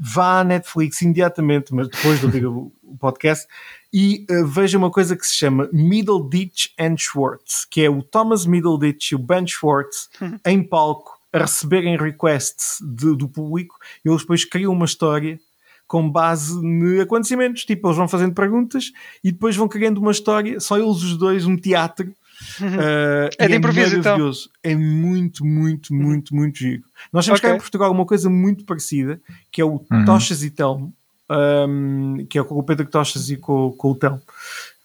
[0.00, 3.46] vá à Netflix imediatamente, mas depois de ouvir o podcast,
[3.92, 8.02] e uh, veja uma coisa que se chama Middle Ditch and Schwartz, que é o
[8.02, 10.38] Thomas Middleditch e o Ben Schwartz uhum.
[10.46, 15.38] em palco a receberem requests de, do público e eles depois criam uma história
[15.86, 17.64] com base em acontecimentos.
[17.64, 21.46] Tipo, eles vão fazendo perguntas e depois vão criando uma história, só eles os dois,
[21.46, 22.12] um teatro
[22.60, 24.30] Uh, é de é improviso, então.
[24.62, 26.02] É muito, muito, uhum.
[26.02, 26.82] muito, muito giro.
[27.12, 27.50] Nós temos okay.
[27.50, 30.04] cá em Portugal uma coisa muito parecida, que é o uhum.
[30.04, 30.94] Tochas e Telmo,
[31.30, 34.22] um, que é com o Pedro Tochas e com, com o Telmo,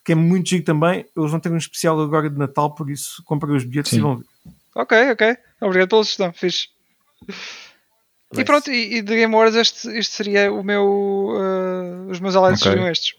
[0.04, 1.04] que é muito giro também.
[1.16, 3.98] Eles vão ter um especial agora de Natal, por isso comprem os bilhetes Sim.
[3.98, 4.26] e vão ver.
[4.74, 5.36] Ok, ok.
[5.60, 6.32] Obrigado pela sugestão.
[6.32, 6.68] Fiz.
[8.36, 10.84] E pronto, e, e de Game Wars este, este seria o meu.
[11.30, 12.72] Uh, os meus alertas okay.
[12.72, 13.14] seriam estes.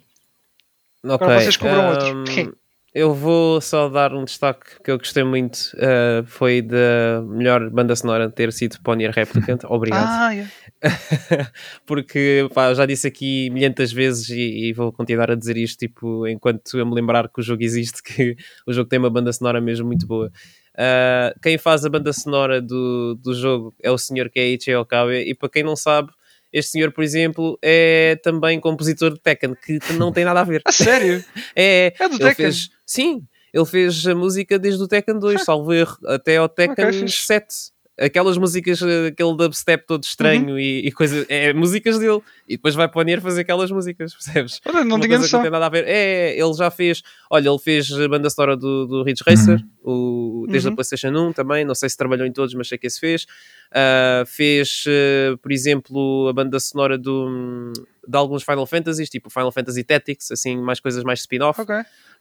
[1.04, 1.16] Okay.
[1.16, 1.90] Agora vocês cobram um...
[1.90, 2.58] outro.
[2.98, 5.56] Eu vou só dar um destaque que eu gostei muito.
[5.76, 9.64] Uh, foi da melhor banda sonora ter sido Ponier Replicant.
[9.70, 10.08] Obrigado.
[10.10, 10.52] Ah, yeah.
[11.86, 16.26] Porque pá, já disse aqui milhentas vezes e, e, vou continuar a dizer isto tipo,
[16.26, 19.62] enquanto eu me lembrar que o jogo existe, que o jogo tem uma banda sonora
[19.62, 20.32] mesmo muito boa.
[20.74, 25.36] Uh, quem faz a banda sonora do, do jogo é o senhor Keiichi Okabe e
[25.36, 26.10] para quem não sabe
[26.52, 30.62] este senhor, por exemplo, é também compositor de Tekken, que não tem nada a ver.
[30.66, 31.24] A sério?
[31.56, 32.34] é, é do Tekken?
[32.34, 33.24] Fez, sim,
[33.54, 37.78] ele fez a música desde o Tekken 2, salvo erro, até ao Tekken okay, 7
[38.00, 40.60] aquelas músicas, aquele dubstep todo estranho uhum.
[40.60, 42.22] e, e coisa, é músicas dele.
[42.48, 44.62] E depois vai para o Nier fazer aquelas músicas, percebes?
[44.66, 45.40] Olha, não tinha noção.
[45.40, 45.86] Não tem nada a ver.
[45.88, 50.44] É, ele já fez, olha, ele fez a banda sonora do, do Ridge Racer, uhum.
[50.44, 50.74] o, desde uhum.
[50.74, 51.66] a PlayStation 1 também.
[51.66, 53.26] Não sei se trabalhou em todos, mas sei que esse fez.
[53.68, 57.74] Uh, fez, uh, por exemplo, a banda sonora do,
[58.08, 61.60] de alguns Final Fantasies, tipo Final Fantasy Tactics, assim, mais coisas mais spin-off.
[61.60, 61.76] Ok.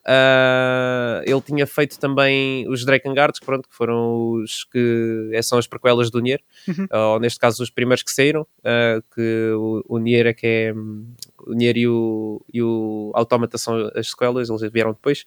[0.04, 5.66] Uh, ele tinha feito também os Drakengard, pronto, que foram os que é, são as
[5.66, 6.86] prequelas do Nier, uhum.
[6.92, 10.74] ou neste caso os primeiros que saíram, uh, que o, o Nier é que é
[11.46, 15.24] o Nier e o, e o Automata são as sequelas, eles vieram depois.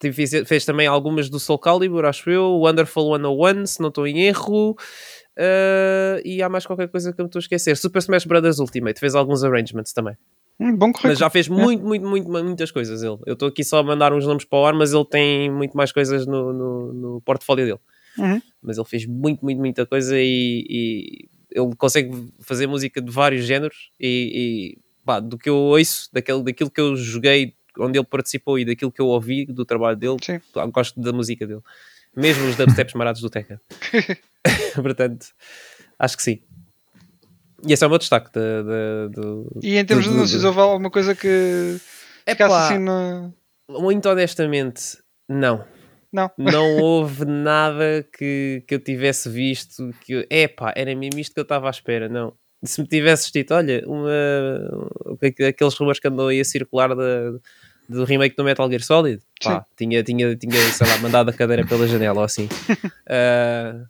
[0.00, 4.20] Fez, fez, também algumas do Soul Calibur, acho eu, Wonderful 101, se não estou em
[4.20, 4.76] erro.
[5.38, 7.76] Uh, e há mais qualquer coisa que eu me estou a esquecer.
[7.76, 8.58] Super Smash Bros.
[8.58, 10.16] Ultimate fez alguns arrangements também.
[10.60, 13.18] Hum, bom Mas já fez muito, muito, muito, muitas coisas ele.
[13.26, 15.76] Eu estou aqui só a mandar uns nomes para o ar, mas ele tem muito
[15.76, 17.78] mais coisas no, no, no portfólio dele.
[18.18, 18.42] Uhum.
[18.60, 22.10] Mas ele fez muito, muito, muita coisa e, e ele consegue
[22.40, 26.80] fazer música de vários géneros e, e pá, do que eu ouço, daquele, daquilo que
[26.80, 30.16] eu joguei, onde ele participou e daquilo que eu ouvi do trabalho dele,
[30.52, 31.62] pá, gosto da música dele.
[32.16, 33.58] Mesmo os dubsteps marados do Tekken.
[34.74, 35.26] Portanto,
[35.98, 36.40] acho que sim.
[37.66, 38.30] E esse é o meu destaque.
[38.32, 39.20] De, de,
[39.60, 41.76] de, e em termos de, anúncios, houve alguma coisa que
[42.26, 43.32] é ficasse assim no...
[43.68, 44.98] Muito honestamente,
[45.28, 45.64] não.
[46.12, 46.30] Não.
[46.38, 51.42] Não houve nada que, que eu tivesse visto que epá, era mesmo isto que eu
[51.42, 52.08] estava à espera.
[52.08, 52.32] Não.
[52.62, 54.10] Se me tivesses dito, olha, uma,
[55.48, 57.38] aqueles rumores que andam aí a circular da,
[57.88, 61.64] do remake do Metal Gear Solid, pá, tinha, tinha, tinha, sei lá, mandado a cadeira
[61.64, 62.48] pela janela ou assim.
[63.06, 63.86] Uh,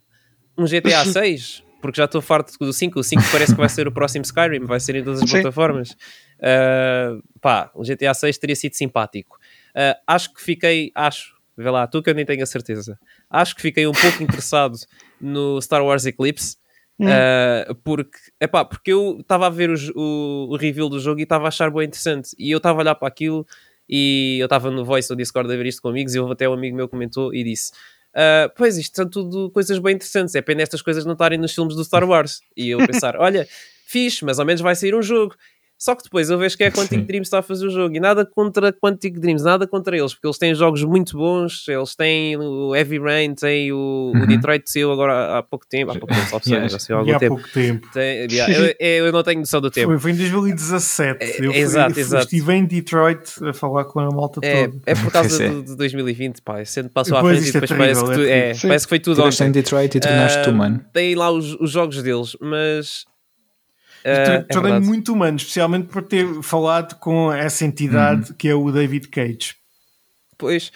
[0.57, 2.99] um GTA 6, porque já estou farto do 5.
[2.99, 5.41] O 5 parece que vai ser o próximo Skyrim, vai ser em todas as Sim.
[5.41, 5.91] plataformas.
[6.39, 9.37] Uh, pá, o GTA 6 teria sido simpático.
[9.71, 12.99] Uh, acho que fiquei, acho, vê lá, tu que eu nem tenho a certeza,
[13.29, 14.77] acho que fiquei um pouco interessado
[15.19, 16.57] no Star Wars Eclipse.
[16.99, 21.23] Uh, porque, epá, porque eu estava a ver o, o, o, review do jogo e
[21.23, 22.35] estava a achar bem interessante.
[22.37, 23.47] E eu estava a olhar para aquilo
[23.87, 26.47] e eu estava no Voice ou Discord a ver isto com amigos e houve até
[26.49, 27.71] um amigo meu comentou e disse
[28.15, 30.35] Uh, pois isto são tudo coisas bem interessantes.
[30.35, 32.41] É pena estas coisas não estarem nos filmes do Star Wars.
[32.55, 33.47] E eu pensar, olha,
[33.85, 35.35] fixe, mas ao menos vai sair um jogo.
[35.79, 37.95] Só que depois eu vejo que é a Quantic Dreams está a fazer o jogo
[37.95, 41.95] e nada contra Quantic Dreams, nada contra eles, porque eles têm jogos muito bons, eles
[41.95, 44.23] têm o Heavy Rain, têm o, uhum.
[44.23, 47.15] o Detroit saiu agora há pouco tempo, há pouco tempo, só yeah, saiu há algum
[47.15, 47.35] há tempo.
[47.35, 47.87] pouco tempo.
[47.93, 49.87] Tem, yeah, eu, eu, não tenho noção do tempo.
[49.87, 51.23] Foi, foi em 2017.
[51.23, 52.23] É, eu exato, fui, exato.
[52.25, 54.81] estive em Detroit a falar com a malta é, toda.
[54.85, 58.03] É por causa de, de 2020, pá, sendo passou à frente e depois é parece,
[58.03, 59.47] que tu, é, parece que foi tudo ontem.
[59.47, 60.83] em Detroit e tornaste uh, tu, mano.
[60.91, 63.05] Tem lá os, os jogos deles, mas
[64.51, 68.35] Tornei é muito humano, especialmente por ter falado com essa entidade uhum.
[68.37, 69.55] que é o David Cage.
[70.37, 70.71] Pois,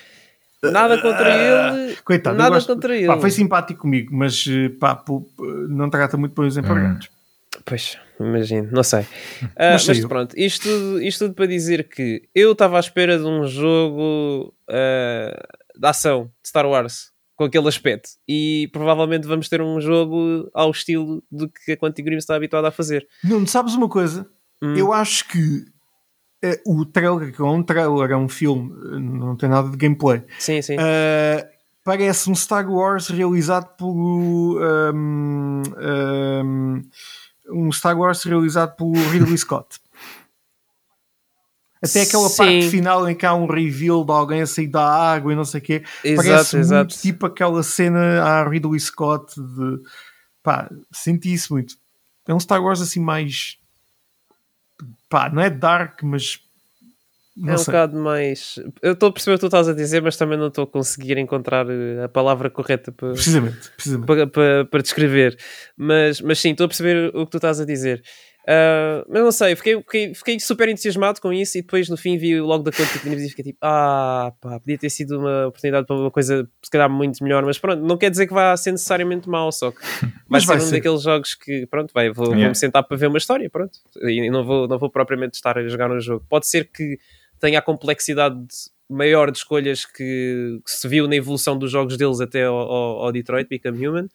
[0.61, 1.95] nada contra uh, ele.
[2.03, 3.07] Coitado, nada gosto, contra ele.
[3.07, 5.25] Pá, foi simpático comigo, mas eh, pá, pô,
[5.69, 7.07] não trata muito para os empregados.
[7.07, 7.61] Uhum.
[7.65, 9.01] Pois, imagino, não sei.
[9.01, 10.67] Uh, mas, mas pronto, isto,
[11.01, 16.25] isto tudo para dizer que eu estava à espera de um jogo uh, de ação
[16.41, 18.09] de Star Wars com aquele aspecto.
[18.27, 22.67] E provavelmente vamos ter um jogo ao estilo do que a Quantic Dream está habituada
[22.67, 23.07] a fazer.
[23.23, 24.27] Não, sabes uma coisa?
[24.61, 24.75] Hum.
[24.75, 25.65] Eu acho que
[26.43, 30.23] uh, o trailer, que é um trailer, é um filme, não tem nada de gameplay.
[30.39, 30.75] Sim, sim.
[30.75, 31.47] Uh,
[31.83, 34.59] parece um Star Wars realizado por um,
[35.83, 36.81] um,
[37.49, 39.79] um Star Wars realizado por Ridley Scott.
[41.83, 42.37] Até aquela Sim.
[42.37, 45.43] parte final em que há um reveal de alguém a sair da água e não
[45.43, 45.83] sei o quê.
[46.01, 46.91] Exato, Parece exato.
[46.91, 49.79] muito tipo aquela cena a Ridley Scott de...
[50.41, 51.75] Pá, senti isso muito.
[52.25, 53.57] É um Star Wars assim mais...
[55.09, 56.39] Pá, não é dark, mas...
[57.35, 57.65] Não é um sei.
[57.65, 58.59] bocado mais...
[58.81, 60.67] Eu estou a perceber o que tu estás a dizer, mas também não estou a
[60.67, 63.11] conseguir encontrar eh, a palavra correta para...
[63.11, 64.07] Precisamente, precisamente.
[64.07, 65.37] Para, para, para descrever.
[65.75, 68.01] Mas, mas sim, estou a perceber o que tu estás a dizer.
[68.43, 72.17] Uh, mas não sei, fiquei, fiquei, fiquei, super entusiasmado com isso e depois no fim
[72.17, 75.47] vi logo da conta que tínhamos e fiquei tipo, ah, pá, podia ter sido uma
[75.47, 78.55] oportunidade para uma coisa se calhar muito melhor, mas pronto, não quer dizer que vá
[78.57, 79.79] ser necessariamente mau, só que
[80.29, 80.71] vai ser um ser.
[80.71, 82.41] daqueles jogos que, pronto, vai, vou, yeah.
[82.41, 85.57] vou me sentar para ver uma história, pronto, e não vou, não vou propriamente estar
[85.57, 86.25] a jogar um jogo.
[86.27, 86.99] Pode ser que
[87.39, 88.37] tenha a complexidade
[88.89, 93.05] maior de escolhas que, que se viu na evolução dos jogos deles até ao, ao,
[93.05, 94.09] ao Detroit Become Human.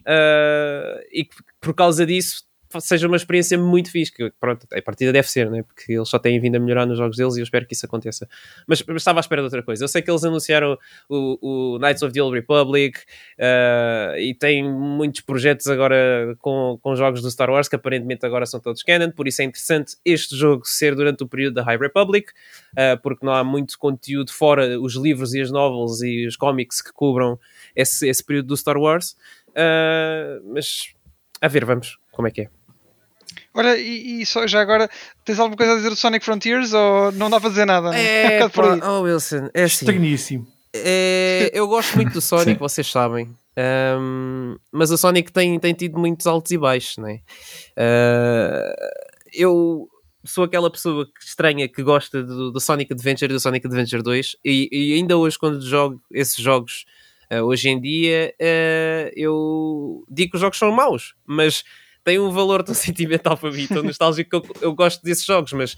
[0.00, 2.42] Uh, e que por causa disso
[2.78, 5.62] seja uma experiência muito fixe, que pronto, a partida deve ser, né?
[5.62, 7.86] porque eles só têm vindo a melhorar nos jogos deles e eu espero que isso
[7.86, 8.28] aconteça.
[8.66, 9.82] Mas, mas estava à espera de outra coisa.
[9.82, 10.78] Eu sei que eles anunciaram
[11.08, 12.98] o, o Knights of the Old Republic
[13.38, 18.46] uh, e têm muitos projetos agora com, com jogos do Star Wars que aparentemente agora
[18.46, 21.78] são todos canon, por isso é interessante este jogo ser durante o período da High
[21.78, 22.30] Republic,
[22.72, 26.80] uh, porque não há muito conteúdo fora os livros e as novels e os cómics
[26.80, 27.38] que cobram
[27.74, 29.16] esse, esse período do Star Wars.
[29.48, 30.94] Uh, mas
[31.40, 32.59] a ver, vamos, como é que é.
[33.52, 34.88] Olha, e, e, só, já agora,
[35.24, 37.96] tens alguma coisa a dizer do Sonic Frontiers ou não dá para dizer nada?
[37.96, 39.84] É, é pá, oh Wilson, é assim.
[39.84, 40.46] Estranhíssimo.
[40.72, 43.28] É, eu gosto muito do Sonic, vocês sabem.
[43.58, 47.20] Um, mas o Sonic tem, tem tido muitos altos e baixos, né?
[47.76, 48.74] Uh,
[49.32, 49.88] eu
[50.24, 54.36] sou aquela pessoa estranha que gosta do, do, Sonic Adventure e do Sonic Adventure 2
[54.44, 56.84] e, e ainda hoje quando jogo esses jogos
[57.32, 61.64] uh, hoje em dia uh, eu digo que os jogos são maus, mas
[62.04, 65.52] tem um valor tão sentimental para mim, tão nostálgico que eu, eu gosto desses jogos,
[65.52, 65.76] mas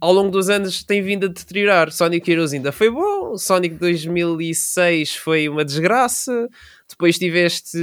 [0.00, 1.90] ao longo dos anos tem vindo a deteriorar.
[1.90, 6.48] Sonic Heroes ainda foi bom, Sonic 2006 foi uma desgraça.
[6.88, 7.78] Depois tiveste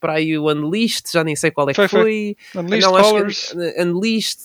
[0.00, 2.36] para aí o Unleashed, já nem sei qual é que foi.
[2.52, 2.62] foi.
[2.62, 3.54] Unleashed Não, Colors.
[3.78, 4.42] Unleashed,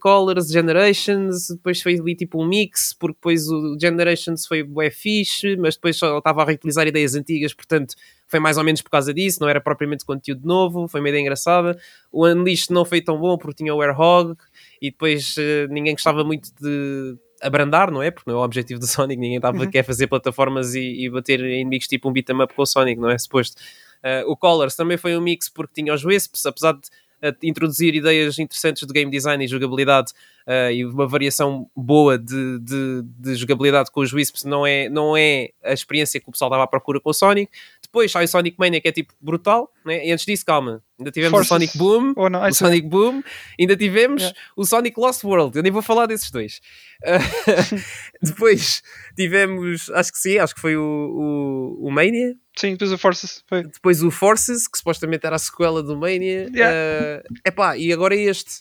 [0.00, 1.48] Colors, Generations.
[1.48, 5.96] Depois foi ali tipo um mix, porque depois o Generations foi bué fixe, mas depois
[5.96, 7.94] só estava a reutilizar ideias antigas, portanto
[8.26, 9.38] foi mais ou menos por causa disso.
[9.40, 11.78] Não era propriamente conteúdo novo, foi uma ideia engraçada.
[12.12, 14.36] O Unleashed não foi tão bom porque tinha o Airhog
[14.80, 18.10] e depois uh, ninguém gostava muito de abrandar, não é?
[18.10, 19.70] Porque não é o objetivo do Sonic, ninguém estava uhum.
[19.70, 23.10] quer fazer plataformas e, e bater inimigos tipo um beat'em up com o Sonic, não
[23.10, 23.18] é?
[23.18, 23.60] Suposto.
[24.02, 26.88] Uh, o Colors também foi um mix porque tinha os Wisps, apesar de
[27.22, 30.12] uh, introduzir ideias interessantes de game design e jogabilidade
[30.46, 35.16] uh, e uma variação boa de, de, de, jogabilidade com os Wisps, não é, não
[35.16, 37.50] é a experiência que o pessoal estava à procura com o Sonic.
[37.94, 40.04] Depois sai o Sonic Mania, que é tipo brutal, né?
[40.04, 41.46] e antes disso, calma, ainda tivemos Forces.
[41.46, 43.22] o Sonic Boom, oh, não, o Sonic Boom,
[43.58, 44.38] ainda tivemos yeah.
[44.56, 45.56] o Sonic Lost World.
[45.56, 46.60] Eu nem vou falar desses dois.
[47.04, 47.78] Uh,
[48.20, 48.82] depois
[49.16, 52.34] tivemos, acho que sim, acho que foi o, o, o Mania.
[52.56, 53.44] Sim, depois o Forces.
[53.48, 53.62] Foi.
[53.62, 56.50] Depois o Forces, que supostamente era a sequela do Mania.
[56.52, 57.22] Yeah.
[57.22, 58.60] Uh, epá, e agora este.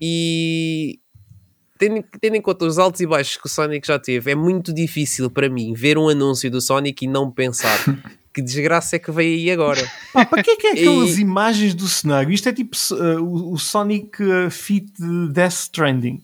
[0.00, 0.98] E
[1.78, 4.72] tendo, tendo em conta os altos e baixos que o Sonic já teve, é muito
[4.72, 7.78] difícil para mim ver um anúncio do Sonic e não pensar
[8.34, 9.90] que desgraça é que veio aí agora.
[10.12, 11.22] Pá, para que é que é aquelas e...
[11.22, 12.30] imagens do cenário?
[12.32, 14.92] Isto é tipo uh, o, o, Sonic uh, Fit
[15.32, 16.20] Death Stranding.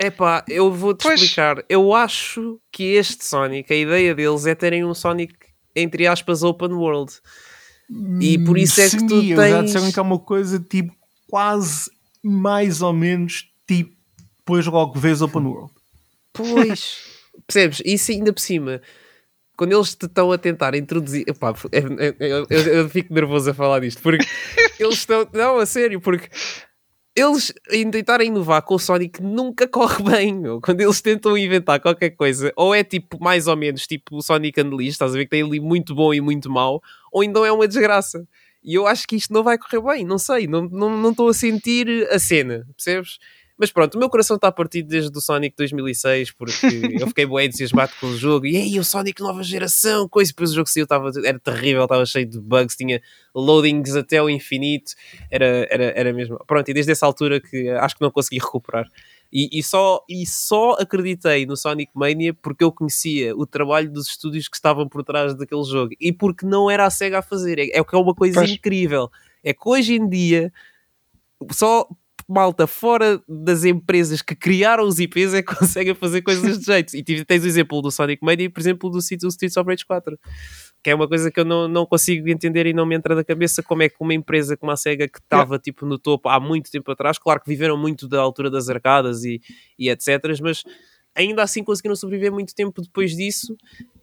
[0.00, 1.64] É pá, eu vou-te explicar.
[1.68, 5.32] Eu acho que este Sonic, a ideia deles é terem um Sonic,
[5.76, 7.12] entre aspas, open world.
[8.20, 9.50] E por isso é Sim, que tu tens...
[9.50, 10.92] Já disseram que é uma coisa tipo
[11.28, 11.90] quase
[12.22, 13.94] mais ou menos tipo
[14.44, 15.72] depois logo vês open world.
[16.32, 16.98] Pois,
[17.46, 17.82] percebes?
[17.84, 18.82] Isso ainda por cima,
[19.56, 21.24] quando eles te estão a tentar introduzir.
[21.26, 24.24] Epá, é, é, é, eu, eu, eu, fico nervoso a falar disto, porque
[24.78, 25.26] eles estão.
[25.32, 26.28] Não, a sério, porque
[27.16, 30.34] eles em tentarem inovar com o Sonic nunca corre bem.
[30.34, 30.60] Meu.
[30.60, 34.60] Quando eles tentam inventar qualquer coisa, ou é tipo mais ou menos tipo o Sonic
[34.60, 37.52] Unleashed, estás a ver que tem ali muito bom e muito mau, ou então é
[37.52, 38.26] uma desgraça.
[38.62, 41.28] E eu acho que isto não vai correr bem, não sei, não estou não, não
[41.28, 43.18] a sentir a cena, percebes?
[43.56, 46.52] Mas pronto, o meu coração está partido desde o Sonic 2006, porque
[47.00, 48.46] eu fiquei bem entusiasmado com o jogo.
[48.46, 50.32] E aí, o Sonic nova geração, coisa.
[50.32, 53.00] Depois o jogo saiu, estava, era terrível, estava cheio de bugs, tinha
[53.34, 54.92] loadings até o infinito.
[55.30, 56.36] Era, era, era mesmo.
[56.46, 58.88] Pronto, e desde essa altura que acho que não consegui recuperar.
[59.32, 64.06] E, e, só, e só acreditei no Sonic Mania porque eu conhecia o trabalho dos
[64.06, 67.58] estúdios que estavam por trás daquele jogo e porque não era a SEGA a fazer.
[67.58, 68.50] É, é que é uma coisa pois.
[68.50, 69.10] incrível.
[69.42, 70.52] É que hoje em dia
[71.50, 71.88] só
[72.28, 76.96] malta fora das empresas que criaram os IPs é que conseguem fazer coisas de jeito.
[76.96, 80.18] E tens o exemplo do Sonic Mania e, por exemplo, do Streets of Rage 4,
[80.82, 83.24] que é uma coisa que eu não, não consigo entender e não me entra da
[83.24, 86.38] cabeça como é que uma empresa como a SEGA que estava tipo no topo há
[86.38, 89.40] muito tempo atrás, claro que viveram muito da altura das arcadas e,
[89.78, 90.08] e etc,
[90.42, 90.62] mas
[91.14, 93.56] ainda assim conseguiram sobreviver muito tempo depois disso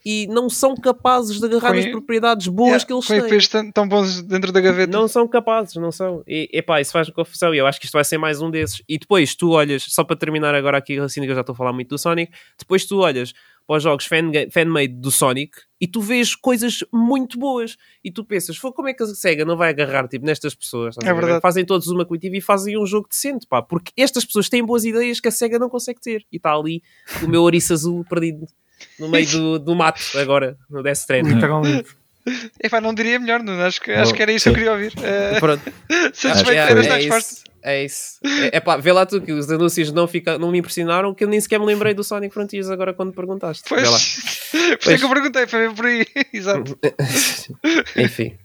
[0.05, 3.19] e não são capazes de agarrar as propriedades boas que eles têm.
[3.19, 4.91] IPs tão, tão bons dentro da gaveta.
[4.91, 6.23] Não são capazes, não são.
[6.27, 8.81] E epá, isso faz confusão e eu acho que isto vai ser mais um desses.
[8.87, 11.55] E depois tu olhas, só para terminar agora aqui, assim que eu já estou a
[11.55, 13.33] falar muito do Sonic, depois tu olhas
[13.67, 14.65] para os jogos fan-made fan
[14.99, 19.05] do Sonic e tu vês coisas muito boas e tu pensas, como é que a
[19.07, 20.95] SEGA não vai agarrar tipo, nestas pessoas?
[21.01, 21.41] É verdade.
[21.41, 24.83] Fazem todos uma comitiva e fazem um jogo decente, pá, porque estas pessoas têm boas
[24.83, 26.81] ideias que a SEGA não consegue ter e está ali
[27.23, 28.45] o meu ouriço azul perdido
[28.99, 31.39] no meio do, do mato agora, no Death Stranding.
[32.63, 33.59] Epá, não diria melhor, não?
[33.61, 34.93] Acho, que, acho que era isso que eu queria ouvir.
[34.97, 35.73] Uh, Pronto.
[36.13, 38.19] Satisfeito é, é, é, isso, é isso.
[38.51, 41.27] É, pá, vê lá tu que os anúncios não, fica, não me impressionaram, que eu
[41.27, 43.63] nem sequer me lembrei do Sonic Frontiers agora quando perguntaste.
[43.67, 43.81] Pois,
[44.51, 46.05] por isso é que eu perguntei, foi por aí.
[46.33, 46.77] Exato.
[47.97, 48.37] Enfim.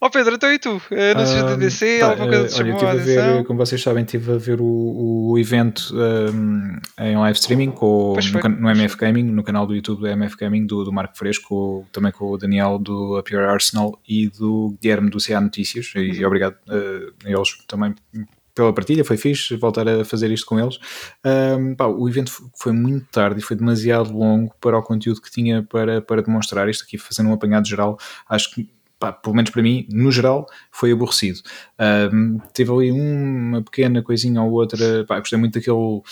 [0.00, 0.80] Ó oh Pedro, então e tu?
[1.14, 1.98] Anúncios uh, da DC?
[1.98, 5.30] Tá, alguma coisa uh, olha, estive a, ver, como vocês sabem, estive a ver o,
[5.30, 10.00] o evento um, em live streaming com, no, no, MF Gaming, no canal do YouTube
[10.00, 14.28] do MF Gaming, do, do Marco Fresco, também com o Daniel do Appear Arsenal e
[14.28, 15.92] do Guilherme do CA Notícias.
[15.96, 16.26] E, uhum.
[16.26, 17.94] obrigado uh, a eles também
[18.54, 20.78] pela partilha, foi fixe voltar a fazer isto com eles.
[21.24, 25.30] Um, pá, o evento foi muito tarde e foi demasiado longo para o conteúdo que
[25.30, 26.68] tinha para, para demonstrar.
[26.68, 27.98] Isto aqui, fazendo um apanhado geral,
[28.28, 28.68] acho que
[29.00, 31.40] pá, pelo menos para mim, no geral, foi aborrecido.
[32.12, 36.02] Um, teve ali uma pequena coisinha ou outra, pá, gostei muito daquele uh,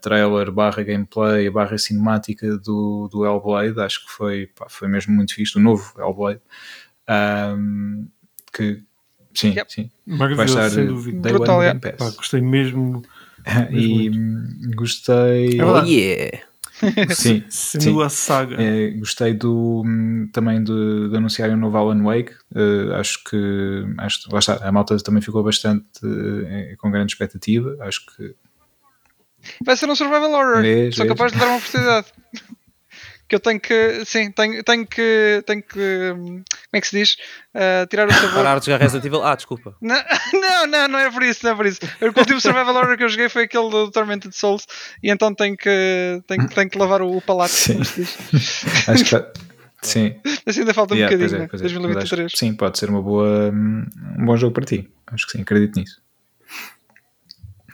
[0.00, 5.34] trailer barra gameplay, barra cinemática do, do Hellblade, acho que foi, pá, foi mesmo muito
[5.34, 6.40] fixe, o novo Hellblade.
[7.10, 8.06] Um,
[8.52, 8.84] que
[9.34, 9.72] sim, yep.
[9.72, 9.90] sim.
[10.06, 11.20] Vai estar sem dúvida.
[11.20, 11.92] Day Brutal, One é.
[11.92, 13.02] Pá, gostei mesmo.
[13.70, 14.76] mesmo e muito.
[14.76, 15.60] gostei.
[15.60, 16.42] Oh yeah!
[17.14, 18.02] Sim, sim.
[18.02, 18.60] a saga.
[18.60, 19.84] É, gostei do,
[20.32, 22.32] também de, de anunciar um novo Alan Wake.
[22.54, 27.76] Uh, acho que acho, lá está, a malta também ficou bastante uh, com grande expectativa.
[27.80, 28.34] Acho que
[29.64, 30.62] vai ser um survival horror.
[30.62, 31.16] Vês, Sou vês.
[31.16, 32.06] capaz de dar uma oportunidade.
[33.32, 36.44] Que eu tenho que, sim, tenho, tenho que, tenho que, como
[36.74, 37.16] é que se diz?
[37.54, 38.34] Uh, tirar o sabor.
[38.34, 39.24] Parar de jogar Resident Evil?
[39.24, 39.74] Ah, desculpa.
[39.80, 39.96] Não,
[40.34, 41.80] não, não, não é por isso, não é por isso.
[42.00, 44.66] O último Survival Horror que eu joguei foi aquele do Tormented Souls
[45.02, 47.74] e então tenho que, tenho, tenho que lavar o, o palato, sim.
[47.74, 48.18] como se diz.
[48.88, 49.42] Acho que
[49.82, 50.14] Sim.
[50.46, 51.48] Assim ainda falta um yeah, bocadinho, é, né?
[51.50, 52.32] 2023.
[52.32, 52.36] É.
[52.36, 54.88] sim, pode ser uma boa, um bom jogo para ti.
[55.08, 56.00] Acho que sim, acredito nisso.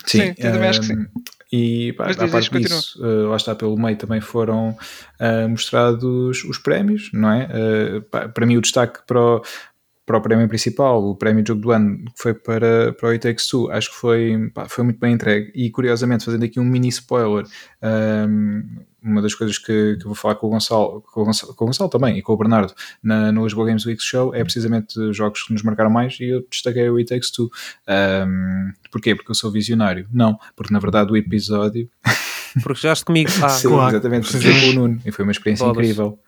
[0.07, 1.07] Sim, sim um, também acho que sim.
[1.51, 6.59] E pá, a parte disso, uh, lá está pelo meio também foram uh, mostrados os
[6.59, 7.47] prémios, não é?
[7.47, 9.43] Uh, pá, para mim o destaque para o,
[10.05, 13.13] para o prémio principal, o prémio de jogo do ano, que foi para, para o
[13.13, 15.53] It Takes Two, acho que foi, pá, foi muito bem entregue.
[15.55, 17.45] E curiosamente, fazendo aqui um mini spoiler,
[18.27, 18.63] um,
[19.09, 21.67] uma das coisas que, que vou falar com o Gonçalo, com o Gonçalo, com o
[21.67, 22.73] Gonçalo também e com o Bernardo
[23.03, 26.47] na, no Lisboa Games Week Show é precisamente jogos que nos marcaram mais e eu
[26.51, 27.51] destaquei o It Takes Two.
[27.89, 29.15] Um, porquê?
[29.15, 30.07] Porque eu sou visionário?
[30.13, 31.89] Não, porque na verdade o episódio.
[32.63, 33.31] Porque já comigo.
[33.43, 33.91] Ah, Sim, claro.
[33.91, 36.19] exatamente, porque com o Nuno e foi uma experiência incrível.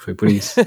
[0.00, 0.60] Foi por isso.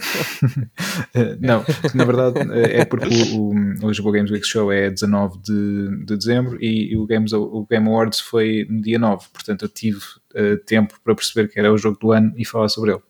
[1.42, 1.66] não,
[1.96, 6.18] na verdade é porque o, o, o Lisboa Games Week Show é 19 de, de
[6.18, 10.00] dezembro e, e o, Games, o Game Awards foi no dia 9, portanto eu tive
[10.36, 13.02] uh, tempo para perceber que era o jogo do ano e falar sobre ele.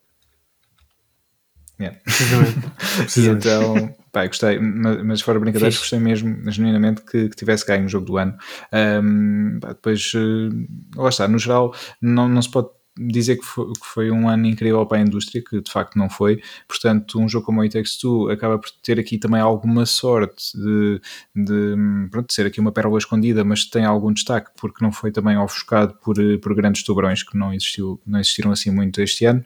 [1.80, 2.00] Yeah.
[3.18, 7.90] então, pá, gostei, mas, mas fora brincadeiras, gostei mesmo, genuinamente, que, que, tivesse ganho o
[7.90, 8.38] jogo do ano.
[8.72, 13.74] Um, pá, depois, uh, lá está, no geral, não, não se pode dizer que foi,
[13.74, 16.42] que foi, um ano incrível para a indústria, que de facto não foi.
[16.68, 20.56] Portanto, um jogo como o It Takes Two acaba por ter aqui também alguma sorte
[20.58, 21.02] de,
[21.36, 21.76] de,
[22.12, 25.38] pronto, de ser aqui uma pérola escondida, mas tem algum destaque porque não foi também
[25.38, 29.44] ofuscado por, por grandes tubarões que não, existiu, não existiram assim muito este ano.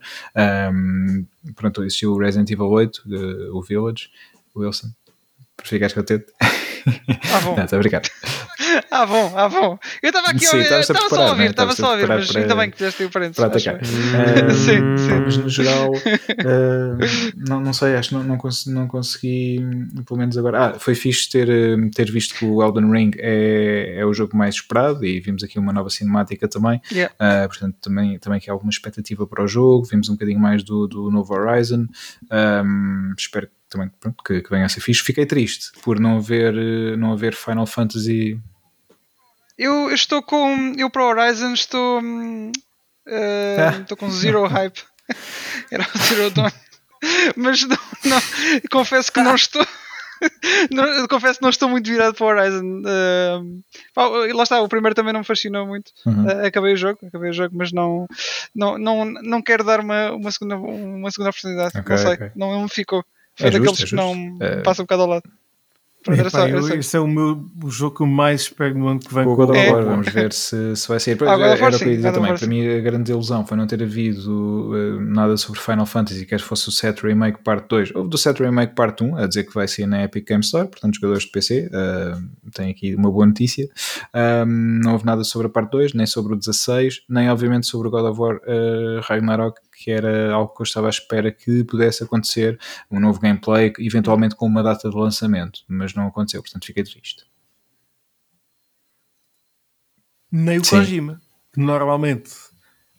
[0.72, 3.02] Um, pronto, existiu o Resident Evil 8,
[3.52, 4.10] o Village,
[4.54, 4.88] Wilson.
[5.62, 6.26] Ficaste contente?
[6.40, 7.56] Ah, bom.
[7.70, 8.02] Não, brincar.
[8.90, 9.78] Ah, bom, ah, bom.
[10.02, 12.40] Eu estava aqui sim, a estava só a ouvir, estava só a ouvir, mas para,
[12.40, 13.36] ainda bem que fizeste o parênteses.
[13.36, 13.76] Para atacar.
[13.76, 15.20] Uh, sim, sim.
[15.24, 16.98] Mas no geral, uh,
[17.36, 19.60] não, não sei, acho que não, não, consegui, não consegui,
[20.06, 20.66] pelo menos agora.
[20.66, 21.48] Ah, foi fixe ter,
[21.94, 25.58] ter visto que o Elden Ring é, é o jogo mais esperado e vimos aqui
[25.58, 26.80] uma nova cinemática também.
[26.90, 27.14] Yeah.
[27.14, 29.84] Uh, portanto, também, também que há alguma expectativa para o jogo.
[29.84, 31.86] Vimos um bocadinho mais do, do novo Horizon.
[32.30, 35.02] Um, espero que também pronto, que, que venha a ser fixe.
[35.02, 36.54] Fiquei triste por não haver,
[36.96, 38.40] não haver Final Fantasy
[39.58, 40.72] eu, estou com.
[40.76, 42.00] Eu para o Horizon estou.
[42.00, 42.52] Uh,
[43.08, 43.80] ah.
[43.80, 44.82] Estou com zero hype.
[45.70, 46.50] Era o Zero Dawn.
[47.36, 48.20] Mas não, não,
[48.70, 49.66] confesso que não estou.
[50.70, 52.82] não, confesso que não estou muito virado para o Horizon.
[52.82, 55.92] Uh, lá está, o primeiro também não me fascinou muito.
[56.04, 56.26] Uhum.
[56.26, 58.06] Uh, acabei o jogo, acabei o jogo, mas não,
[58.54, 61.78] não, não, não quero dar uma, uma, segunda, uma segunda oportunidade.
[61.78, 62.30] Okay, não sei, okay.
[62.34, 63.04] não, me ficou.
[63.36, 64.62] Foi é daqueles justo, é que não é...
[64.62, 65.30] passam um bocado ao lado.
[66.16, 66.74] Era só, era só.
[66.74, 69.26] Esse é o, meu, o jogo que eu mais espero no ano que vem.
[69.26, 71.16] O God of War, vamos ver se, se vai sair.
[71.22, 72.34] Ah, era, era o que eu ia dizer também.
[72.34, 76.40] Para mim, a grande ilusão foi não ter havido uh, nada sobre Final Fantasy, quer
[76.40, 79.54] fosse o Set Remake Parte 2 ou do Set Remake Parte 1, a dizer que
[79.54, 81.70] vai sair na Epic Game Store, portanto, jogadores de PC.
[81.72, 83.68] Uh, tem aqui uma boa notícia.
[84.14, 87.88] Um, não houve nada sobre a Parte 2, nem sobre o 16, nem obviamente sobre
[87.88, 91.62] o God of War uh, Ragnarok, que era algo que eu estava à espera que
[91.62, 92.58] pudesse acontecer,
[92.90, 97.24] um novo gameplay, eventualmente com uma data de lançamento, mas não aconteceu, portanto fiquei triste.
[100.32, 100.78] Nem o Sim.
[100.78, 101.20] Kojima,
[101.54, 102.32] que normalmente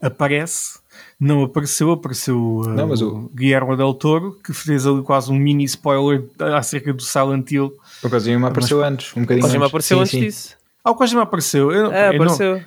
[0.01, 0.79] aparece,
[1.19, 5.35] não apareceu, apareceu uh, não, mas o Guillermo del Toro, que fez ali quase um
[5.35, 6.25] mini spoiler
[6.55, 7.73] acerca do Silent Hill.
[8.01, 10.19] O Kojima apareceu mas, antes, um bocadinho O Kojima apareceu sim, antes sim.
[10.21, 10.57] disso.
[10.81, 11.71] Ah, o Kojima apareceu.
[11.73, 12.55] Eu, é, apareceu.
[12.55, 12.65] Não,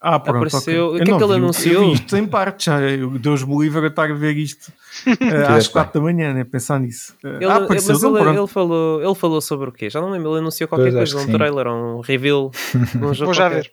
[0.00, 0.36] ah, pronto.
[0.36, 0.86] Apareceu.
[0.88, 1.00] Okay.
[1.00, 1.74] O que é que ele anunciou?
[1.74, 2.78] Eu vi isto em parte já.
[3.20, 4.72] Deus me livre a estar a ver isto
[5.06, 6.42] uh, às 4 da manhã, né?
[6.42, 7.14] Pensar nisso.
[7.22, 9.90] Uh, ele, ah, apareceu, mas ele, ele, falou, ele falou sobre o quê?
[9.90, 10.30] Já não lembro.
[10.30, 11.32] Ele anunciou qualquer pois coisa, um sim.
[11.36, 12.50] trailer, um reveal.
[12.96, 13.62] Um jogo Vou já qualquer.
[13.64, 13.70] ver.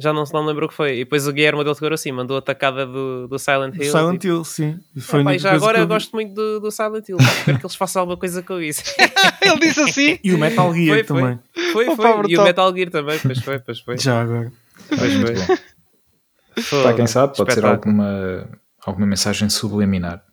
[0.00, 0.94] Já não, não lembro o que foi.
[0.94, 3.90] E depois o Guilherme Del Toro assim mandou a tacada do, do Silent Hill.
[3.90, 4.34] Silent tipo...
[4.34, 4.78] Hill, sim.
[4.96, 7.18] Foi ah, pai, já agora eu, eu gosto muito do, do Silent Hill.
[7.18, 8.82] Espero que eles façam alguma coisa com isso.
[9.42, 10.18] Ele disse assim.
[10.22, 11.38] E o Metal Gear foi, também.
[11.72, 11.96] Foi, foi.
[11.96, 12.30] foi.
[12.30, 13.18] E o Metal Gear também.
[13.18, 13.98] Pois foi, pois foi.
[13.98, 14.52] Já agora.
[14.88, 16.82] Pois foi.
[16.82, 18.48] Para quem sabe, pode ser alguma,
[18.84, 20.24] alguma mensagem subliminar.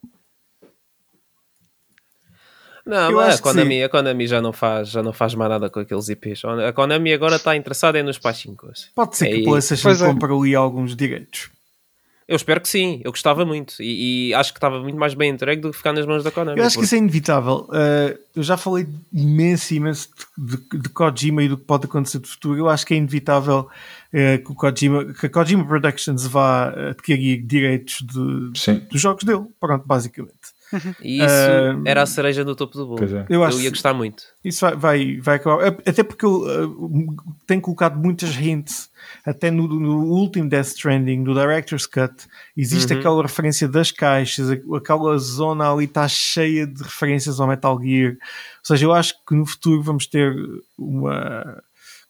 [2.86, 5.80] Não, mas a Konami, a Konami já não, faz, já não faz mais nada com
[5.80, 6.44] aqueles IPs.
[6.46, 8.92] A Konami agora está interessada em nos pachincos.
[8.94, 9.98] Pode ser é que a PlayStation é.
[9.98, 11.50] compre ali alguns direitos.
[12.28, 15.30] Eu espero que sim, eu gostava muito e, e, acho que estava muito mais bem
[15.30, 16.60] entregue do que ficar nas mãos da Konami.
[16.60, 16.82] Eu acho porque...
[16.82, 17.68] que isso é inevitável.
[17.70, 22.18] Uh, eu já falei imenso, imenso de, de, de, Kojima e do que pode acontecer
[22.18, 22.58] no futuro.
[22.58, 23.70] Eu acho que é inevitável
[24.16, 29.46] uh, que, o Kojima, que a Kojima Productions vá adquirir direitos de, dos jogos dele.
[29.60, 30.56] Pronto, basicamente.
[31.02, 33.04] E isso uh, era a cereja no topo do bolo.
[33.04, 33.26] É.
[33.30, 34.24] Eu, eu ia gostar muito.
[34.44, 35.68] Isso vai, vai, vai acabar.
[35.68, 37.16] Até porque eu uh,
[37.46, 38.90] tenho colocado muitas hints,
[39.26, 42.14] até no, no, último Death Stranding, do Director's Cut,
[42.58, 43.00] existe uhum.
[43.00, 48.14] aquela referência das caixas, aquela zona ali está cheia de referências ao Metal Gear.
[48.14, 48.18] Ou
[48.64, 50.36] seja, eu acho que no futuro vamos ter
[50.78, 51.62] uma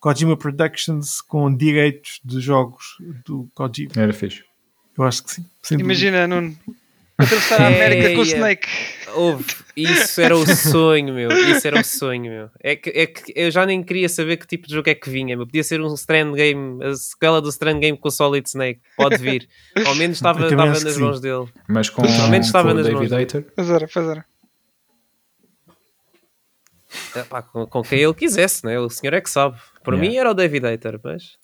[0.06, 3.92] Kojima Productions com direitos de jogos do Kojima.
[3.98, 4.44] Era fixe.
[4.96, 5.46] Eu acho que sim.
[5.72, 6.56] Imagina, Nuno
[7.18, 8.68] Atravessar a América com o Snake.
[9.16, 9.46] Houve.
[9.76, 11.32] Isso era o sonho, meu.
[11.32, 12.50] Isso era o sonho, meu.
[12.62, 15.10] É que, é que eu já nem queria saber que tipo de jogo é que
[15.10, 15.36] vinha.
[15.36, 15.48] Meu.
[15.48, 18.82] Podia ser um Strand Game, a sequela do Strand Game com o Solid Snake.
[18.96, 19.50] Pode vir.
[19.88, 21.48] Ao menos estava, estava nas mãos dele.
[21.68, 23.48] Mas com, Ao menos estava nas David mãos Hater.
[23.56, 24.26] Pois era, pois era.
[27.16, 28.80] É, pá, com, com, quem ele quisesse, né?
[28.80, 29.58] o senhor é que sabe.
[29.86, 30.10] Por yeah.
[30.10, 31.38] mim era o David Hater, mas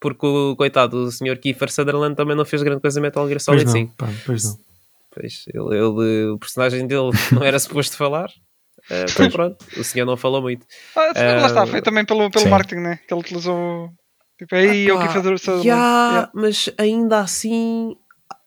[0.00, 3.64] porque o coitado, o senhor Kiefer Sutherland também não fez grande coisa Metal Gear Solid
[3.64, 3.90] pois 5.
[3.90, 4.58] Não, pá, pois não.
[5.12, 8.30] Pois, ele, ele, o personagem dele não era suposto falar.
[8.90, 10.64] Uh, então pronto, o senhor não falou muito.
[10.96, 13.00] Ah, uh, lá está, foi também pelo, pelo marketing, né?
[13.06, 13.90] Que ele utilizou.
[14.38, 15.66] Tipo, aí é o Kiefer Sutherland.
[15.66, 16.30] Yeah, yeah.
[16.32, 17.94] Mas ainda assim,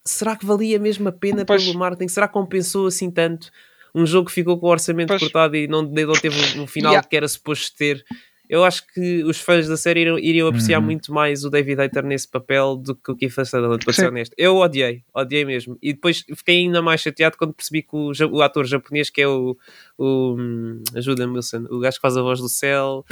[0.04, 1.64] será que valia mesmo a pena pois.
[1.64, 2.08] pelo marketing?
[2.08, 3.52] Será que compensou assim tanto?
[3.94, 5.22] Um jogo que ficou com o orçamento pois.
[5.22, 7.08] cortado e não, não teve um final yeah.
[7.08, 8.04] que era suposto ter
[8.50, 10.86] eu acho que os fãs da série iriam, iriam apreciar uhum.
[10.86, 14.34] muito mais o David Hayter nesse papel do que o Kiefer Sutherland, para ser honesto.
[14.38, 15.78] Eu odiei, odiei mesmo.
[15.82, 19.28] E depois fiquei ainda mais chateado quando percebi que o, o ator japonês, que é
[19.28, 19.58] o.
[19.98, 23.06] o hum, Ajuda-me, Wilson, o gajo que faz a voz do céu.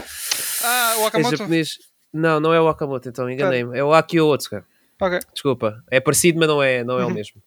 [0.63, 1.33] Ah, o Akamoto?
[1.33, 1.77] É japonês.
[2.13, 3.77] Não, não é o Akamoto, então enganei-me.
[3.77, 4.65] É o Akio Otsuka.
[5.01, 5.19] Ok.
[5.33, 7.11] Desculpa, é parecido, mas não é, não é uhum.
[7.11, 7.41] o mesmo.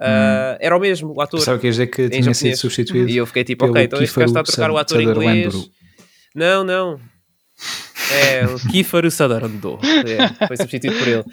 [0.00, 1.40] Uh, era o mesmo, o ator.
[1.40, 3.08] Sabe o que dizer que tinha sido substituído?
[3.08, 5.70] E eu fiquei tipo, ok, então este gajo está a trocar o ator inglês.
[6.34, 6.98] Não, não,
[8.12, 9.78] é, o Kiefer Sadarando.
[9.82, 11.24] É, foi substituído por ele.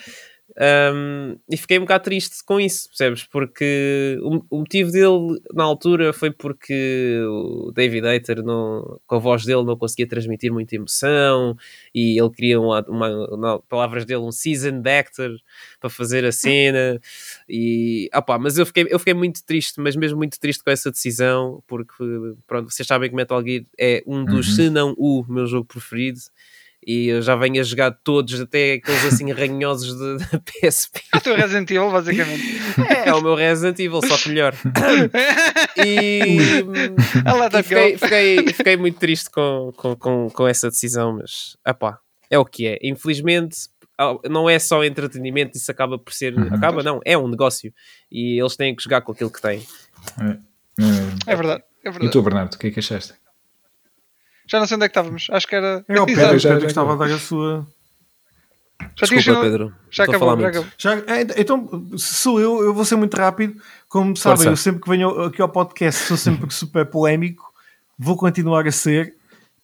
[0.56, 3.24] Um, e fiquei um bocado triste com isso, percebes?
[3.26, 9.20] Porque o, o, motivo dele na altura foi porque o David Hayter, não, com a
[9.20, 11.56] voz dele, não conseguia transmitir muita emoção
[11.94, 15.38] e ele queria, uma, uma, uma palavras dele, um seasoned actor
[15.80, 17.00] para fazer a cena.
[17.48, 20.90] E, opa, mas eu fiquei, eu fiquei muito triste, mas mesmo muito triste com essa
[20.90, 21.94] decisão, porque
[22.48, 24.56] pronto, vocês sabem que Metal Gear é um dos, uhum.
[24.56, 26.20] se não o meu jogo preferido
[26.88, 31.02] e eu já venho a jogar todos, até aqueles assim ranhosos da PSP.
[31.14, 32.44] É o teu Resident Evil, basicamente.
[32.90, 34.56] É, é o meu Resident Evil, só que melhor.
[35.86, 36.38] e,
[37.60, 42.00] e fiquei, fiquei, fiquei, muito triste com, com, com, com essa decisão, mas apá,
[42.30, 42.80] é o que é.
[42.82, 43.68] Infelizmente,
[44.30, 46.38] não é só entretenimento, isso acaba por ser.
[46.38, 46.56] Uhum.
[46.56, 47.74] Acaba, não, é um negócio.
[48.10, 49.62] E eles têm que jogar com aquilo que têm.
[50.22, 52.06] É, é, é verdade, é verdade.
[52.06, 53.14] E tu, Bernardo, o que é que achaste?
[54.48, 55.28] Já não sei onde é que estávamos.
[55.30, 55.84] Acho que era.
[55.88, 57.68] É o Pedro, já, já, que estava a dar a sua.
[58.96, 59.76] Já Desculpa, Pedro.
[59.92, 60.72] Já acabou, já acabou.
[60.78, 63.60] Já, é, então, se sou eu, eu vou ser muito rápido.
[63.90, 64.50] Como sabem, Força.
[64.50, 67.52] eu sempre que venho aqui ao podcast sou sempre super polémico.
[67.98, 69.16] Vou continuar a ser.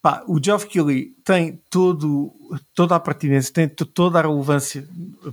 [0.01, 2.33] Pá, o Geoff Keighley tem todo,
[2.75, 4.85] toda a pertinência, tem toda a relevância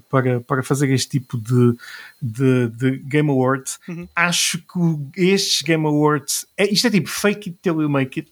[0.09, 1.77] para, para fazer este tipo de,
[2.23, 3.81] de, de Game Awards.
[3.89, 4.09] Uhum.
[4.15, 8.31] Acho que estes Game Awards, é, isto é tipo fake it till you make it.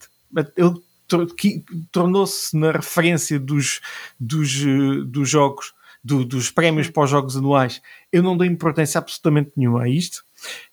[0.56, 0.80] Ele
[1.36, 3.80] que tornou-se na referência dos,
[4.18, 5.72] dos, eh, dos jogos,
[6.02, 7.82] do, dos prémios para os jogos anuais.
[8.12, 10.24] Eu não dou importância absolutamente nenhuma a isto.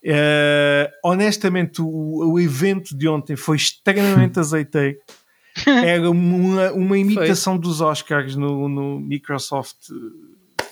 [0.03, 4.97] Uh, honestamente, o, o evento de ontem foi extremamente azeiteiro.
[5.65, 7.61] Era uma, uma imitação foi.
[7.61, 9.89] dos Oscars no, no Microsoft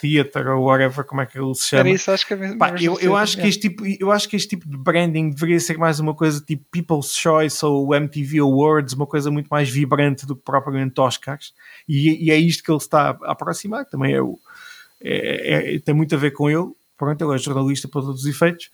[0.03, 1.89] theater ou whatever, como é que ele se chama.
[1.89, 4.49] Isso, acho que é Pá, eu, eu, acho que este tipo, eu acho que este
[4.49, 9.07] tipo de branding deveria ser mais uma coisa tipo People's Choice ou MTV Awards, uma
[9.07, 11.53] coisa muito mais vibrante do que propriamente Oscars.
[11.87, 14.37] E, e é isto que ele está a aproximar, também é, o,
[15.01, 16.71] é, é, tem muito a ver com ele.
[16.97, 18.69] Pronto, ele é jornalista para todos os efeitos.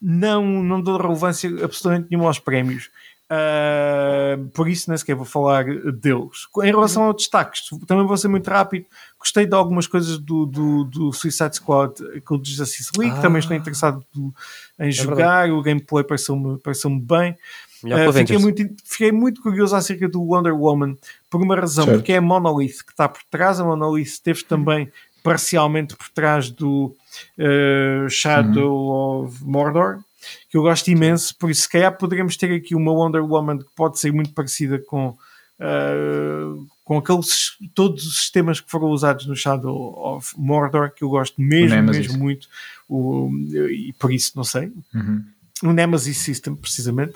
[0.00, 2.90] Não, não dou relevância absolutamente nenhuma aos prémios.
[3.28, 6.46] Uh, por isso nem sequer vou falar deles.
[6.62, 8.86] Em relação aos destaques, também vou ser muito rápido.
[9.18, 11.94] Gostei de algumas coisas do, do, do Suicide Squad
[12.24, 13.20] com o Justice League, ah.
[13.20, 14.32] também estou interessado do,
[14.78, 15.50] em é jogar.
[15.50, 17.36] o gameplay pareceu-me pareceu bem.
[17.82, 20.96] Uh, fiquei, muito, fiquei muito curioso acerca do Wonder Woman
[21.28, 21.98] por uma razão, certo.
[21.98, 23.58] porque é a Monolith que está por trás.
[23.58, 24.90] A Monolith esteve também
[25.24, 26.94] parcialmente por trás do
[27.38, 29.24] uh, Shadow uhum.
[29.24, 30.05] of Mordor
[30.48, 33.74] que eu gosto imenso, por isso se calhar poderíamos ter aqui uma Wonder Woman que
[33.74, 39.36] pode ser muito parecida com, uh, com aqueles todos os sistemas que foram usados no
[39.36, 42.48] Shadow of Mordor, que eu gosto mesmo, mesmo muito,
[42.88, 43.30] o,
[43.70, 44.72] e por isso não sei.
[44.94, 45.24] Uhum.
[45.62, 47.14] O Nemesis System, precisamente.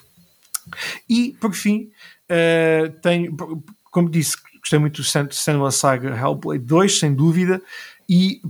[1.09, 1.91] E por fim,
[2.31, 3.37] uh, tenho,
[3.91, 7.61] como disse, gostei muito do Senua Saga Hellblade 2, sem dúvida,
[8.09, 8.41] e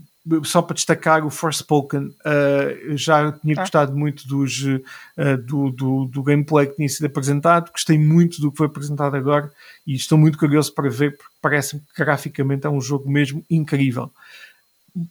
[0.45, 3.61] só para destacar o Forspoken, uh, já tinha ah.
[3.61, 8.51] gostado muito dos, uh, do, do, do, gameplay que tinha sido apresentado, gostei muito do
[8.51, 9.51] que foi apresentado agora
[9.87, 14.11] e estou muito curioso para ver, porque parece-me que graficamente é um jogo mesmo incrível.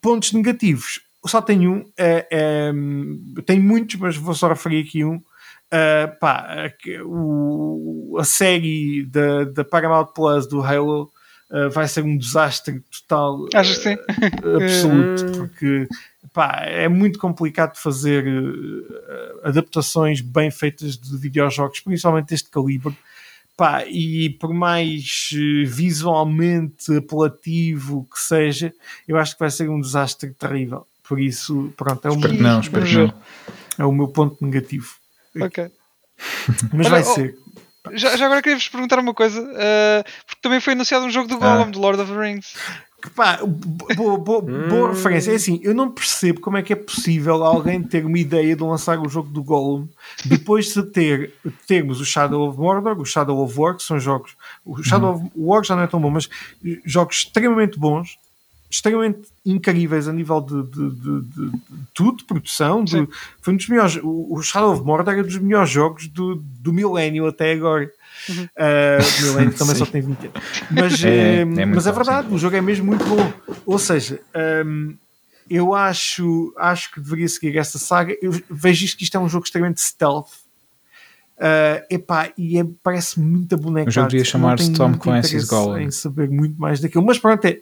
[0.02, 2.72] Pontos negativos, só tenho um, é, é,
[3.45, 5.15] tem muitos, mas vou só referir aqui um.
[5.72, 6.72] Uh, pá,
[7.06, 11.11] o, a série da, da Paramount Plus do Halo
[11.51, 13.95] uh, vai ser um desastre total Acho que sim.
[13.95, 15.88] Uh, absoluto, porque
[16.34, 22.95] pá, é muito complicado fazer uh, adaptações bem feitas de videojogos, principalmente deste calibre.
[23.57, 25.31] Pá, e por mais
[25.67, 28.73] visualmente apelativo que seja,
[29.05, 30.88] eu acho que vai ser um desastre terrível.
[31.03, 33.13] Por isso, pronto, é, espero não, espero não.
[33.77, 34.95] é o meu ponto negativo.
[35.41, 35.69] Ok.
[36.73, 37.38] Mas Olha, vai oh, ser.
[37.94, 41.38] Já, já agora queria-vos perguntar uma coisa, uh, porque também foi anunciado um jogo do
[41.38, 41.70] Golem, ah.
[41.70, 42.53] do Lord of the Rings.
[43.02, 43.40] Que, pá,
[43.95, 44.91] boa, boa, boa hum.
[44.91, 45.32] referência.
[45.32, 48.61] É assim, eu não percebo como é que é possível alguém ter uma ideia de
[48.61, 49.88] lançar o jogo do Gollum
[50.26, 51.34] depois de ter,
[51.66, 54.36] termos o Shadow of Mordor, o Shadow of War, que são jogos.
[54.66, 55.26] O Shadow uhum.
[55.26, 56.30] of War já não é tão bom, mas
[56.86, 58.18] jogos extremamente bons,
[58.69, 61.59] extremamente incríveis a nível de, de, de, de, de
[61.93, 62.83] tudo, de produção.
[62.83, 63.07] De,
[63.41, 63.95] foi um dos melhores.
[64.03, 67.91] O, o Shadow of Mordor era um dos melhores jogos do, do milénio até agora.
[68.27, 68.43] Uhum.
[68.43, 70.41] Uh, Milênio também só tem 20 anos.
[70.69, 72.35] Mas é, é, mas é verdade, sim.
[72.35, 73.33] o jogo é mesmo muito bom.
[73.65, 74.19] Ou seja,
[74.65, 74.95] um,
[75.49, 78.15] eu acho, acho que deveria seguir esta saga.
[78.21, 80.29] Eu vejo isto que isto é um jogo extremamente stealth.
[81.37, 83.87] Uh, epá, e é, parece muito bonecado.
[83.87, 85.77] O jogo devia chamar-se Tom Clancy's Gollum.
[85.77, 87.05] Em saber muito mais daquilo.
[87.05, 87.59] Mas pronto, é,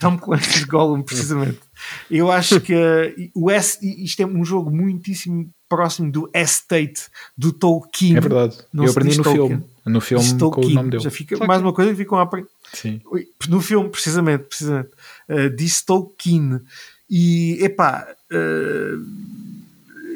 [0.00, 1.60] Tom Clancy's Gollum, precisamente.
[2.10, 7.02] Eu acho que uh, o S, isto é um jogo muitíssimo próximo do Estate
[7.36, 8.16] do Tolkien.
[8.16, 8.56] É verdade.
[8.72, 9.48] Não eu aprendi no Tolkien.
[9.48, 9.64] filme.
[9.86, 11.02] No filme com o nome dele.
[11.02, 12.48] Já fica, mais uma coisa que ficam a aprender.
[12.72, 13.00] Sim.
[13.48, 14.90] No filme, precisamente, precisamente.
[15.28, 16.60] Uh, disse Tolkien.
[17.08, 19.04] E, epá, uh,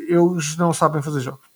[0.08, 1.46] eles não sabem fazer jogos.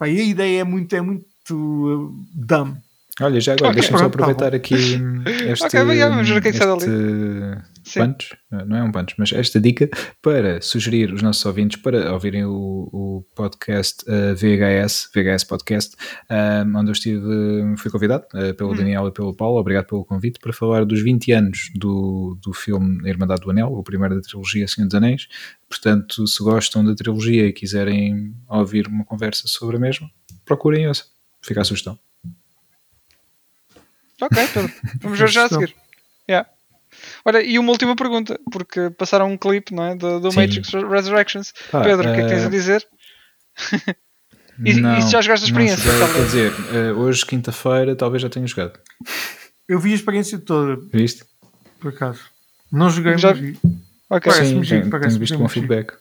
[0.00, 2.76] E a ideia é muito, é muito uh, dumb.
[3.20, 4.74] Olha, já agora, okay, deixa-me só aproveitar tá aqui
[5.48, 8.36] este, okay, vamos ver o que é que este punch,
[8.66, 9.88] não é um punch, mas esta dica
[10.20, 15.96] para sugerir os nossos ouvintes para ouvirem o, o podcast uh, VHS, VHS Podcast,
[16.28, 18.76] um, onde eu estive, fui convidado uh, pelo hum.
[18.76, 23.08] Daniel e pelo Paulo, obrigado pelo convite, para falar dos 20 anos do, do filme
[23.08, 25.28] Irmandade do Anel, o primeiro da trilogia Senhor dos Anéis.
[25.68, 30.10] Portanto, se gostam da trilogia e quiserem ouvir uma conversa sobre a mesma,
[30.44, 31.04] procurem essa.
[31.42, 31.98] Fica a sugestão.
[34.20, 34.72] Ok, Pedro.
[35.00, 35.74] Vamos ver já a seguir.
[36.28, 36.48] Yeah.
[37.24, 41.52] Olha, e uma última pergunta, porque passaram um clipe não é, do, do Matrix Resurrections.
[41.72, 42.86] Ah, Pedro, o que é que tens a eh, dizer?
[44.64, 45.92] e, não, e se já jogaste a experiência?
[45.92, 48.78] Não quer dizer, uh, hoje, quinta-feira, talvez já tenha jogado.
[49.68, 50.80] Eu vi a experiência toda.
[50.92, 51.24] Viste?
[51.80, 52.20] Por acaso.
[52.70, 53.30] Não joguei, já...
[53.30, 53.58] mas vi.
[54.08, 54.32] Okay.
[54.32, 55.94] Sim, tenho, tenho visto com feedback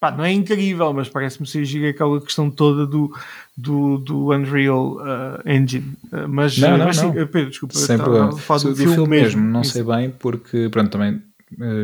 [0.00, 3.14] pá, não é incrível, mas parece-me ser gira aquela questão toda do,
[3.56, 5.92] do, do Unreal uh, Engine.
[6.12, 7.12] Uh, mas, não, não, mas não.
[7.12, 8.32] Sim, Pedro, desculpa, sem problema.
[8.38, 11.20] Falo do, do filme, filme mesmo, não sei bem, porque pronto, também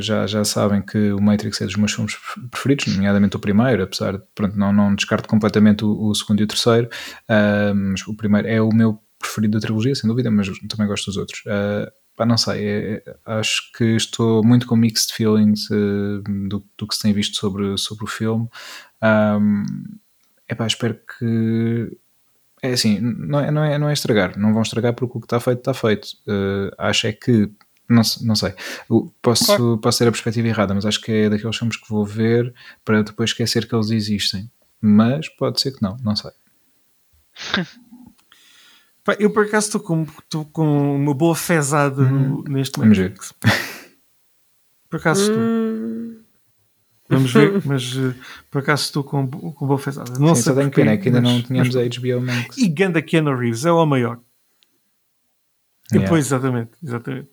[0.01, 2.17] já, já sabem que o Matrix é dos meus filmes
[2.51, 6.45] preferidos, nomeadamente o primeiro, apesar de pronto, não, não descarto completamente o, o segundo e
[6.45, 6.89] o terceiro,
[7.29, 11.07] uh, mas o primeiro é o meu preferido da trilogia, sem dúvida, mas também gosto
[11.07, 11.43] dos outros.
[11.47, 16.65] Uh, pá, não sei, é, é, acho que estou muito com mixed feelings uh, do,
[16.77, 18.49] do, que se tem visto sobre, sobre o filme.
[19.03, 19.65] Um,
[20.49, 21.97] é pá, espero que.
[22.63, 25.27] É assim, não é, não, é, não é estragar, não vão estragar porque o que
[25.27, 26.09] está feito está feito.
[26.27, 27.51] Uh, acho é que.
[27.89, 28.53] Não, não sei,
[29.23, 29.79] posso, claro.
[29.79, 32.53] posso ter a perspectiva errada, mas acho que é daqueles filmes que vou ver
[32.85, 34.51] para depois esquecer que eles existem.
[34.81, 36.33] Mas pode ser que não, não sei.
[39.19, 40.07] eu por acaso estou com,
[40.53, 42.43] com uma boa fezada uhum.
[42.49, 43.35] neste momento.
[44.89, 45.39] Por acaso estou.
[45.39, 46.17] Hum.
[47.09, 48.15] Vamos ver, mas uh,
[48.51, 50.19] por acaso estou com, com boa fezada.
[50.19, 52.59] Não Sim, sei porque, pena, é que ainda mas, não tínhamos mas, a HBO Max.
[52.59, 54.19] E Ganda Keanu Reeves é o maior.
[55.93, 56.05] Yeah.
[56.05, 57.29] Depois, exatamente, exatamente.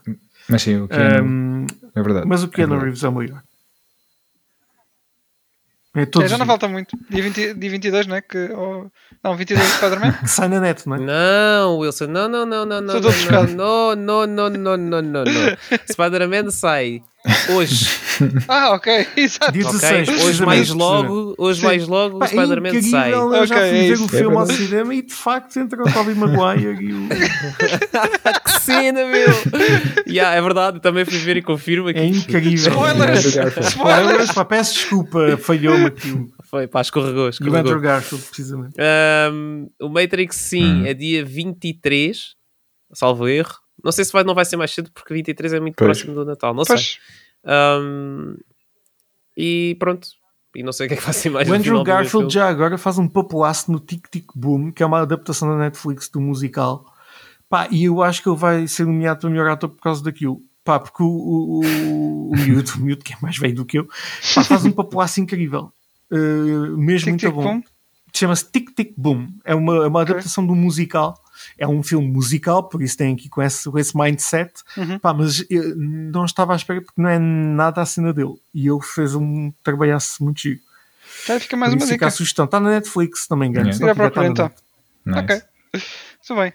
[0.48, 2.28] Mas sim, o Keanu, um, é verdade.
[2.28, 3.44] Mas o Keanu é Reeves é o maior.
[5.96, 6.98] É, é, já não falta muito.
[7.08, 8.22] Dia, 20, dia 22, não é?
[8.22, 8.90] Que, oh,
[9.24, 10.12] não, 22 de Spider-Man.
[10.24, 11.00] que sai na net, não é?
[11.00, 15.24] Não, Wilson, não, não, não, não, não, não, não, não, não, não, não, não.
[15.88, 17.04] Spider-Man sai
[17.56, 17.86] Hoje.
[18.50, 19.54] ah, ok, exato.
[19.54, 20.24] Dia 16, okay.
[20.26, 21.66] Hoje mais logo, hoje Sim.
[21.66, 23.14] mais logo o Spider-Man sai.
[23.14, 25.82] Eu okay, já fui é ver o filme é ao cinema e de facto entra
[25.82, 27.08] o Tobey Maguire e o...
[28.44, 29.30] que cena, meu!
[30.06, 32.00] yeah, é verdade, também fui ver e confirmo aqui.
[32.00, 32.74] É incrível.
[32.74, 33.26] Spoilers!
[33.70, 34.32] Spoilers!
[34.34, 36.28] Pá, peço desculpa, falhou-me aqui.
[36.44, 37.58] Foi, pá, escorregou, escorregou.
[37.58, 38.76] E o Andrew Garfield, precisamente.
[39.32, 40.86] Um, o Matrix, sim, hum.
[40.86, 42.36] é dia 23,
[42.94, 43.63] salvo erro.
[43.84, 45.88] Não sei se vai, não vai ser mais cedo porque 23 é muito pois.
[45.88, 46.82] próximo do Natal, não pois.
[46.82, 47.00] sei.
[47.46, 48.36] Um,
[49.36, 50.08] e pronto.
[50.56, 52.78] E não sei o que é que vai ser mais O Andrew Garfield já agora
[52.78, 56.86] faz um papelaço no Tic Tic Boom, que é uma adaptação da Netflix do musical.
[57.50, 60.40] Pá, e eu acho que ele vai ser nomeado para melhor ator por causa daquilo.
[60.64, 63.80] Pá, porque o, o, o, o miúdo, o miúdo que é mais velho do que
[63.80, 63.86] eu,
[64.36, 65.72] pá, faz um papelaço incrível.
[66.12, 67.62] Uh, mesmo tic, muito tic, bom.
[68.16, 69.30] Chama-se Tic Tic Boom.
[69.44, 70.56] É uma, é uma adaptação okay.
[70.56, 71.23] do musical
[71.58, 75.00] é um filme musical, por isso tem aqui com esse, com esse mindset, uhum.
[75.00, 78.36] pá, mas eu não estava à espera porque não é nada a cena dele.
[78.54, 80.60] E ele fez um trabalhaço muito giro.
[81.26, 82.08] Já fica mais uma dica.
[82.08, 82.46] a sugestão.
[82.46, 83.70] Está na Netflix, se não me engano.
[83.70, 83.94] Yeah.
[83.94, 84.52] Se não então.
[85.06, 85.20] Nice.
[85.20, 85.42] Ok.
[86.30, 86.54] Muito bem.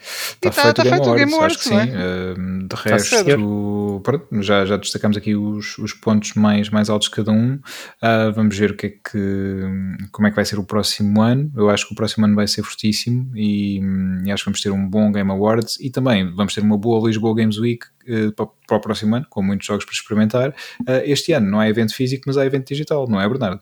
[0.00, 1.74] Está, tá feito, tá feito o Game Awards, sim.
[1.74, 7.08] Uh, de tá resto, pronto, já, já destacamos aqui os, os pontos mais, mais altos
[7.08, 7.54] de cada um.
[7.54, 11.52] Uh, vamos ver o que é que, como é que vai ser o próximo ano.
[11.56, 13.80] Eu acho que o próximo ano vai ser fortíssimo e,
[14.24, 17.06] e acho que vamos ter um bom Game Awards e também vamos ter uma boa
[17.06, 20.50] Lisboa Games Week uh, para, para, o próximo ano, com muitos jogos para experimentar.
[20.80, 23.60] Uh, este ano não é evento físico, mas é evento digital, não é, Bernardo?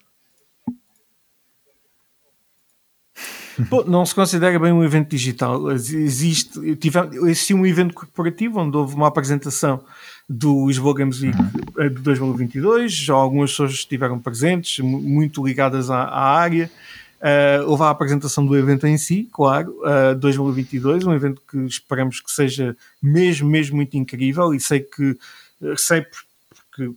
[3.70, 5.70] Pô, não se considera bem um evento digital.
[5.72, 9.82] Existe, tive, existiu um evento corporativo onde houve uma apresentação
[10.28, 11.88] do Lisboa Games Week uhum.
[11.88, 12.92] de 2022.
[12.92, 16.70] Já algumas pessoas estiveram presentes, muito ligadas à, à área.
[17.16, 22.20] Uh, houve a apresentação do evento em si, claro, uh, 2022, um evento que esperamos
[22.20, 25.16] que seja mesmo, mesmo muito incrível e sei que
[25.78, 26.94] sei porque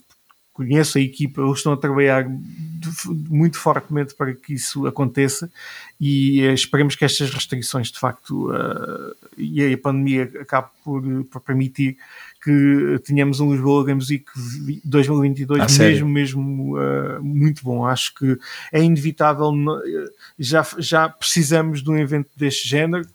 [0.60, 2.28] conheço a equipa, eles estão a trabalhar
[3.30, 5.50] muito fortemente para que isso aconteça
[6.00, 11.42] e uh, esperemos que estas restrições de facto uh, e a pandemia acabe por, por,
[11.42, 11.98] permitir
[12.44, 14.26] que tenhamos um Lisboa Games Week
[14.84, 17.86] 2022 ah, mesmo, mesmo uh, muito bom.
[17.86, 18.38] Acho que
[18.72, 19.52] é inevitável,
[20.38, 23.06] já, já precisamos de um evento deste género.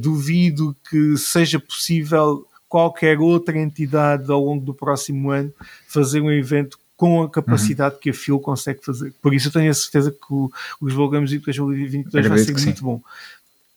[0.00, 5.52] duvido que seja possível qualquer outra entidade ao longo do próximo ano
[5.88, 8.00] fazer um evento com a capacidade uhum.
[8.00, 9.12] que a Phil consegue fazer.
[9.20, 12.52] Por isso eu tenho a certeza que o, o Lisboa Games Week 2022 vai ser
[12.52, 13.02] muito bom.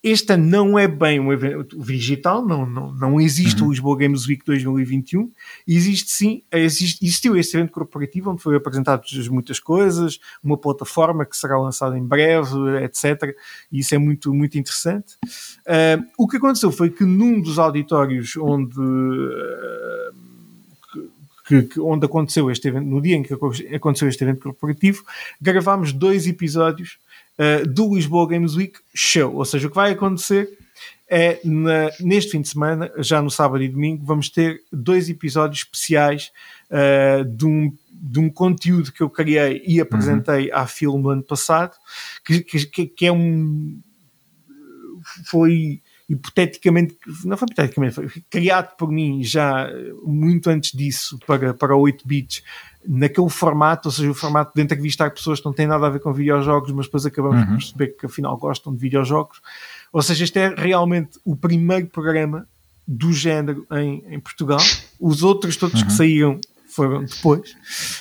[0.03, 3.69] Este ano não é bem um evento digital, não, não, não existe uhum.
[3.69, 5.31] o Lisboa Games Week 2021.
[5.65, 11.37] Existe sim, existe, existiu este evento corporativo onde foi apresentado muitas coisas, uma plataforma que
[11.37, 13.33] será lançada em breve, etc.
[13.71, 15.13] E isso é muito, muito interessante.
[15.23, 18.77] Uh, o que aconteceu foi que num dos auditórios onde.
[18.77, 20.23] Uh,
[21.45, 23.33] que, que, onde aconteceu este evento, no dia em que
[23.73, 25.03] aconteceu este evento corporativo,
[25.41, 26.97] gravámos dois episódios
[27.39, 29.35] uh, do Lisboa Games Week Show.
[29.35, 30.57] Ou seja, o que vai acontecer
[31.09, 35.59] é na, neste fim de semana, já no sábado e domingo, vamos ter dois episódios
[35.59, 36.31] especiais
[36.71, 40.57] uh, de, um, de um conteúdo que eu criei e apresentei uhum.
[40.57, 41.75] à filme no ano passado,
[42.25, 43.79] que, que, que é um.
[45.25, 49.69] Foi hipoteticamente, não foi hipoteticamente, foi criado por mim já
[50.03, 52.43] muito antes disso para, para 8 bits,
[52.87, 55.99] naquele formato, ou seja, o formato de entrevistar pessoas que não têm nada a ver
[55.99, 57.45] com videojogos, mas depois acabamos uhum.
[57.45, 59.41] por perceber que afinal gostam de videojogos.
[59.91, 62.47] Ou seja, este é realmente o primeiro programa
[62.87, 64.59] do género em, em Portugal.
[64.99, 65.87] Os outros todos uhum.
[65.87, 66.39] que saíram
[66.73, 67.55] foram depois.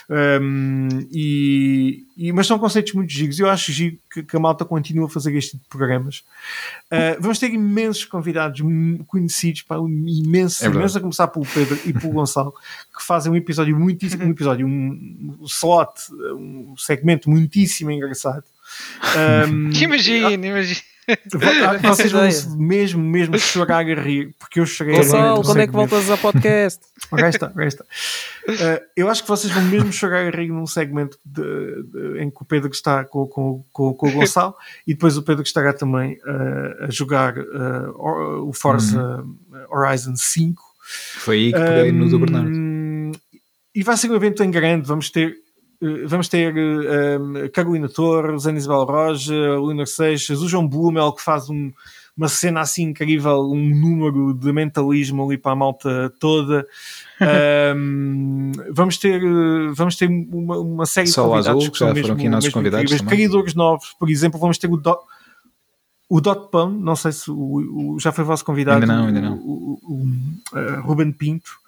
[0.09, 3.39] Um, e, e, mas são conceitos muito giros.
[3.39, 6.25] Eu acho giro que, que, a malta continua a fazer este tipo de programas.
[6.91, 8.61] Uh, vamos ter imensos convidados
[9.07, 12.55] conhecidos, pá, imensos, é imensos a começar pelo Pedro e pelo Gonçalo,
[12.97, 18.45] que fazem um episódio muitíssimo, um episódio, um, um slot, um segmento muitíssimo engraçado.
[19.49, 20.92] Um, imagina, imagina.
[21.83, 26.09] Vocês vão mesmo, mesmo chorar a rir, porque eu cheguei Gonçalo, quando é que voltas
[26.09, 26.81] ao podcast?
[27.13, 27.85] Resta, resta.
[28.49, 32.31] Uh, eu acho que vocês vão mesmo chorar a rir num segmento de, de, em
[32.31, 34.55] que o Pedro está com, com, com, com, o Gonçalo
[34.87, 39.37] e depois o Pedro estará também uh, a jogar uh, o Forza uhum.
[39.71, 40.63] Horizon 5.
[41.19, 43.19] Foi aí que peguei um, no do Bernardo.
[43.75, 45.37] E vai ser um evento em grande, vamos ter
[46.07, 51.51] vamos ter um, Carolina Torres, Ana Isabel Roja, Leonor Seixas, o João Blumel que faz
[51.51, 51.73] um,
[52.17, 56.67] uma cena assim incrível, um número de mentalismo ali para a malta toda.
[57.77, 59.21] um, vamos ter,
[59.75, 63.01] vamos ter uma, uma série de convidados azul, que, já foram aqui nossos convidados.
[63.01, 65.01] Criadores novos, por exemplo, vamos ter o Dot,
[66.09, 68.83] o Dot Pão, não sei se o, o, já foi vosso convidado.
[68.83, 69.37] Ainda não, ainda não.
[69.39, 71.62] O, o, o uh, Ruben Pinto.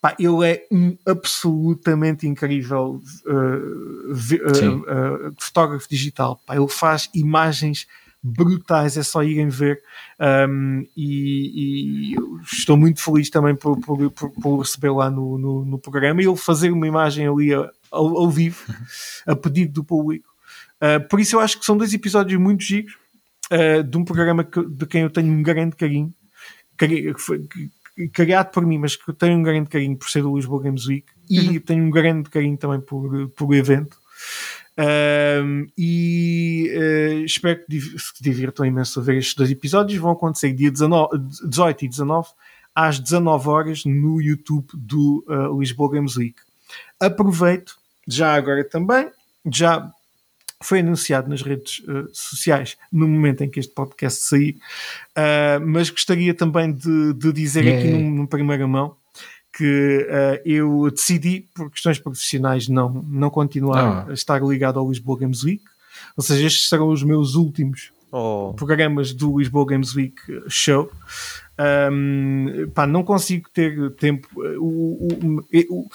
[0.00, 6.40] Pá, ele é um absolutamente incrível uh, uh, uh, fotógrafo digital.
[6.46, 7.86] Pá, ele faz imagens
[8.22, 9.80] brutais, é só irem ver.
[10.20, 15.64] Um, e, e estou muito feliz também por, por, por, por receber lá no, no,
[15.64, 18.64] no, programa e ele fazer uma imagem ali ao, ao vivo,
[19.26, 20.28] a pedido do público.
[20.76, 22.94] Uh, por isso, eu acho que são dois episódios muito giros
[23.52, 26.12] uh, de um programa que, de quem eu tenho um grande carinho.
[26.76, 27.68] Que, foi, que,
[28.12, 31.06] criado por mim, mas que tenho um grande carinho por ser do Lisboa Games Week
[31.28, 33.98] e tenho um grande carinho também por, por o evento.
[34.78, 39.98] Um, e uh, espero que se divirtam imenso a ver estes dois episódios.
[39.98, 41.18] Vão acontecer dia 19,
[41.48, 42.28] 18 e 19
[42.74, 46.36] às 19 horas no YouTube do uh, Lisboa Games Week.
[47.00, 47.76] Aproveito
[48.06, 49.10] já agora também,
[49.52, 49.92] já
[50.62, 54.56] foi anunciado nas redes uh, sociais no momento em que este podcast sair,
[55.16, 57.82] uh, mas gostaria também de, de dizer yeah.
[57.82, 58.96] aqui num, num primeira mão
[59.56, 64.10] que uh, eu decidi, por questões profissionais, não, não continuar ah.
[64.10, 65.64] a estar ligado ao Lisboa Games Week.
[66.16, 68.52] Ou seja, estes serão os meus últimos oh.
[68.56, 70.14] programas do Lisboa Games Week
[70.48, 70.90] Show.
[71.90, 74.28] Um, pá, não consigo ter tempo.
[74.60, 75.88] O, o, o,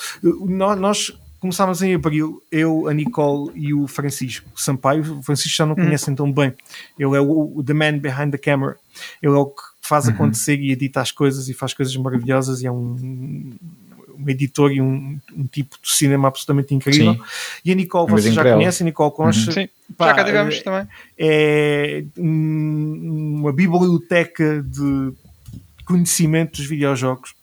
[0.43, 5.19] o, nós começámos em abril, eu, a Nicole e o Francisco Sampaio.
[5.19, 5.83] O Francisco já não uhum.
[5.83, 6.53] conhecem tão bem.
[6.97, 8.77] Ele é o, o the man behind the camera.
[9.21, 10.13] Ele é o que faz uhum.
[10.13, 13.53] acontecer e edita as coisas e faz coisas maravilhosas e é um,
[14.17, 17.15] um editor e um, um tipo de cinema absolutamente incrível.
[17.15, 17.21] Sim.
[17.65, 19.47] E a Nicole, vocês já conhecem, a Nicole Concha.
[19.47, 19.51] Uhum.
[19.51, 20.87] Sim, pá, já cá tivemos é, também.
[21.17, 25.11] É uma biblioteca de
[25.83, 27.35] conhecimento dos videojogos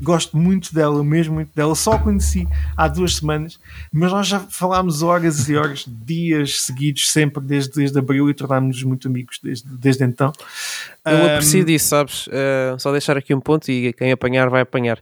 [0.00, 1.74] gosto muito dela, mesmo muito dela.
[1.74, 2.46] Só a conheci
[2.76, 3.58] há duas semanas,
[3.92, 8.82] mas nós já falámos horas e horas, dias seguidos, sempre desde, desde abril e tornámos-nos
[8.82, 10.32] muito amigos desde, desde então.
[11.04, 12.26] Eu um, aprecio disso, sabes?
[12.26, 15.00] Uh, só deixar aqui um ponto e quem apanhar vai apanhar.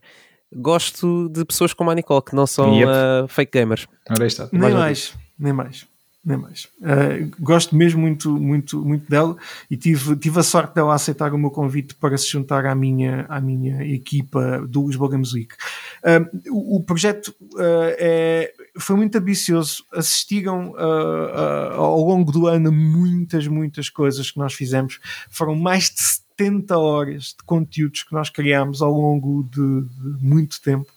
[0.55, 2.91] Gosto de pessoas como a Nicole que não são yep.
[2.91, 3.87] uh, fake gamers.
[4.09, 4.49] Ora, está.
[4.53, 5.87] Nem mais, nem mais
[6.27, 6.65] nem mais.
[6.81, 9.37] Uh, gosto mesmo muito, muito, muito dela
[9.71, 13.25] e tive, tive a sorte dela aceitar o meu convite para se juntar à minha,
[13.29, 15.55] à minha equipa do Lisboa Games Week.
[16.03, 19.85] Uh, o, o, projeto uh, é, foi muito ambicioso.
[19.93, 20.75] Assistiram
[21.77, 24.99] ao longo do ano muitas, muitas coisas que nós fizemos.
[25.31, 26.01] Foram mais de
[26.37, 30.96] 70 horas de conteúdos que nós criámos ao longo de, de muito tempo.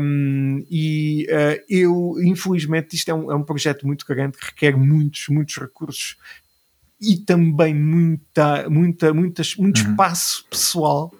[0.00, 4.76] Um, e uh, eu, infelizmente, isto é um, é um projeto muito grande que requer
[4.76, 6.16] muitos, muitos recursos
[7.00, 9.90] e também muita, muita, muitas, muito uhum.
[9.90, 11.12] espaço pessoal.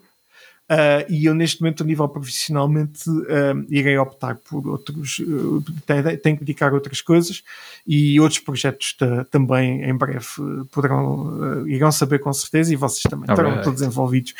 [0.72, 5.18] Uh, e eu, neste momento, a nível profissionalmente, uh, irei optar por outros.
[5.18, 7.42] Uh, tenho, que dedicar outras coisas
[7.86, 8.96] e outros projetos
[9.30, 10.26] também em breve
[10.70, 14.32] poderão, irão saber com certeza e vocês também estarão todos envolvidos.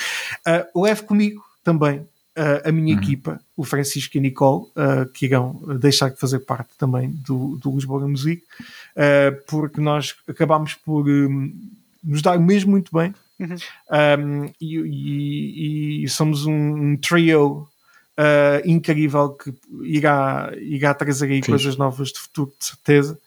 [0.75, 2.07] leve comigo também
[2.37, 3.03] uh, a minha uhum.
[3.03, 7.57] equipa, o Francisco e a Nicole, uh, que irão deixar de fazer parte também do,
[7.57, 8.43] do Lisboa Music,
[8.97, 11.53] uh, porque nós acabámos por um,
[12.03, 13.57] nos dar mesmo muito bem uhum.
[14.19, 17.69] um, e, e, e, somos um, um trio
[18.65, 19.53] incrível que
[19.83, 21.51] irá, irá trazer aí Sim.
[21.51, 23.19] coisas novas de futuro, de certeza.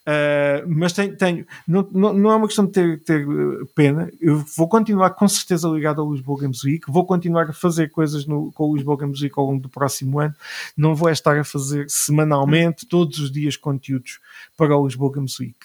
[0.00, 3.26] Uh, mas tenho, tenho não, não, não, é uma questão de ter, ter,
[3.74, 4.10] pena.
[4.20, 8.26] Eu vou continuar com certeza ligado ao Lisboa Games Week, vou continuar a fazer coisas
[8.26, 10.34] no, com o Lisboa Games Week ao longo do próximo ano.
[10.76, 14.18] Não vou estar a fazer semanalmente, todos os dias, conteúdos
[14.56, 15.56] para o Lisboa Games Week.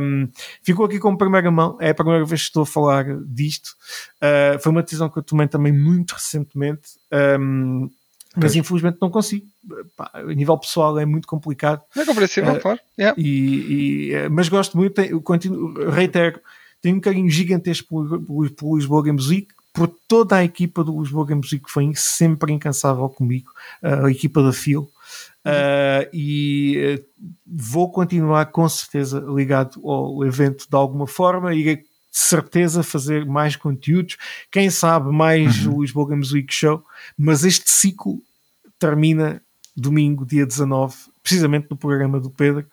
[0.00, 0.28] Um,
[0.62, 3.76] ficou aqui com primeira mão, é a primeira vez que estou a falar disto.
[4.16, 6.90] Uh, foi uma decisão que eu tomei também muito recentemente.
[7.38, 7.90] Um,
[8.36, 9.46] mas infelizmente não consigo.
[9.96, 11.82] Pá, a nível pessoal é muito complicado.
[11.96, 12.80] É compreensível, uh, claro.
[12.98, 13.20] Yeah.
[13.20, 16.40] E, e, eh, mas gosto muito, tenho, continuo, reitero,
[16.80, 21.50] tenho um carinho gigantesco por, Lisboa Games Week, por toda a equipa do Lisboa Games
[21.52, 23.50] Week que foi sempre incansável comigo,
[23.82, 24.90] a equipa da Phil.
[25.44, 32.82] Uh, e uh, vou continuar com certeza ligado ao evento de alguma forma de certeza
[32.82, 34.18] fazer mais conteúdos,
[34.50, 35.76] quem sabe mais uhum.
[35.76, 36.84] o Lisboa Games Week Show,
[37.16, 38.20] mas este ciclo
[38.78, 39.42] termina
[39.74, 42.66] domingo, dia 19, precisamente no programa do Pedro.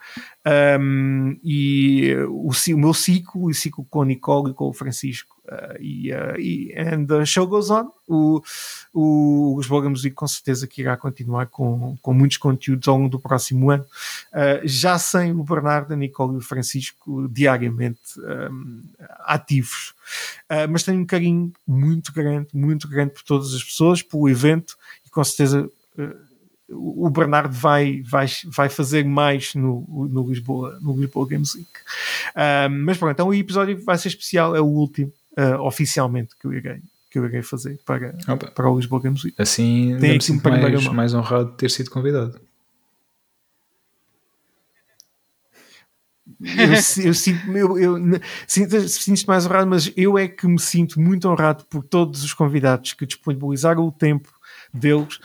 [0.79, 5.38] Um, e o, o, meu ciclo, o ciclo com a Nicole e com o Francisco.
[5.49, 7.89] Uh, e, uh, e and the show goes on.
[8.07, 8.43] O,
[8.93, 13.09] o, os Boga Music com certeza que irá continuar com, com muitos conteúdos ao longo
[13.09, 13.83] do próximo ano.
[14.31, 18.83] Uh, já sem o Bernardo, a Nicole e o Francisco diariamente um,
[19.21, 19.93] ativos.
[20.69, 25.09] mas tenho um carinho muito grande, muito grande por todas as pessoas, pelo evento e
[25.09, 25.69] com certeza
[26.71, 31.69] o Bernardo vai, vai, vai fazer mais no, no, Lisboa, no Lisboa Games Week.
[32.83, 36.53] Mas pronto, então o episódio vai ser especial, é o último, uh, oficialmente, que eu
[36.53, 38.13] irei, que eu irei fazer para,
[38.53, 39.41] para o Lisboa Games Week.
[39.41, 42.39] Assim, tem aqui um mais, mais honrado de ter sido convidado.
[46.41, 50.99] eu, eu sinto eu, eu sinto, sinto mais honrado, mas eu é que me sinto
[50.99, 54.38] muito honrado por todos os convidados que disponibilizaram o tempo
[54.73, 55.19] deles.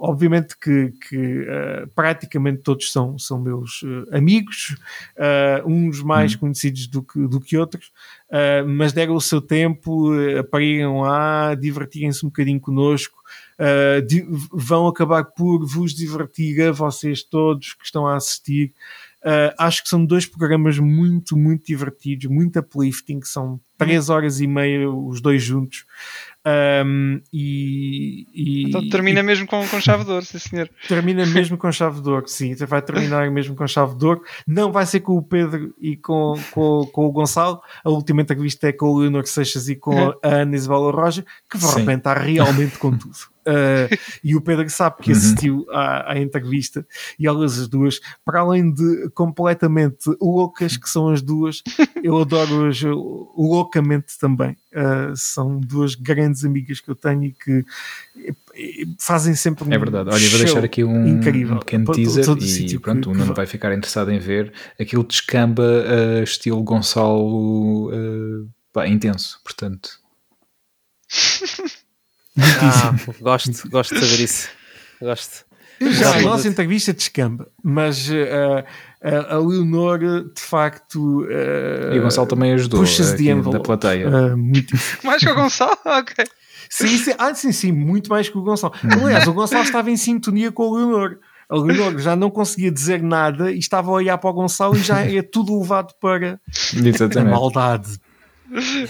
[0.00, 4.76] Obviamente que, que uh, praticamente todos são, são meus uh, amigos,
[5.16, 6.38] uh, uns mais hum.
[6.38, 7.92] conhecidos do que, do que outros,
[8.66, 13.18] mas deram o seu tempo, apareram lá, divertirem-se um bocadinho connosco.
[14.52, 18.72] vão acabar por vos divertir a vocês todos que estão a assistir.
[19.22, 24.46] Uh, acho que são dois programas muito, muito divertidos, muito uplifting, são três horas e
[24.46, 25.84] meia os dois juntos.
[26.46, 30.70] Um, e, e, então termina e, mesmo com, com chave de ouro, sim senhor.
[30.88, 32.54] Termina mesmo com chave de ouro, sim.
[32.54, 34.22] Vai terminar mesmo com chave de ouro.
[34.46, 37.60] Não vai ser com o Pedro e com, com, com o Gonçalo.
[37.84, 41.58] A última entrevista é com o Leonor Seixas e com a Ana Isabela Roja, que
[41.58, 43.10] vão arrebentar realmente com tudo.
[43.40, 45.16] Uh, e o Pedro sabe que uhum.
[45.16, 46.86] assistiu à, à, entrevista
[47.18, 51.62] e elas as duas, para além de completamente loucas que são as duas,
[52.02, 54.56] eu adoro-as loucamente também.
[54.72, 57.64] Uh, são duas grandes amigas que eu tenho e que
[58.98, 61.56] fazem sempre um É verdade, olha, vou deixar aqui um, incrível.
[61.56, 65.02] um pequeno teaser todo, todo e pronto, o Nuno vai ficar interessado em ver aquilo
[65.02, 67.90] descamba uh, estilo Gonçalo
[68.72, 69.98] pá, intenso, portanto.
[72.62, 74.48] ah, gosto, gosto de saber isso.
[75.00, 75.50] Gosto.
[75.80, 81.22] Já a nossa entrevista descamba, mas uh, uh, a Leonor de facto.
[81.22, 84.08] Uh, e o Gonçalo também ajudou aqui da plateia.
[84.08, 84.76] Uh, muito.
[85.02, 85.78] mais que o Gonçalo?
[85.86, 86.24] Ok.
[86.68, 88.72] Sim, sim, ah, sim, sim, muito mais que o Gonçalo.
[88.84, 89.06] Uhum.
[89.06, 91.18] Aliás, o Gonçalo estava em sintonia com a Leonor.
[91.48, 94.80] A Leonor já não conseguia dizer nada e estava a olhar para o Gonçalo e
[94.80, 96.38] já é tudo levado para
[96.72, 97.18] Exatamente.
[97.18, 97.98] a maldade.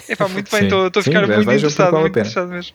[0.09, 2.75] Epá, muito bem, estou a ficar muito interessado, muito interessado mesmo.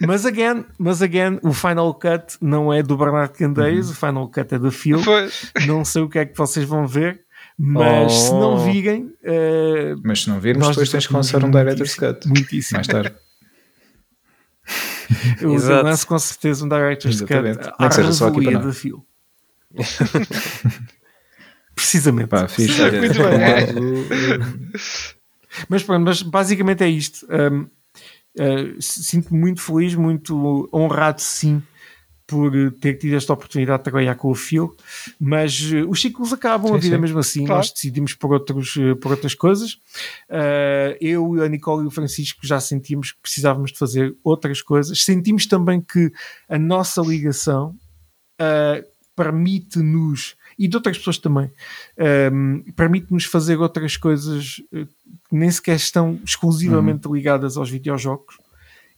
[0.00, 3.92] Mas again, mas again, o Final Cut não é do Bernardo Candeias, uhum.
[3.92, 5.00] o Final Cut é da Phil.
[5.04, 5.52] Pois.
[5.66, 7.22] Não sei o que é que vocês vão ver,
[7.58, 8.16] mas oh.
[8.16, 9.12] se não virem.
[9.22, 12.26] Uh, mas se não virmos, depois tens que lançar um Director's Cut.
[12.28, 12.78] Muitíssimo.
[12.78, 13.14] Mais tarde.
[15.40, 15.52] Eu
[15.82, 17.58] lanço com certeza um Director's Exatamente.
[17.58, 19.04] Cut à revelia da Phil.
[21.74, 22.28] Precisamente.
[22.28, 22.80] Pá, fixe.
[22.90, 24.38] Muito bem.
[25.68, 27.26] Mas pronto, mas basicamente é isto.
[27.30, 27.68] Um,
[28.38, 31.62] uh, eh, Sinto-me muito feliz, muito honrado, sim,
[32.26, 32.50] por
[32.80, 34.74] ter tido esta oportunidade de trabalhar com o Phil,
[35.20, 37.02] mas uh, os ciclos acabam, sim, a vida sim.
[37.02, 37.58] mesmo assim, claro.
[37.58, 39.74] nós decidimos por, outros, uh, por outras coisas.
[40.30, 45.04] Uh, eu, a Nicole e o Francisco já sentimos que precisávamos de fazer outras coisas.
[45.04, 46.10] Sentimos também que
[46.48, 47.74] a nossa ligação
[49.14, 51.50] permite-nos e de outras pessoas também,
[52.32, 54.86] um, permite-nos fazer outras coisas eh,
[55.28, 57.14] que nem sequer estão exclusivamente uhum.
[57.14, 58.36] ligadas aos videojogos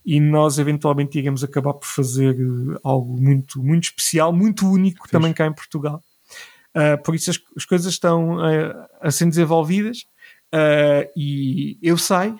[0.04, 5.10] e nós eventualmente iremos acabar por fazer eh, algo muito, muito especial, muito único Fiz.
[5.10, 6.02] também cá em Portugal.
[6.74, 10.04] Uh, por isso as, as coisas estão uh, a ser desenvolvidas
[10.54, 12.38] uh, e eu saio,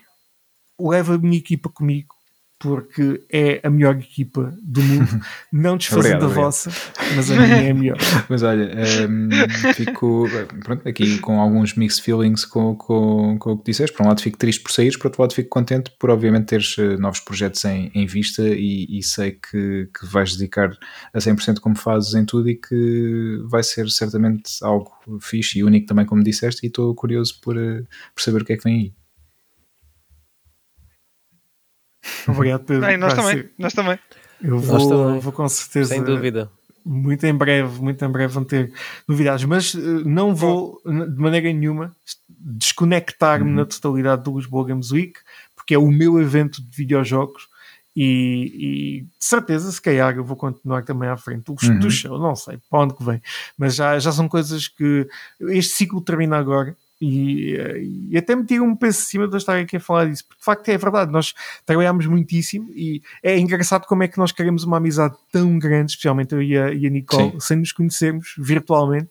[0.79, 2.16] levo a minha equipa comigo
[2.59, 5.21] porque é a melhor equipa do mundo.
[5.53, 6.71] Não desfazendo a vossa,
[7.15, 7.99] mas a minha é a melhor.
[8.29, 8.65] Mas olha,
[9.09, 10.27] um, ehm, fico
[10.65, 13.95] pronto, aqui com alguns mixed feelings com, com, com o que disseste.
[13.95, 16.77] Por um lado, fico triste por sair, por outro lado, fico contente por, obviamente, teres
[16.79, 20.71] eh, novos projetos em, em vista e, e sei que, que vais dedicar
[21.13, 25.87] a 100% como fazes em tudo e que vai ser certamente algo fixe e único
[25.87, 26.65] também, como disseste.
[26.65, 27.83] E estou curioso por, eh,
[28.15, 29.06] por saber o que é que vem aí.
[32.29, 32.87] Obrigado, Pedro.
[32.87, 33.99] Bem, nós também, nós também.
[34.43, 35.21] Eu vou, também.
[35.21, 35.95] vou com certeza.
[35.95, 36.51] Sem dúvida.
[36.85, 38.73] Muito em breve, muito em breve vão ter
[39.09, 41.93] novidades, mas uh, não vou de maneira nenhuma
[42.39, 43.57] desconectar-me uhum.
[43.57, 45.15] na totalidade do Lisboa Games Week,
[45.57, 47.49] porque é o meu evento de videojogos
[47.97, 51.79] e, e de certeza, se calhar, eu vou continuar também à frente do, uhum.
[51.79, 53.23] do show, não sei para onde que vem,
[53.57, 55.09] mas já, já são coisas que
[55.41, 57.57] este ciclo termina agora e,
[58.11, 60.41] e, até me tira um peso acima de eu estar aqui a falar disso, porque
[60.41, 64.65] de facto é verdade, nós trabalhamos muitíssimo e é engraçado como é que nós queremos
[64.65, 67.41] uma amizade tão grande, especialmente eu e a, e a Nicole, Sim.
[67.41, 69.11] sem nos conhecermos virtualmente.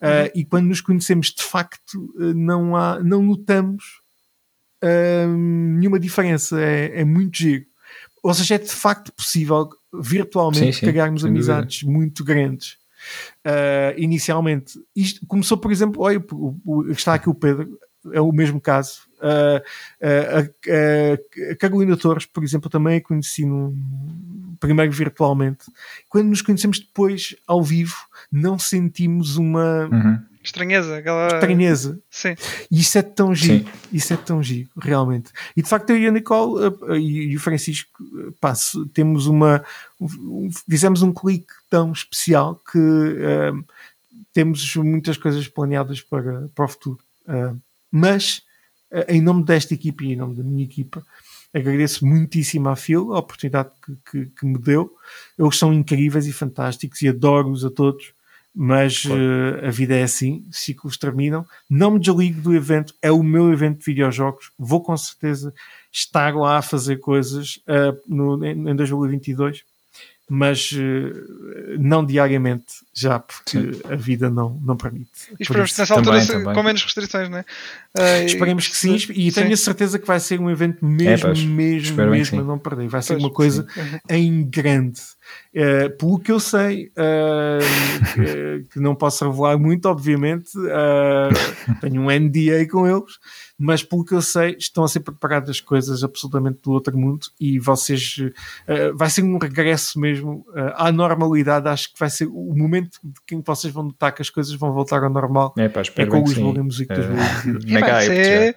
[0.00, 4.00] Uh, e quando nos conhecemos de facto, uh, não, há, não notamos
[4.82, 7.66] uh, nenhuma diferença, é, é muito giro.
[8.22, 12.77] Ou seja, é de facto possível virtualmente sim, sim, criarmos amizades muito grandes.
[13.44, 16.22] Uh, inicialmente, isto começou, por exemplo, olha,
[16.90, 17.78] está aqui o Pedro,
[18.12, 19.00] é o mesmo caso.
[19.18, 19.60] Uh,
[20.06, 23.74] uh, a Carolina Torres, por exemplo, também a conheci no,
[24.60, 25.64] primeiro virtualmente.
[26.08, 27.96] Quando nos conhecemos depois ao vivo,
[28.30, 29.88] não sentimos uma.
[29.90, 31.98] Uhum estranheza, aquela estranheza.
[32.10, 32.34] Sim.
[32.70, 33.70] E isso é tão giro, Sim.
[33.92, 35.30] isso é tão giro, realmente.
[35.56, 38.54] E de facto eu e a Nicole uh, e o Francisco uh, pá,
[38.92, 39.64] temos uma
[40.00, 43.64] um, fizemos um clique tão especial que uh,
[44.32, 46.98] temos muitas coisas planeadas para, para o futuro.
[47.90, 48.42] mas
[49.08, 51.04] em nome desta equipa e em nome da minha equipa,
[51.52, 54.94] agradeço muitíssimo à Phil a oportunidade que, que, que me deu.
[55.38, 58.12] Eles são incríveis e fantásticos e adoro-os a todos
[58.54, 59.20] mas claro.
[59.20, 61.46] uh, a vida é assim, ciclos terminam.
[61.68, 64.50] Não me desligo do evento, é o meu evento de videojogos.
[64.58, 65.52] Vou com certeza
[65.92, 69.64] estar lá a fazer coisas uh, no, em, em 2022
[70.28, 73.80] mas uh, não diariamente já, porque Sim.
[73.90, 75.08] a vida não, não permite.
[75.38, 76.54] E esperamos que nessa altura também, também.
[76.54, 77.44] com menos restrições, não é?
[77.96, 81.34] Uh, Esperemos que sim, e tenho a certeza que vai ser um evento mesmo, é,
[81.34, 82.88] mesmo, mesmo a não perder.
[82.88, 84.00] Vai ser pois, uma coisa sim.
[84.10, 85.00] em grande.
[85.54, 92.10] Uh, pelo que eu sei, uh, que não posso revelar muito, obviamente, uh, tenho um
[92.10, 93.18] NDA com eles,
[93.58, 97.58] mas pelo que eu sei, estão a ser preparadas coisas absolutamente do outro mundo e
[97.58, 98.16] vocês
[98.94, 101.68] vai ser um regresso mesmo à normalidade.
[101.68, 103.00] Acho que vai ser o momento
[103.32, 105.52] em que vocês vão notar que as coisas vão voltar ao normal.
[105.58, 108.56] É, pá, é com os música dos uh, Mega hype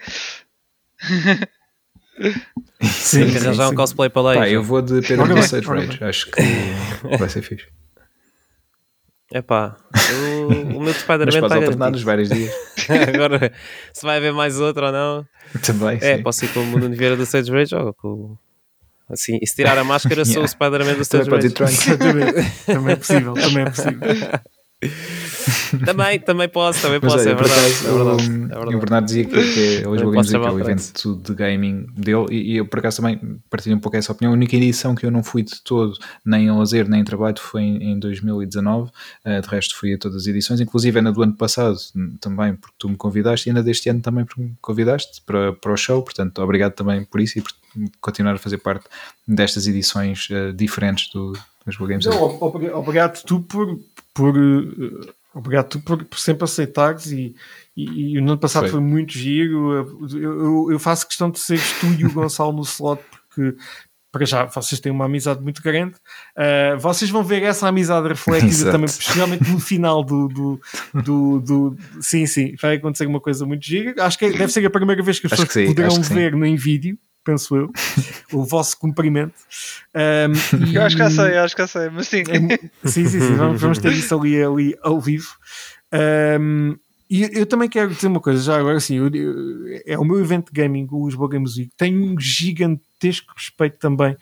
[2.82, 4.34] Sim, que arranjar um cosplay para lá.
[4.36, 6.42] Pá, eu vou de Pedro Sage Rage, acho que
[7.18, 7.68] vai ser fixe.
[9.34, 9.78] É pá,
[10.14, 12.54] o, o meu Spider-Man está alternar nos vários dias.
[13.14, 13.54] Agora,
[13.94, 15.26] se vai haver mais outro ou não.
[15.64, 15.98] Também.
[16.02, 16.24] É, sim.
[16.24, 18.38] posso ir com o Mundo Vieira do Sage Rage ou com.
[19.10, 21.50] Assim, e se tirar a máscara, sou o Spider-Man do Sage Rage.
[22.66, 24.00] também é possível, também é possível.
[25.86, 28.76] também, também posso, também posso, é, verdade, acaso, é, verdade, o, é verdade.
[28.76, 32.26] O Bernardo dizia que, que hoje o Games Week é o evento de gaming dele
[32.32, 34.34] e, e, eu por acaso também partilho um pouco essa opinião.
[34.34, 37.40] A única edição que eu não fui de todo, nem em lazer, nem em trabalho,
[37.40, 38.90] foi em, em 2019.
[39.24, 41.78] Uh, de resto fui a todas as edições, inclusive ainda do ano passado
[42.20, 45.74] também, porque tu me convidaste, e ainda deste ano também porque me convidaste para, para
[45.74, 47.52] o show, portanto obrigado também por isso e por
[48.02, 48.86] continuar a fazer parte
[49.28, 51.34] destas edições uh, diferentes do,
[51.66, 52.24] dos Games Não,
[52.74, 53.80] obrigado tu por,
[54.14, 57.34] por uh, Obrigado por, por, sempre aceitares e,
[57.76, 59.74] e, e, no ano passado foi, foi muito giro.
[59.74, 63.56] Eu, eu, eu, faço questão de seres tu e o Gonçalo no slot porque
[64.12, 65.96] para já vocês têm uma amizade muito grande.
[66.36, 70.62] Uh, vocês vão ver essa amizade refletida também, especialmente no final do, do,
[70.94, 74.04] do, do, Sim, sim, vai acontecer uma coisa muito gira.
[74.04, 76.98] Acho que deve ser a primeira vez que as pessoas poderão ver no em vídeo
[77.24, 77.72] penso eu,
[78.34, 79.36] o vosso cumprimento.
[79.96, 80.76] Um, e...
[80.76, 82.24] Eu acho que já sei, acho que já sei, mas sim.
[82.28, 85.30] É, sim, sim, sim, vamos, vamos ter isso ali, ali ao vivo.
[86.40, 86.78] Um,
[87.10, 90.18] e eu também quero dizer uma coisa, já agora sim, eu, eu, é o meu
[90.18, 94.16] evento de gaming, o Lisboa Game Music, tenho um gigantesco respeito também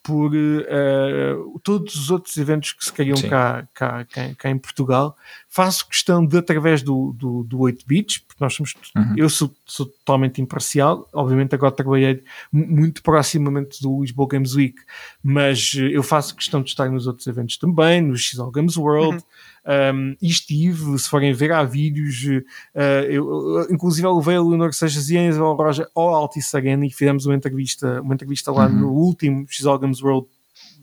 [0.00, 5.16] por uh, todos os outros eventos que se criam cá, cá, cá, cá, em Portugal.
[5.56, 9.14] Faço questão de, através do, do, do 8 bits, porque nós somos, uhum.
[9.16, 12.22] eu sou, sou, totalmente imparcial, obviamente agora trabalhei
[12.52, 14.76] muito proximamente do Lisboa Games Week,
[15.22, 19.22] mas eu faço questão de estar nos outros eventos também, no XL Games World, uhum.
[19.66, 22.22] Um, e estive, se forem ver, há vídeos.
[22.22, 26.86] Uh, eu, inclusive, eu levei a Leonor Seixas e a Enzo Roja ao Altice Arena
[26.86, 28.78] e fizemos uma entrevista, uma entrevista lá uhum.
[28.78, 30.28] no último XL Games World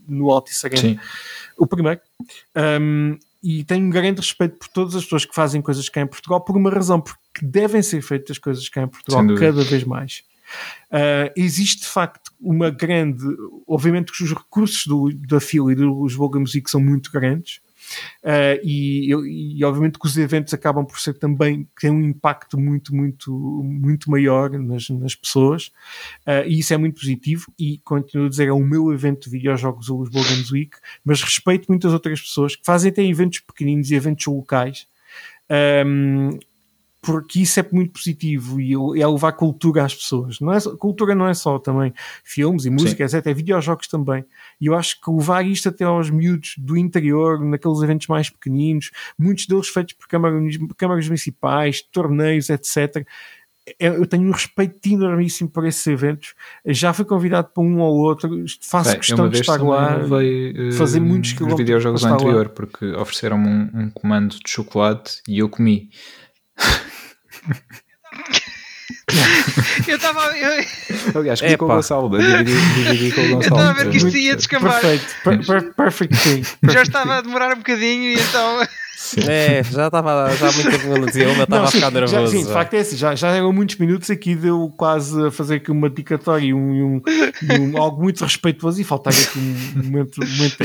[0.05, 0.81] no Altice Arena.
[0.81, 0.99] Sim.
[1.57, 2.01] O primeiro.
[2.81, 6.07] Um, e tenho um grande respeito por todas as pessoas que fazem coisas cá em
[6.07, 10.23] Portugal por uma razão, porque devem ser feitas coisas cá em Portugal cada vez mais.
[10.91, 13.23] Uh, existe de facto uma grande,
[13.67, 17.59] obviamente que os recursos do, da fila e do Lisboa Music são muito grandes,
[18.23, 19.11] Uh, e,
[19.57, 23.31] e, obviamente que os eventos acabam por ser também têm um impacto muito, muito,
[23.63, 25.67] muito maior nas, nas pessoas,
[26.27, 27.51] uh, e isso é muito positivo.
[27.57, 31.21] E continuo a dizer, é o meu evento de videojogos, o Lisboa Games Week, mas
[31.21, 34.87] respeito muitas outras pessoas que fazem até eventos pequeninos e eventos locais.
[35.85, 36.39] Um,
[37.03, 40.39] porque isso é muito positivo e é levar cultura às pessoas.
[40.39, 41.93] Não é, cultura não é só também
[42.23, 43.17] filmes e música, Sim.
[43.17, 43.27] etc.
[43.27, 44.23] É videojogos também.
[44.59, 48.89] E eu acho que levar isto até aos miúdos do interior, naqueles eventos mais pequeninos,
[49.19, 53.05] muitos deles feitos por câmaras, câmaras municipais, torneios, etc.
[53.77, 56.34] É, eu tenho um respeito enormíssimo por esses eventos.
[56.65, 58.30] Já fui convidado para um ou outro,
[58.61, 61.59] faço Bem, questão de estar lá, veio, fazer muitos quilómetros.
[61.59, 62.49] videojogos anterior, lá.
[62.49, 65.89] porque ofereceram-me um, um comando de chocolate e eu comi.
[69.87, 70.37] eu estava.
[70.37, 70.65] Eu...
[71.19, 73.35] Aliás, que com o Gonçalo, dividi, dividi com o Gonçalo.
[73.35, 74.81] Eu estava a ver que isto ia descambar.
[74.81, 76.43] Perfeito, per, per, perfect thing.
[76.71, 78.65] Já estava a demorar um bocadinho e então.
[79.27, 82.13] É, já estava já há muito tempo não dizia uma, estava a ficar nervoso.
[82.13, 85.31] Já, sim, de facto é assim, já, já eram muitos minutos aqui, deu quase a
[85.31, 87.01] fazer aqui uma dicatória e um, um,
[87.59, 90.21] um, algo muito respeitoso e faltava aqui um momento.
[90.23, 90.63] Um momento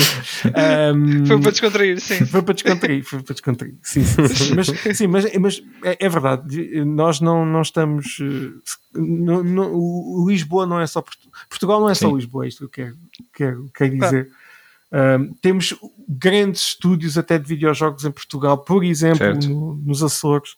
[0.94, 2.26] um, foi para descontrair, sim.
[2.26, 4.54] Foi para descontrair, foi para descontrair, sim, sim, sim.
[4.54, 8.18] Mas, sim, mas, mas é, é, verdade, nós não, não estamos.
[8.94, 11.02] No, no, o Lisboa não é só
[11.48, 12.14] Portugal, não é só.
[12.14, 12.96] Lisboa, é isto que eu quero,
[13.34, 14.30] quero, quero dizer.
[14.90, 15.74] Um, temos
[16.08, 20.56] grandes estúdios até de videojogos em Portugal, por exemplo, no, nos Açores.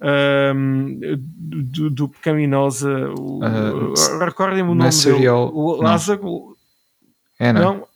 [0.00, 6.56] Um, do, do Pecaminosa, o, uh, recordem-me o nome dele, o Lázaro.
[7.38, 7.62] É, não?
[7.62, 7.88] não?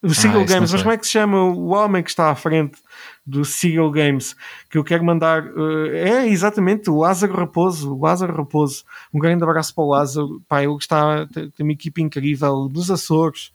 [0.00, 2.34] O Seagull ah, Games, mas como é que se chama o homem que está à
[2.34, 2.78] frente
[3.26, 4.36] do Seagull Games?
[4.70, 5.44] Que eu quero mandar.
[5.44, 7.96] Uh, é exatamente o Lázaro Raposo.
[7.96, 8.84] O Lázaro Raposo.
[9.12, 10.40] Um grande abraço para o Lázaro.
[10.48, 13.50] Pá, ele está, tem uma equipe incrível dos Açores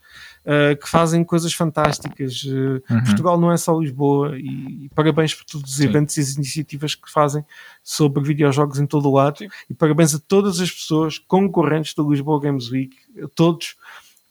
[0.46, 2.44] uh, que fazem coisas fantásticas.
[2.44, 3.04] Uh, uhum.
[3.04, 5.86] Portugal não é só Lisboa e, e parabéns por todos os Sim.
[5.86, 7.46] eventos e as iniciativas que fazem
[7.84, 9.48] sobre videojogos em todo o lado Sim.
[9.70, 13.76] e parabéns a todas as pessoas concorrentes do Lisboa Games Week, a todos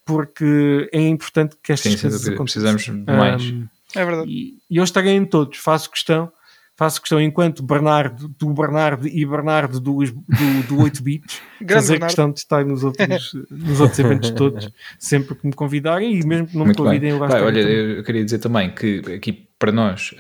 [0.05, 3.43] porque é importante que estas sim, coisas sim, precisamos de mais.
[3.43, 4.31] Um, é verdade.
[4.31, 6.33] E, e eu estarei em todos, faço questão
[6.83, 12.07] faço questão, enquanto Bernardo, do Bernardo e Bernardo do, do, do 8 bits, fazer Bernardo.
[12.07, 14.69] questão de estar nos outros, nos outros eventos todos,
[14.99, 18.25] sempre que me convidarem e mesmo que não Muito me convidem, eu Olha, eu queria
[18.25, 20.13] dizer também que aqui para nós,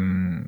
[0.00, 0.44] um,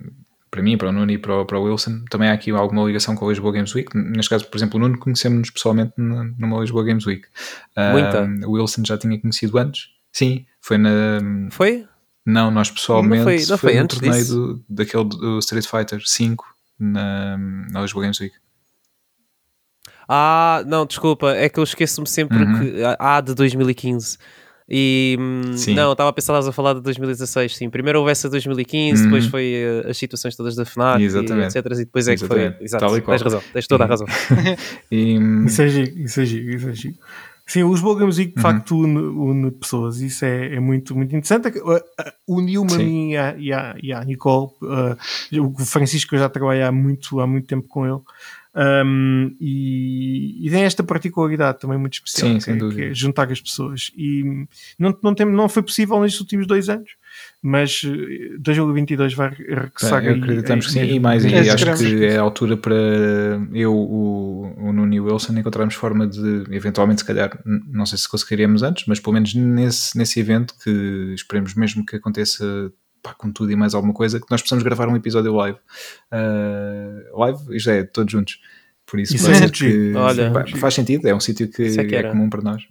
[0.51, 2.85] para mim, para o Nuno e para o, para o Wilson, também há aqui alguma
[2.85, 3.89] ligação com a Lisboa Games Week.
[3.97, 7.27] Neste caso, por exemplo, o Nuno conhecemos-nos pessoalmente numa Lisboa Games Week.
[7.75, 9.89] Um, o Wilson já tinha conhecido antes.
[10.13, 11.19] Sim, foi na.
[11.51, 11.87] Foi?
[12.27, 14.37] Não, nós pessoalmente não foi, não foi, foi antes no torneio disso?
[14.37, 16.45] do, daquele do Street Fighter 5
[16.79, 17.37] na,
[17.71, 18.35] na Lisboa Games Week.
[20.09, 22.59] Ah, não, desculpa, é que eu esqueço-me sempre Uhum.
[22.61, 24.19] que há de 2015.
[24.67, 25.75] E hum, Sim.
[25.75, 27.69] não, estava a pensar estavas a falar de 2016, sim.
[27.69, 29.31] Primeiro houve essa de 2015, depois Uhum.
[29.31, 31.59] foi eh, as situações todas da FNAC, e Exatamente.
[31.59, 31.73] etc.
[31.73, 32.57] E depois é que foi.
[32.61, 34.07] Exato, e tens razão, tens toda a razão.
[34.91, 36.97] E, Isso é giro, isso é giro, isso é giro.
[37.47, 38.43] Sim, os Week de Uhum.
[38.43, 41.53] facto une, une pessoas, isso é, é muito, muito interessante.
[42.27, 46.29] Uniu-me a mim e à, e à, e à Nicole, uh, o Francisco eu já
[46.29, 48.01] trabalho há muito, há muito tempo com ele.
[48.57, 53.31] Um, e, e tem esta particularidade também muito especial, Sim, que, é, que é juntar
[53.31, 53.91] as pessoas.
[53.97, 54.47] E
[54.79, 56.93] não, não, tem, não foi possível nestes últimos dois anos,
[57.47, 62.23] mas uh, 2022 vai regressar acreditamos que sim, e mais, e acho que é a
[62.23, 62.75] altura para
[63.53, 67.99] eu, o, o Nuno e o Wilson encontrarmos forma de, eventualmente, se calhar, não sei
[67.99, 72.73] se conseguiríamos antes, mas pelo menos nesse, nesse evento, que esperemos mesmo que aconteça
[73.03, 75.59] pá, com tudo e mais alguma coisa, que nós possamos gravar um episódio live.
[76.11, 78.41] Uh, live, isto é, todos juntos.
[78.87, 80.31] Por isso, Isso é que Olha.
[80.31, 82.63] pá, faz sentido, é um sítio que é que é comum para nós.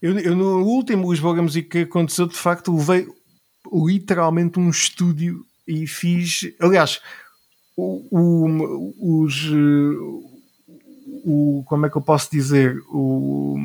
[0.00, 3.06] Eu, eu no último Lisboa Week que aconteceu, de facto, levei
[3.72, 6.52] literalmente um estúdio e fiz.
[6.60, 7.00] Aliás,
[7.76, 9.46] o, o- os.
[9.46, 10.28] eh,
[11.24, 12.78] O, como é que eu posso dizer?
[12.90, 13.58] O,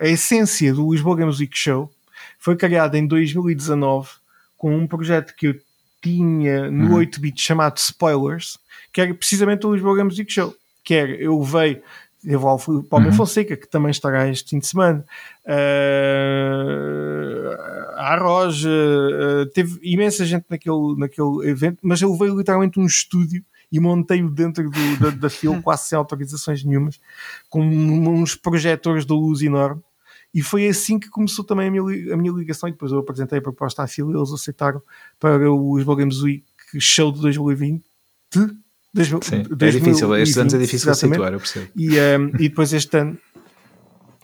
[0.00, 1.90] a essência do Lisboa Week Show
[2.38, 4.08] foi criada em 2019
[4.56, 5.54] com um projeto que eu
[6.02, 6.98] tinha no Uhum.
[7.00, 8.58] 8-bit chamado Spoilers,
[8.92, 10.54] que era precisamente o Lisboa Week Show.
[10.82, 11.82] Que era, eu levei
[12.24, 13.12] eu vou ao Palme Uhum.
[13.12, 15.04] Fonseca, que também estará este fim de semana.
[15.44, 15.50] Uh,
[17.96, 23.44] a Roja, uh, teve imensa gente naquele, naquele evento, mas eu levei literalmente um estúdio
[23.72, 27.00] e montei-o dentro do, da, da fila, quase sem autorizações nenhumas,
[27.48, 29.82] com uns projetores de luz enorme.
[30.32, 32.68] E foi assim que começou também a minha, a minha ligação.
[32.68, 34.80] E depois eu apresentei a proposta à fila e eles aceitaram
[35.18, 36.44] para o Lisboa Games Week
[36.78, 37.84] Show de 2020.
[38.92, 41.14] De, Sim, é difícil, estes anos é difícil exatamente.
[41.14, 41.68] situar, eu percebo.
[41.76, 43.16] E, um, e depois este ano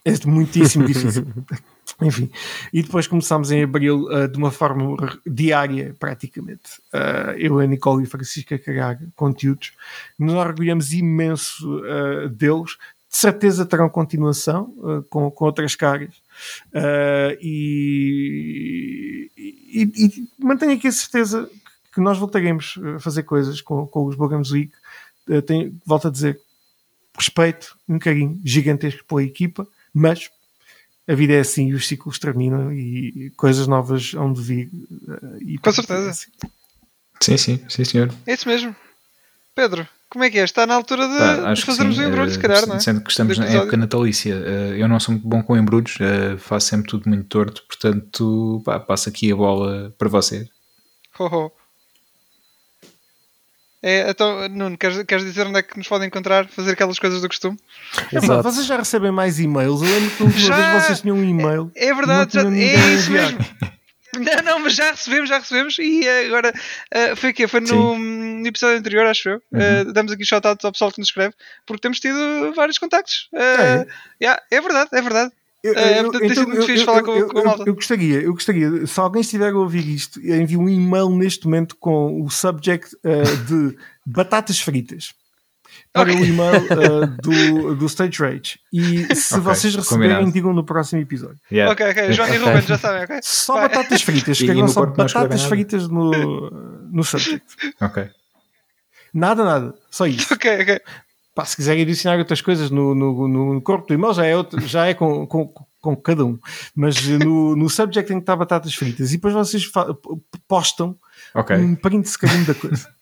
[0.05, 1.27] é muitíssimo difícil.
[2.03, 2.31] Enfim,
[2.73, 6.81] e depois começámos em abril uh, de uma forma diária, praticamente.
[6.93, 9.73] Uh, eu, a Nicole e a Francisca a criar conteúdos.
[10.19, 12.77] Nos orgulhamos imenso uh, deles.
[13.09, 14.75] De certeza terão continuação
[15.09, 16.13] com, com outras caras.
[17.41, 21.49] E, e, e mantenho aqui a certeza
[21.97, 24.71] que nós voltaremos a fazer coisas com, com os Week.
[25.27, 26.39] Uh, tenho, volto a dizer,
[27.17, 30.29] respeito, um carinho gigantesco pela equipa, mas
[31.09, 34.71] a vida é assim e os ciclos terminam e coisas novas hão de vir.
[35.09, 36.11] eh, E Com certeza.
[36.11, 36.31] assim.
[37.19, 38.13] Sim, sim, sim, senhor.
[38.27, 38.77] É isso mesmo.
[39.55, 40.45] Pedro, como é que é?
[40.45, 42.81] Está na altura de, Pá, de fazermos sim, um embrulho, eh, se calhar, não é?
[42.81, 46.37] Sendo que estamos na época natalícia, eh, eu não sou muito bom com embrulhos, eh,
[46.37, 50.47] faço sempre tudo muito torto, portanto, pá, passo aqui a bola para você.
[51.19, 51.53] Ho, ho.
[53.83, 56.49] É, então, Nuno, queres, queres dizer onde é que nos podem encontrar?
[56.49, 57.59] Fazer aquelas coisas do costume?
[57.97, 58.43] É verdade, Exato.
[58.43, 59.83] vocês já recebem mais e-mails.
[59.83, 60.31] Eu lembro que uma
[60.73, 61.71] vez vocês tinham um e-mail.
[61.77, 63.39] É verdade, Não já, é isso mesmo.
[64.15, 66.51] Não, não, mas já recebemos, já recebemos e eh, agora
[66.91, 67.47] eh, foi o quê?
[67.47, 69.43] Foi no, no episódio anterior, acho eu.
[69.55, 71.35] Eh, damos aqui shoutouts ao pessoal que nos escreve,
[71.67, 73.29] porque temos tido vários contactos.
[73.35, 73.87] Eh, É?
[74.25, 75.33] yeah, é verdade, é verdade.
[75.67, 77.39] Eu, É, eu- portanto, tem sido muito eu- fixe eu- falar eu- com- eu- com
[77.39, 77.65] a malta.
[77.67, 81.77] eu gostaria, eu gostaria, se alguém estiver a ouvir isto, envie um e-mail neste momento
[81.77, 83.77] com o subject eh, de
[84.07, 85.13] batatas fritas
[85.93, 86.15] para Ok.
[86.23, 88.59] o e-mail eh, do, do Stage Rage.
[88.73, 90.33] E se Ok, vocês receberem, combinado.
[90.33, 91.39] digam no próximo episódio.
[91.51, 91.73] Yeah.
[91.73, 92.13] Ok, ok.
[92.13, 92.47] João e Ok.
[92.47, 93.19] Ruben já sabem, ok?
[93.23, 93.69] Só Vai.
[93.69, 96.11] batatas fritas, E- escrevam e no só batatas fritas no,
[96.93, 97.45] no subject.
[97.81, 98.09] Ok.
[99.15, 100.35] Nada, nada, só isso.
[100.35, 100.81] Ok, ok.
[101.37, 104.59] Pá, se quiserem adicionar outras coisas no, no, no corpo do e-mail, já é, outro-
[104.67, 105.47] já é com, com,
[105.81, 106.39] com cada um.
[106.75, 109.11] Mas no, no subject tem que estar batatas fritas.
[109.13, 109.71] E depois vocês
[110.49, 110.97] postam
[111.35, 111.55] Ok.
[111.55, 112.89] um print screen da coisa.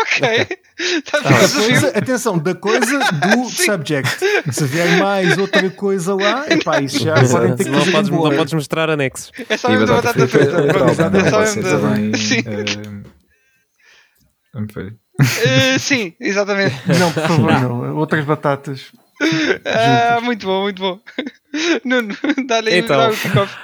[0.00, 0.20] Ok.
[0.20, 1.62] Da ficar desafio.
[1.68, 3.64] coisa atenção, da coisa do Sim.
[3.64, 4.18] subject.
[4.52, 8.30] Se vier mais outra coisa lá, epá, isso já podem ter que não, podes, não
[8.36, 9.32] podes mostrar anexos.
[9.48, 10.94] É só mesmo da batata frita, é
[11.28, 12.14] só mesmo da-.
[12.16, 12.38] Sim.
[12.46, 13.02] eh,
[15.18, 16.76] Eh, sim, exatamente.
[16.98, 17.96] Não, por favor, não.
[17.96, 18.92] Outras batatas.
[19.66, 20.98] ah, muito bom, muito bom.
[21.84, 22.16] Nuno,
[22.46, 23.54] dá-lhe aí então, o kickoff.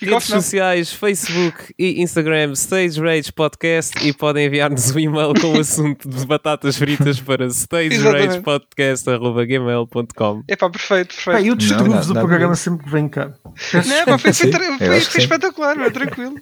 [0.00, 5.58] Redes sociais, Facebook e Instagram, Stage Rage Podcast e podem enviar-nos um e-mail com o
[5.58, 11.24] assunto de batatas fritas para stageragepodcast.gmail.com Epá, perfeito, perfeito.
[11.24, 13.32] Pá, eu distribuo-vos o programa sempre que vem cá.
[13.72, 16.36] Não, pá, foi, foi, foi, foi espetacular, meu, tranquilo.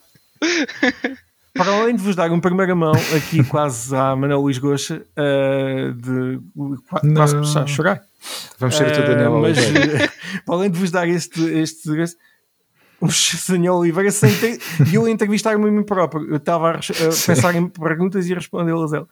[1.54, 5.92] Para além de vos dar um primeira mão aqui quase à Manuel Luís Goxa uh,
[5.92, 6.40] de
[7.14, 8.02] quase começar a chorar.
[8.58, 9.58] Vamos ser uh, o Daniel mas,
[10.46, 12.16] para além de vos dar este, este, este
[13.48, 14.58] o Daniel Oliveira sem ter,
[14.90, 16.24] e eu a entrevistar-me a mim próprio.
[16.28, 19.06] Eu estava a, a pensar em perguntas e a respondê-las ele.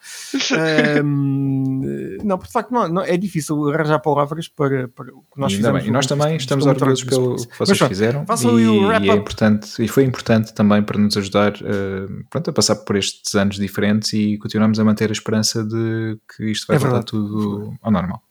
[1.04, 5.52] Um, não, de facto, não, não, é difícil arranjar palavras para, para o que nós
[5.52, 5.84] e fizemos.
[5.84, 8.24] E nós também estamos orgulhosos pelo que vocês Mas, fizeram.
[8.58, 12.76] E, e, é importante, e foi importante também para nos ajudar uh, pronto, a passar
[12.76, 16.78] por estes anos diferentes e continuamos a manter a esperança de que isto vai é
[16.78, 18.22] voltar tudo ao normal.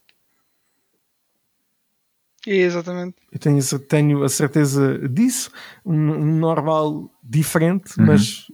[2.47, 3.15] Exatamente.
[3.31, 5.51] Eu tenho, tenho a certeza disso.
[5.85, 8.07] Um, um normal diferente, uhum.
[8.07, 8.45] mas,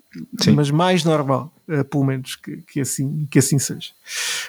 [0.54, 3.92] mas mais normal, uh, pelo menos que, que, assim, que assim seja.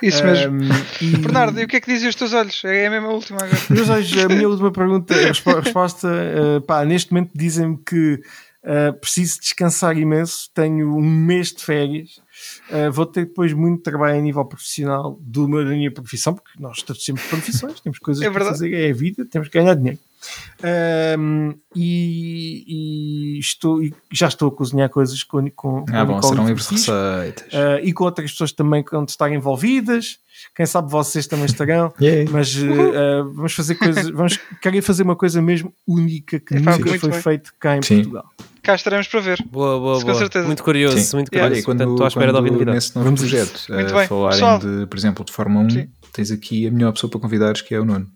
[0.02, 0.62] Isso mesmo.
[0.62, 0.68] Um,
[1.00, 1.16] e...
[1.18, 2.64] Bernardo, e o que é que dizem os teus olhos?
[2.64, 3.60] É a mesma última agora.
[3.70, 8.20] Meus olhos, a minha última pergunta, a resposta, uh, pá, neste momento dizem-me que
[8.64, 12.20] uh, preciso descansar imenso, tenho um mês de férias
[12.70, 16.50] Uh, vou ter depois muito trabalho a nível profissional do meu, da minha profissão, porque
[16.60, 19.74] nós todos temos profissões, temos coisas é para fazer, é a vida, temos que ganhar
[19.74, 19.98] dinheiro.
[21.18, 26.22] Um, e, e, estou, e já estou a cozinhar coisas com, com, ah, com bom,
[26.22, 30.18] serão livros de receitas uh, e com outras pessoas também que vão estar envolvidas.
[30.54, 32.30] Quem sabe vocês também estarão, yeah.
[32.30, 36.98] mas uh, vamos fazer coisas, vamos querer fazer uma coisa mesmo única que é, nunca
[36.98, 37.96] foi feita cá em Sim.
[37.96, 38.30] Portugal
[38.66, 39.38] cá estaremos para ver.
[39.48, 40.04] Boa, boa, boa.
[40.04, 40.44] Com certeza.
[40.46, 41.16] Muito curioso, Sim.
[41.16, 41.52] muito curioso.
[41.52, 42.86] Olha, quando, Portanto, estou à espera de ouvir novidades.
[42.86, 44.06] Nesse novo projeto, muito uh, bem.
[44.08, 44.58] falarem Pessoal.
[44.58, 45.88] de, por exemplo, de Fórmula 1, Sim.
[46.12, 48.08] tens aqui a melhor pessoa para convidares, que é o Nuno.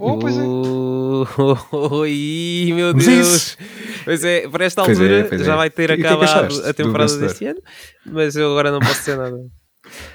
[0.00, 0.42] Oh, pois é.
[1.76, 3.56] Oi, meu Deus!
[4.04, 5.44] Pois é, para esta pois altura é, é.
[5.44, 7.60] já vai ter e acabado é que a temporada deste ano,
[8.04, 9.36] mas eu agora não posso dizer nada.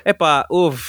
[0.04, 0.82] É pá, houve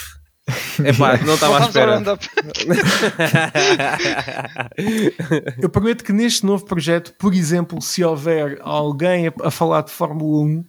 [0.83, 2.03] Epá, não estava à espera.
[5.61, 9.91] Eu prometo que neste novo projeto, por exemplo, se houver alguém a, a falar de
[9.91, 10.65] Fórmula 1,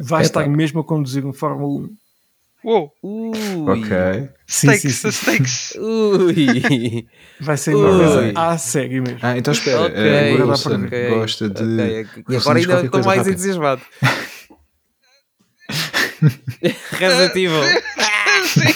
[0.00, 0.26] vai Epa.
[0.26, 1.96] estar mesmo a conduzir um Fórmula 1.
[2.64, 2.92] Uou!
[3.00, 3.30] Ui.
[3.68, 4.28] Ok.
[4.48, 5.76] Stakes, sim, sim, stakes.
[5.76, 7.06] Ui.
[7.38, 9.20] Vai ser uma coisa à série mesmo.
[9.22, 9.82] Ah, então espera.
[9.82, 10.34] Okay.
[10.34, 11.10] Uh, Wilson okay.
[11.10, 11.62] gosta de.
[11.62, 12.24] Okay.
[12.28, 13.34] E agora ainda estou mais rápido.
[13.34, 13.82] entusiasmado.
[17.36, 17.62] Evil.
[18.60, 18.72] Sim.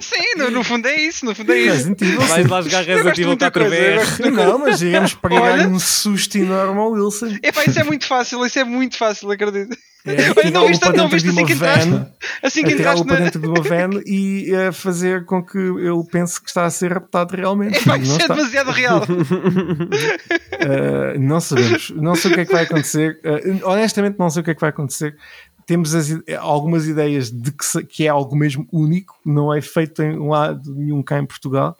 [0.00, 1.24] Sim, no, no, fundo é isso.
[1.24, 1.94] No fundo é isso.
[2.28, 4.18] Vais lá jogar Resident Evil 4 vezes.
[4.18, 7.36] Não, mas iremos pegar um susto enorme ao Wilson.
[7.42, 8.44] Epá, isso é muito fácil.
[8.44, 9.76] Isso é muito fácil, acredito.
[10.06, 12.06] É, não viste, não viste assim que entraste,
[12.42, 16.38] assim que entraste para dentro de uma van e uh, fazer com que eu pense
[16.38, 17.78] que está a ser raptado realmente.
[17.78, 19.00] Epá, isso é demasiado real.
[19.00, 19.06] uh,
[21.18, 21.88] não sabemos.
[21.96, 23.18] Não sei o que é que vai acontecer.
[23.24, 25.16] Uh, honestamente, não sei o que é que vai acontecer
[25.66, 26.08] temos as,
[26.38, 31.02] algumas ideias de que, que, é algo mesmo único, não é feito em lado nenhum
[31.02, 31.76] cá em Portugal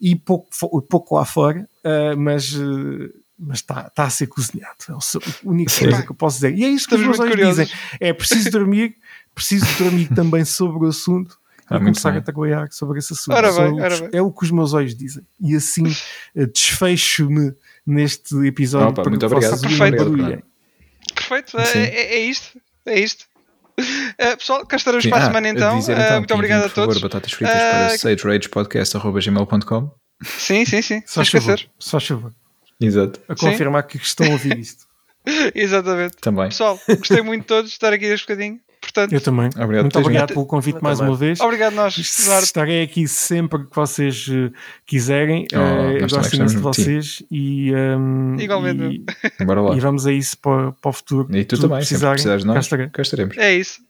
[0.00, 0.48] e pouco,
[0.82, 4.76] pouco lá fora, uh, mas uh, mas está tá a ser cozinhado.
[4.88, 4.98] É a
[5.44, 6.56] única coisa que eu posso dizer.
[6.56, 8.96] E é isso que Estamos os meus olhos dizem: é preciso dormir,
[9.34, 11.38] preciso dormir também sobre o assunto.
[11.68, 12.20] Ah, e começar bem.
[12.20, 13.34] a trabalhar sobre esse assunto.
[13.34, 14.08] Ora bem, ora bem.
[14.12, 15.26] É o que os meus olhos dizem.
[15.40, 17.52] E assim uh, desfecho-me
[17.84, 18.88] neste episódio.
[18.88, 19.60] Opa, muito obrigado.
[19.60, 20.46] Perfeito.
[21.14, 21.58] Perfeito.
[21.58, 22.58] É, é, é isto.
[22.86, 23.24] É isto.
[23.78, 25.78] Uh, pessoal, cá estaremos Sim, para a semana então.
[25.78, 26.94] Dizer, então uh, muito obrigado a todos.
[26.94, 29.90] Por favor, batatas fritas uh, para sageragepodcast.gmail.com
[30.24, 31.02] Sim, sim, sim.
[31.06, 31.68] Só esquecer.
[31.78, 32.34] Só chuva.
[32.80, 33.20] Exato.
[33.28, 33.88] A confirmar sim.
[33.88, 34.86] que estão a ouvir isto.
[35.54, 36.16] Exatamente.
[36.20, 36.48] Também.
[36.48, 38.60] Pessoal, gostei muito de todos de estar aqui este bocadinho.
[38.86, 39.46] Portanto, eu também.
[39.46, 41.40] Obrigado Muito obrigado pelo convite mais uma vez.
[41.40, 41.96] Obrigado nós.
[41.98, 44.52] Estarei aqui sempre que vocês uh,
[44.86, 45.46] quiserem.
[45.52, 49.04] Oh, uh, eu gosto imenso de vocês e, um, Igualmente.
[49.40, 49.76] E, Bora lá.
[49.76, 51.36] e vamos a isso para, para o futuro.
[51.36, 53.36] E tu também, se precisares de nós, cá, cá estaremos.
[53.36, 53.80] É isso.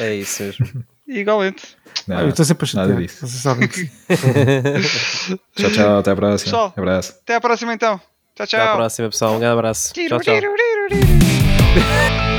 [0.00, 0.84] É isso mesmo.
[1.08, 1.76] Igualmente.
[2.06, 2.88] Não, eu estou sempre a chatear.
[2.88, 3.26] Nada disso.
[3.26, 3.68] Vocês sabem
[5.56, 5.98] tchau, tchau.
[5.98, 6.44] Até a próxima.
[6.44, 7.14] Pessoal, abraço.
[7.22, 8.00] Até a próxima então.
[8.34, 8.60] Tchau, tchau.
[8.60, 9.34] Até a próxima, pessoal.
[9.34, 9.94] Um grande abraço.
[9.94, 10.34] Tchau, tchau.